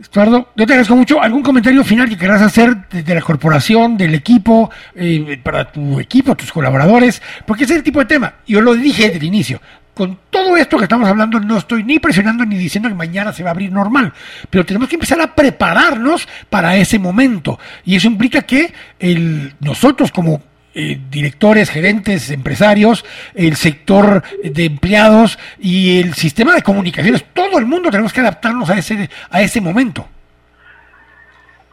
[0.00, 1.22] Estuardo, yo te agradezco mucho.
[1.22, 6.34] ¿Algún comentario final que quieras hacer de, la corporación, del equipo, eh, para tu equipo,
[6.34, 7.20] tus colaboradores?
[7.46, 8.34] Porque ese es el tipo de tema.
[8.46, 9.60] Yo lo dije desde el inicio.
[9.92, 13.42] Con todo esto que estamos hablando, no estoy ni presionando ni diciendo que mañana se
[13.42, 14.14] va a abrir normal,
[14.48, 17.58] pero tenemos que empezar a prepararnos para ese momento.
[17.84, 18.72] Y eso implica que
[19.60, 20.42] nosotros como
[20.74, 27.24] eh, directores, gerentes, empresarios, el sector de empleados y el sistema de comunicaciones.
[27.32, 30.06] Todo el mundo tenemos que adaptarnos a ese, a ese momento.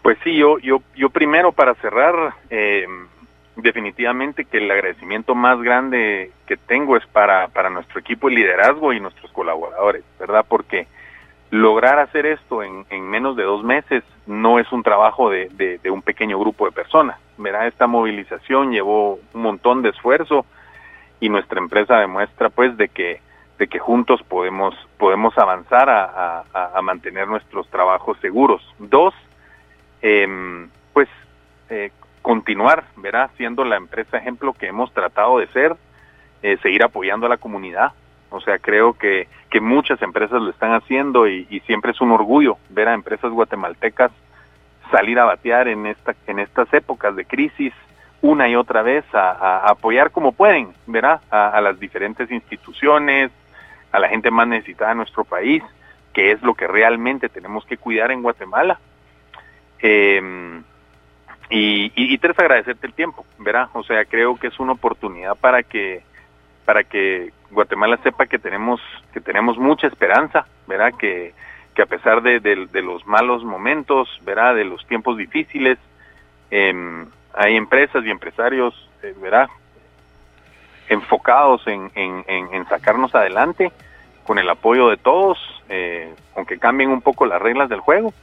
[0.01, 2.87] Pues sí, yo, yo, yo primero para cerrar, eh,
[3.57, 8.93] definitivamente que el agradecimiento más grande que tengo es para, para nuestro equipo de liderazgo
[8.93, 10.45] y nuestros colaboradores, ¿verdad?
[10.47, 10.87] Porque
[11.49, 15.47] lograr hacer esto en, menos de dos meses no es un trabajo de,
[15.81, 17.19] de, un pequeño grupo de personas.
[17.37, 17.67] ¿verdad?
[17.67, 20.45] Esta movilización llevó un montón de esfuerzo
[21.19, 23.21] y nuestra empresa demuestra pues de que
[23.57, 28.61] de que juntos podemos podemos avanzar a, a, mantener nuestros trabajos seguros.
[28.77, 29.15] Dos,
[30.01, 31.09] em, pues
[31.69, 31.91] eh,
[32.21, 33.31] continuar, ¿verdad?
[33.35, 35.75] Siendo la empresa ejemplo que hemos tratado de ser,
[36.43, 37.93] eh, seguir apoyando a la comunidad,
[38.29, 42.57] o sea, creo que, que muchas empresas lo están haciendo y, siempre es un orgullo
[42.69, 44.11] ver a empresas guatemaltecas
[44.91, 47.73] salir a batear en, esta, en estas épocas de crisis
[48.21, 51.21] una y otra vez a, apoyar como pueden, ¿verdad?
[51.29, 53.31] A, las diferentes instituciones,
[53.91, 55.63] a la gente más necesitada de nuestro país,
[56.13, 58.79] que es lo que realmente tenemos que cuidar en Guatemala,
[59.79, 60.61] Eh,
[61.49, 63.69] y, y, tres, agradecerte el tiempo, ¿verdad?
[63.73, 66.03] O sea, creo que es una oportunidad para que
[66.65, 68.81] para que Guatemala sepa que tenemos
[69.13, 70.93] que tenemos mucha esperanza, ¿verdad?
[70.97, 71.33] Que,
[71.81, 72.39] a pesar de,
[72.81, 74.55] los malos momentos, ¿verdad?
[74.55, 75.77] De los tiempos difíciles,
[76.49, 76.73] eh,
[77.35, 79.13] hay empresas y empresarios, eh.
[80.89, 83.71] Enfocados en, en, en, sacarnos adelante
[84.23, 85.37] con el apoyo de todos,
[85.67, 88.13] eh, aunque cambien un poco las reglas del juego.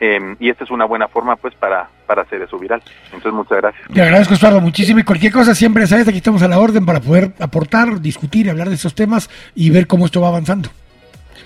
[0.00, 2.82] Eh, y esta es una buena forma pues para, para hacer eso viral.
[3.06, 3.88] Entonces muchas gracias.
[3.92, 7.00] Te agradezco Estuardo muchísimo y cualquier cosa siempre sabes, aquí estamos a la orden para
[7.00, 10.68] poder aportar, discutir, hablar de estos temas y ver cómo esto va avanzando.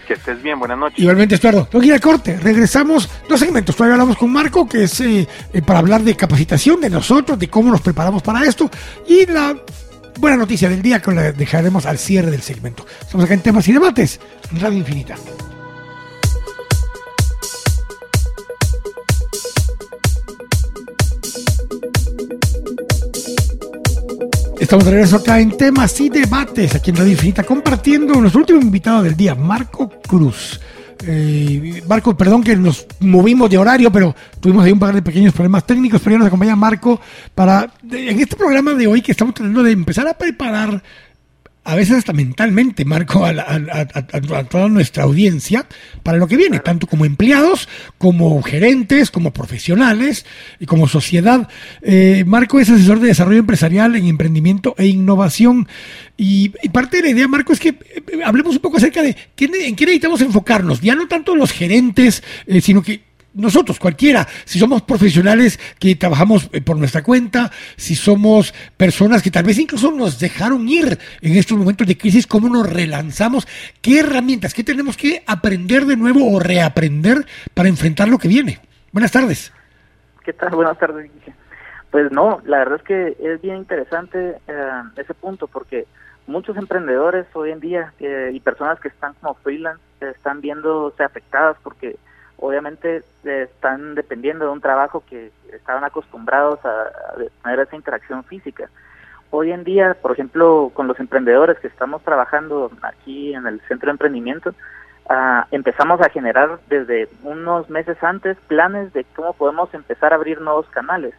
[0.06, 0.98] Que estés bien, buenas noches.
[0.98, 4.84] Igualmente Estuardo, tengo que ir a corte, regresamos, dos segmentos, todavía hablamos con Marco que
[4.84, 8.70] es eh, eh, para hablar de capacitación de nosotros, de cómo nos preparamos para esto
[9.06, 9.54] y la
[10.18, 12.86] buena noticia del día que la dejaremos al cierre del segmento.
[13.00, 14.20] Estamos acá en temas y debates,
[14.58, 15.16] Radio Infinita.
[24.68, 28.60] Estamos de regreso acá en temas y debates, aquí en Radio Infinita, compartiendo nuestro último
[28.60, 30.60] invitado del día, Marco Cruz.
[31.06, 35.32] Eh, Marco, perdón que nos movimos de horario, pero tuvimos ahí un par de pequeños
[35.32, 37.00] problemas técnicos, pero ya nos acompaña Marco
[37.34, 40.82] para, en este programa de hoy que estamos tratando de empezar a preparar
[41.68, 45.66] a veces hasta mentalmente, Marco, a, toda nuestra audiencia
[46.02, 47.68] para lo que viene, tanto como empleados,
[47.98, 50.24] como gerentes, como profesionales
[50.58, 51.46] y como sociedad.
[51.82, 55.68] Eh, Marco es asesor de desarrollo empresarial en emprendimiento e innovación.
[56.16, 57.76] Y, parte de la idea, Marco, es que eh,
[58.24, 62.62] hablemos un poco acerca de en qué necesitamos enfocarnos, ya no tanto los gerentes, eh,
[62.62, 63.07] sino que
[63.38, 69.30] nosotros, cualquiera, si somos profesionales que trabajamos eh, por nuestra cuenta, si somos personas que
[69.30, 73.46] tal vez incluso nos dejaron ir en estos momentos de crisis, ¿cómo nos relanzamos?
[73.80, 78.58] ¿Qué herramientas, qué tenemos que aprender de nuevo o reaprender para enfrentar lo que viene?
[78.92, 79.52] Buenas tardes.
[80.24, 80.50] ¿Qué tal?
[80.50, 81.10] Buenas tardes.
[81.90, 85.86] Pues no, la verdad es que es bien interesante eh, ese punto porque
[86.26, 91.56] muchos emprendedores hoy en día eh, y personas que están como freelance están viéndose afectadas
[91.62, 91.96] porque
[92.38, 96.90] obviamente eh, están dependiendo de un trabajo que estaban acostumbrados a,
[97.42, 98.68] tener esa interacción física.
[99.30, 103.86] Hoy en día, por ejemplo, con los emprendedores que estamos trabajando aquí en el centro
[103.86, 104.54] de emprendimiento,
[105.10, 110.40] ah, empezamos a generar desde unos meses antes planes de cómo podemos empezar a abrir
[110.40, 111.14] nuevos canales.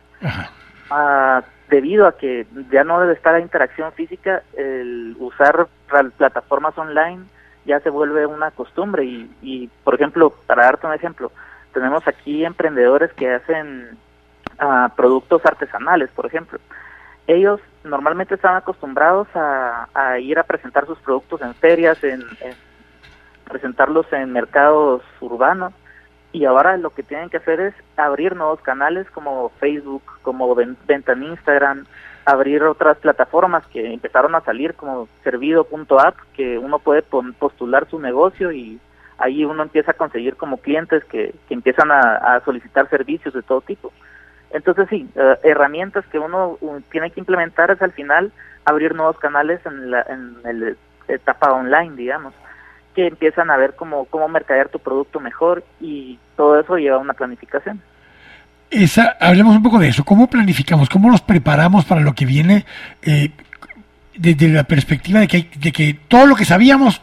[0.90, 5.68] Ah, debido a que ya no debe estar la interacción física, el usar
[6.18, 7.26] plataformas online,
[7.66, 11.32] ya se vuelve una costumbre y, y, por ejemplo, para darte un ejemplo,
[11.74, 13.98] tenemos aquí emprendedores que hacen
[14.62, 16.60] uh, productos artesanales, por ejemplo.
[17.28, 22.24] Ellos normalmente están acostumbrados a, a, ir a presentar sus productos en ferias, en,
[23.46, 25.74] presentarlos en mercados urbanos
[26.32, 31.14] y ahora lo que tienen que hacer es abrir nuevos canales como Facebook, como venta
[31.14, 31.86] en Instagram,
[32.32, 38.52] abrir otras plataformas que empezaron a salir como servido.app, que uno puede postular su negocio
[38.52, 38.80] y
[39.18, 43.62] ahí uno empieza a conseguir como clientes que, que empiezan a, solicitar servicios de todo
[43.62, 43.92] tipo.
[44.52, 46.58] Entonces sí, eh, herramientas que uno
[46.92, 48.32] tiene que implementar es al final
[48.66, 50.74] abrir nuevos canales en la, en la
[51.08, 52.34] etapa online, digamos,
[52.96, 57.02] que empiezan a ver cómo, cómo mercadear tu producto mejor y todo eso lleva a
[57.02, 57.82] una planificación
[58.72, 60.06] esa, hablemos un poco de eso.
[60.06, 60.90] ¿Cómo planificamos?
[60.90, 62.66] ¿Cómo nos preparamos para lo que viene
[63.02, 63.32] eh,
[64.16, 67.02] desde la perspectiva de que, de que todo lo que sabíamos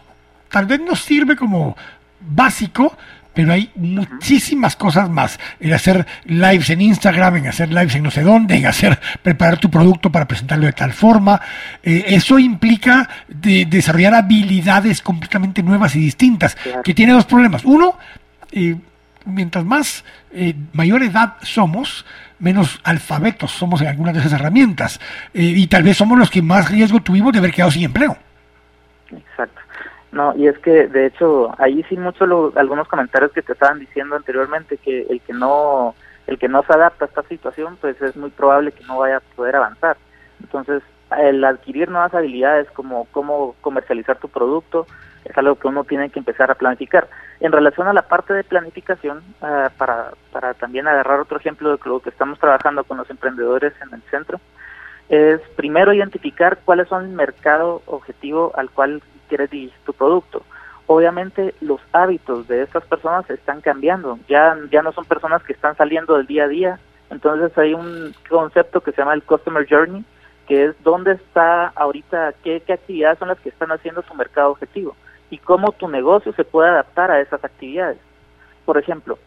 [0.51, 1.77] tal vez nos sirve como
[2.21, 2.97] básico,
[3.35, 5.39] pero hay muchísimas cosas más.
[5.61, 9.59] En hacer lives en Instagram, en hacer lives en no sé dónde, en hacer, preparar
[9.59, 11.41] tu producto para presentarlo de tal forma.
[11.83, 17.65] Eh, eso implica de, desarrollar habilidades completamente nuevas y distintas, que tiene dos problemas.
[17.65, 17.99] Uno,
[18.53, 18.77] eh,
[19.27, 22.07] mientras más eh, mayor edad somos,
[22.39, 25.01] menos alfabetos somos en algunas de esas herramientas.
[25.35, 28.17] Eh, y tal vez somos los que más riesgo tuvimos de haber quedado sin empleo.
[29.11, 29.61] Exacto.
[30.13, 32.25] No, y es que de hecho ahí sí mucho
[32.57, 35.95] algunos comentarios que te estaban diciendo anteriormente que el que no
[36.27, 39.19] el que no se adapta a esta situación pues es muy probable que no vaya
[39.19, 39.97] a poder avanzar.
[40.41, 40.83] Entonces,
[41.19, 44.87] el adquirir nuevas habilidades como cómo comercializar tu producto,
[45.25, 47.09] es algo que uno tiene que empezar a planificar.
[47.41, 51.79] En relación a la parte de planificación, uh, para, para también agarrar otro ejemplo de
[51.85, 54.41] lo que estamos trabajando con los emprendedores en el centro,
[55.09, 60.43] es primero identificar cuáles son el mercado objetivo al cual quieres dirigir tu producto.
[60.87, 65.77] Obviamente los hábitos de estas personas están cambiando, ya, ya no son personas que están
[65.77, 66.79] saliendo del día a día,
[67.11, 70.05] entonces hay un concepto que se llama el Customer Journey,
[70.49, 74.51] que es dónde está ahorita, qué, qué actividades son las que están haciendo su mercado
[74.51, 74.97] objetivo
[75.31, 77.99] y cómo tu negocio se puede adaptar a esas actividades.
[78.65, 79.19] Por ejemplo,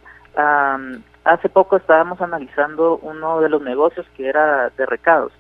[1.23, 5.31] hace poco estábamos analizando uno de los negocios que era de recados.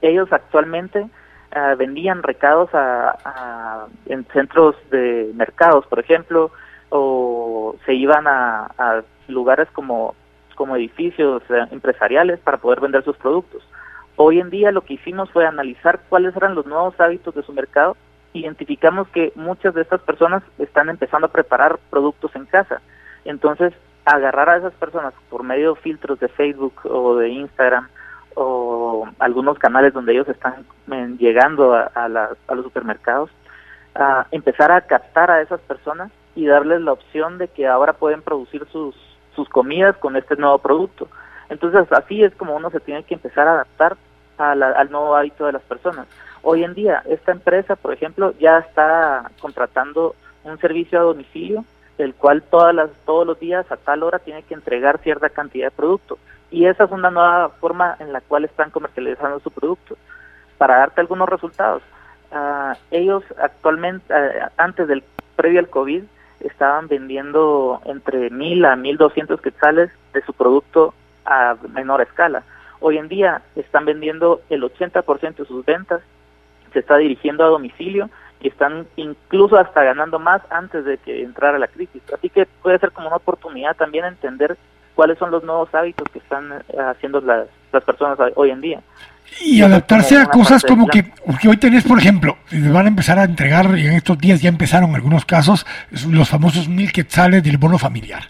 [0.00, 1.08] Ellos actualmente
[1.52, 6.50] ah, vendían recados a, en centros de mercados, por ejemplo,
[6.90, 10.14] o se iban a, a lugares como,
[10.54, 13.62] como edificios eh, empresariales para poder vender sus productos.
[14.16, 17.52] Hoy en día lo que hicimos fue analizar cuáles eran los nuevos hábitos de su
[17.52, 17.96] mercado.
[18.32, 22.80] Identificamos que muchas de estas personas están empezando a preparar productos en casa.
[23.24, 23.72] Entonces,
[24.04, 27.88] agarrar a esas personas por medio de filtros de Facebook o de Instagram
[28.34, 33.30] o algunos canales donde ellos están eh, llegando a, a, los supermercados,
[33.94, 38.22] a empezar a captar a esas personas y darles la opción de que ahora pueden
[38.22, 38.96] producir sus,
[39.36, 41.08] sus comidas con este nuevo producto.
[41.50, 43.96] Entonces así es como uno se tiene que empezar a adaptar
[44.38, 46.06] al nuevo hábito de las personas.
[46.42, 51.64] Hoy en día esta empresa, por ejemplo, ya está contratando un servicio a domicilio,
[51.98, 55.66] el cual todas las, todos los días a tal hora tiene que entregar cierta cantidad
[55.66, 56.18] de producto.
[56.50, 59.96] Y esa es una nueva forma en la cual están comercializando su producto.
[60.58, 61.82] Para darte algunos resultados,
[62.32, 65.02] uh, ellos actualmente, uh, antes del
[65.36, 66.02] previo al COVID,
[66.40, 70.92] estaban vendiendo entre mil a mil doscientos quetzales de su producto
[71.24, 72.42] a menor escala.
[72.80, 76.02] Hoy en día están vendiendo el 80% de sus ventas,
[76.72, 81.58] se está dirigiendo a domicilio y están incluso hasta ganando más antes de que entrara
[81.58, 82.02] la crisis.
[82.12, 84.56] Así que puede ser como una oportunidad también entender
[84.94, 88.80] cuáles son los nuevos hábitos que están eh, haciendo las, las personas hoy en día.
[89.40, 91.04] Y adaptarse a cosas como que,
[91.40, 94.50] que, hoy tenés, por ejemplo, van a empezar a entregar, y en estos días ya
[94.50, 95.66] empezaron algunos casos,
[96.08, 98.24] los famosos mil quetzales del bono familiar.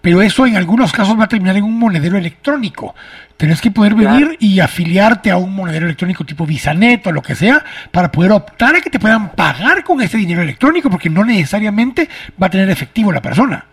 [0.00, 2.94] Pero eso en algunos casos va a terminar en un monedero electrónico.
[3.36, 7.34] Tenés que poder venir y afiliarte a un monedero electrónico tipo Visanet o lo que
[7.34, 11.24] sea para poder optar a que te puedan pagar con ese dinero electrónico, porque no
[11.24, 12.08] necesariamente
[12.40, 13.64] va a tener efectivo la persona.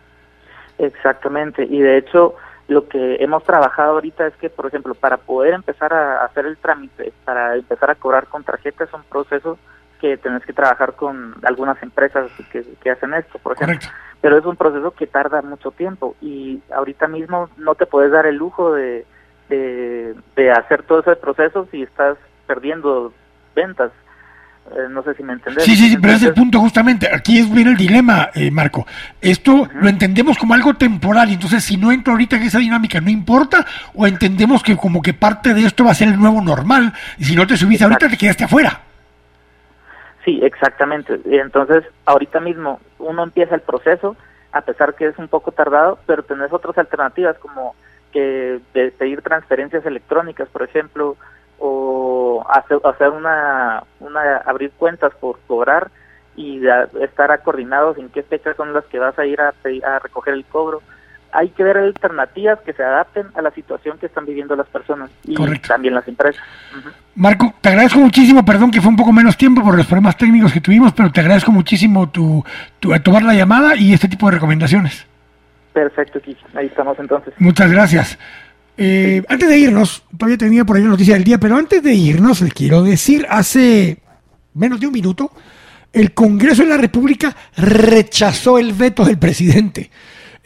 [0.78, 2.36] Exactamente, y de hecho
[2.68, 6.58] lo que hemos trabajado ahorita es que, por ejemplo, para poder empezar a hacer el
[6.58, 9.58] trámite, para empezar a cobrar con tarjeta, es un proceso
[10.00, 13.90] que tenés que trabajar con algunas empresas que, hacen esto, por ejemplo.
[14.22, 18.26] Pero es un proceso que tarda mucho tiempo y ahorita mismo no te puedes dar
[18.26, 19.06] el lujo de,
[19.50, 22.18] de hacer todo ese proceso si estás
[22.48, 23.14] perdiendo
[23.56, 23.92] ventas.
[24.72, 25.64] Eh, no sé si me entendés.
[25.64, 27.08] Sí, sí, sí, pero es el punto justamente.
[27.14, 28.88] Aquí es bien el dilema, eh, Marco.
[29.22, 33.00] Esto lo entendemos como algo temporal, y entonces si no entro ahorita en esa dinámica,
[33.00, 33.64] no importa,
[33.94, 37.26] o entendemos que como que parte de esto va a ser el nuevo normal, y
[37.26, 38.85] si no te subís ahorita te quedaste afuera.
[40.26, 41.22] Sí, exactamente.
[41.26, 44.18] Entonces, ahorita mismo uno empieza el proceso,
[44.52, 47.76] a pesar que es un poco tardado, pero tenés otras alternativas como
[48.12, 51.16] que de pedir transferencias electrónicas, por ejemplo,
[51.60, 55.92] o hacer, una, una abrir cuentas por cobrar
[56.36, 56.62] y
[57.02, 60.82] estar coordinados en qué fechas son las que vas a ir a recoger el cobro.
[61.36, 65.10] Hay que ver alternativas que se adapten a la situación que están viviendo las personas
[65.24, 66.42] y también las empresas.
[67.16, 70.54] Marco, te agradezco muchísimo, perdón que fue un poco menos tiempo por los problemas técnicos
[70.54, 72.44] que tuvimos, pero te agradezco muchísimo tu,
[72.80, 75.06] tu tomar la llamada y este tipo de recomendaciones.
[75.74, 76.20] Perfecto,
[76.56, 77.34] Ahí estamos entonces.
[77.38, 78.18] Muchas gracias.
[78.78, 81.94] Eh, antes de irnos, todavía tenía por ahí la noticia del día, pero antes de
[81.94, 84.00] irnos, les quiero decir, hace
[84.54, 85.32] menos de un minuto,
[85.94, 89.90] el Congreso de la República rechazó el veto del presidente.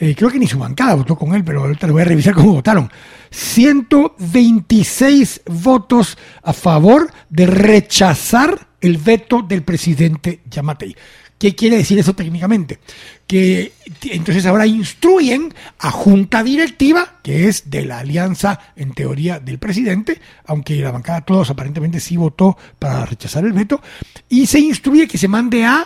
[0.02, 2.34] Eh, creo que ni su bancada votó con él, pero ahorita lo voy a revisar
[2.34, 2.90] cómo votaron.
[3.32, 10.96] 126 votos a favor de rechazar el veto del presidente Yamatei.
[11.38, 12.80] ¿Qué quiere decir eso técnicamente?
[13.28, 13.74] Que
[14.04, 20.20] entonces ahora instruyen a junta directiva, que es de la alianza en teoría del presidente,
[20.46, 23.82] aunque la bancada todos aparentemente sí votó para rechazar el veto,
[24.28, 25.86] y se instruye que se mande a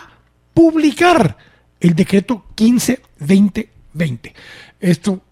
[0.52, 1.38] publicar
[1.80, 2.46] el decreto
[3.94, 4.32] 15-2020.
[4.80, 5.22] Esto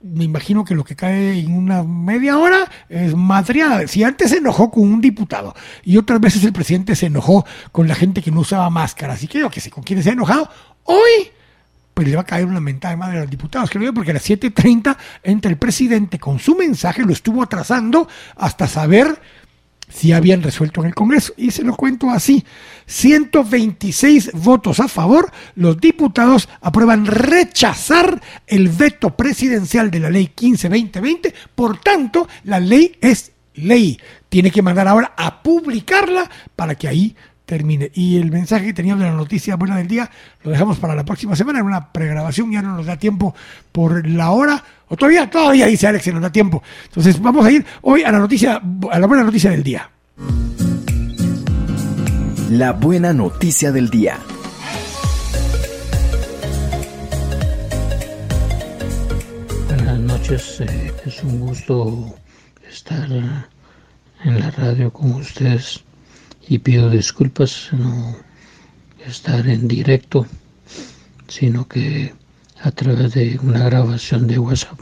[0.00, 3.86] me imagino que lo que cae en una media hora es madreada.
[3.88, 7.88] Si antes se enojó con un diputado y otras veces el presidente se enojó con
[7.88, 10.12] la gente que no usaba máscara, así que yo que sé con quién se ha
[10.12, 10.48] enojado,
[10.84, 11.30] hoy
[11.94, 14.12] pues le va a caer una mentada de madre a los diputados, creo yo, porque
[14.12, 19.20] a las 7.30 entra el presidente con su mensaje, lo estuvo atrasando hasta saber
[19.88, 21.32] si habían resuelto en el Congreso.
[21.36, 22.44] Y se lo cuento así.
[22.86, 31.32] 126 votos a favor, los diputados aprueban rechazar el veto presidencial de la ley 15-2020,
[31.54, 33.98] por tanto, la ley es ley.
[34.28, 37.16] Tiene que mandar ahora a publicarla para que ahí
[37.48, 37.90] termine.
[37.94, 40.10] Y el mensaje que teníamos de la noticia buena del día
[40.42, 43.34] lo dejamos para la próxima semana en una pregrabación, ya no nos da tiempo
[43.72, 46.62] por la hora, o todavía, todavía dice Alex, se nos da tiempo.
[46.84, 48.60] Entonces vamos a ir hoy a la noticia,
[48.90, 49.90] a la buena noticia del día.
[52.50, 54.18] La buena noticia del día.
[60.28, 60.60] noches.
[60.60, 62.14] Eh, es un gusto
[62.68, 65.84] estar en la radio con ustedes
[66.48, 68.16] y pido disculpas no
[69.06, 70.26] estar en directo,
[71.28, 72.14] sino que
[72.62, 74.78] a través de una grabación de WhatsApp.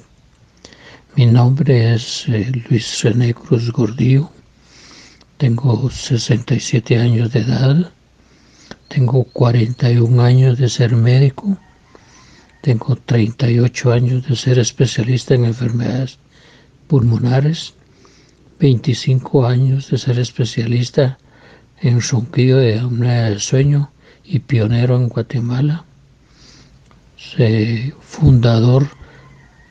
[1.14, 4.30] Mi nombre es eh, Luis René Cruz Gordillo,
[5.38, 7.90] tengo 67 años de edad,
[8.88, 11.58] tengo 41 años de ser médico,
[12.60, 16.18] tengo 38 años de ser especialista en enfermedades
[16.86, 17.74] pulmonares,
[18.60, 21.18] 25 años de ser especialista
[21.80, 23.90] en ronquido de apnea del sueño
[24.22, 25.85] y pionero en Guatemala,
[28.00, 28.88] fundador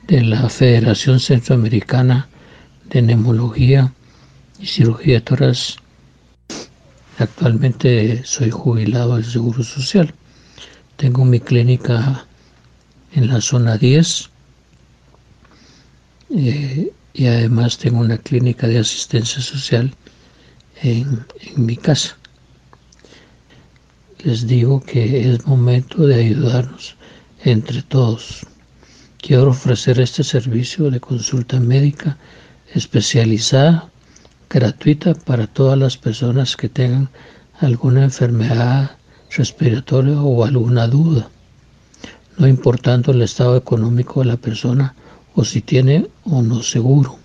[0.08, 2.28] de la Federación Centroamericana
[2.90, 3.94] de Neumología
[4.60, 5.78] y Cirugía Toras.
[7.18, 10.14] Actualmente soy jubilado del Seguro Social.
[10.98, 12.26] Tengo mi clínica
[13.14, 14.30] en la zona 10
[16.32, 19.94] eh, y además tengo una clínica de asistencia social
[20.82, 22.18] en mi casa.
[24.24, 26.96] Les digo que es momento de ayudarnos
[27.46, 28.46] entre todos.
[29.18, 32.18] Quiero ofrecer este servicio de consulta médica
[32.74, 33.90] especializada,
[34.50, 37.10] gratuita para todas las personas que tengan
[37.60, 38.98] alguna enfermedad
[39.30, 41.30] respiratoria o alguna duda
[42.38, 44.94] no importando el estado económico de la persona
[45.34, 47.18] o si tiene o no seguro.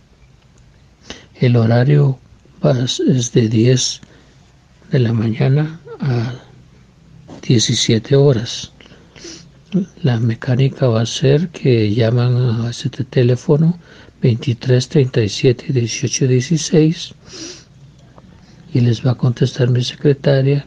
[1.34, 2.18] El horario
[3.09, 4.01] es de 10
[4.90, 6.34] de la mañana a
[7.42, 8.72] 17 horas.
[10.02, 13.78] La mecánica va a ser que llaman a este teléfono
[14.20, 17.14] 23 37 18 16
[18.74, 20.66] y les va a contestar mi secretaria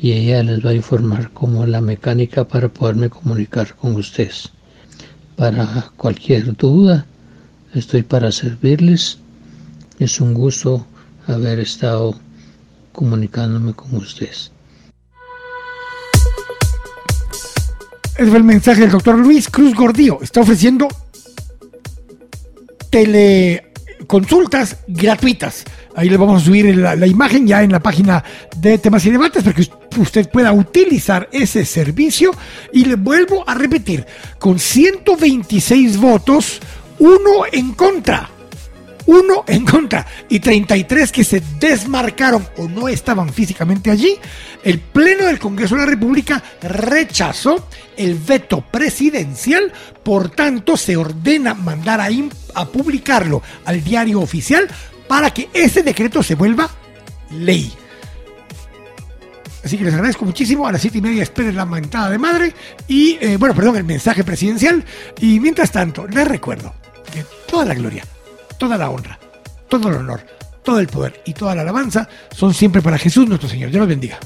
[0.00, 4.52] y ella les va a informar como la mecánica para poderme comunicar con ustedes.
[5.34, 7.06] Para cualquier duda,
[7.74, 9.18] estoy para servirles.
[9.98, 10.86] Es un gusto
[11.26, 12.14] haber estado
[12.92, 14.53] comunicándome con ustedes.
[18.16, 20.20] Es el mensaje del doctor Luis Cruz Gordillo.
[20.22, 20.86] Está ofreciendo
[22.90, 25.64] teleconsultas gratuitas.
[25.96, 28.22] Ahí les vamos a subir la, la, imagen ya en la página
[28.56, 29.66] de temas y debates para que
[29.98, 32.30] usted pueda utilizar ese servicio.
[32.72, 34.06] Y le vuelvo a repetir,
[34.38, 36.60] con 126 votos,
[37.00, 38.30] uno en contra.
[39.06, 44.16] Uno en contra y 33 que se desmarcaron o no estaban físicamente allí,
[44.62, 49.72] el Pleno del Congreso de la República rechazó el veto presidencial,
[50.02, 52.08] por tanto se ordena mandar a,
[52.54, 54.68] a publicarlo al diario oficial
[55.06, 56.70] para que ese decreto se vuelva
[57.30, 57.72] ley.
[59.64, 60.66] Así que les agradezco muchísimo.
[60.66, 62.54] A las siete y media esperen la mentada de madre.
[62.86, 64.84] Y, eh, bueno, perdón, el mensaje presidencial.
[65.20, 66.74] Y mientras tanto, les recuerdo
[67.12, 68.04] que toda la gloria,
[68.58, 69.18] toda la honra,
[69.68, 70.20] todo el honor,
[70.62, 73.70] todo el poder y toda la alabanza son siempre para Jesús nuestro Señor.
[73.70, 74.18] Dios los bendiga.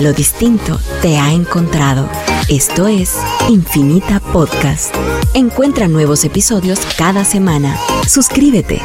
[0.00, 2.08] Lo distinto te ha encontrado.
[2.48, 3.16] Esto es
[3.48, 4.94] Infinita Podcast.
[5.34, 7.76] Encuentra nuevos episodios cada semana.
[8.06, 8.80] Suscríbete.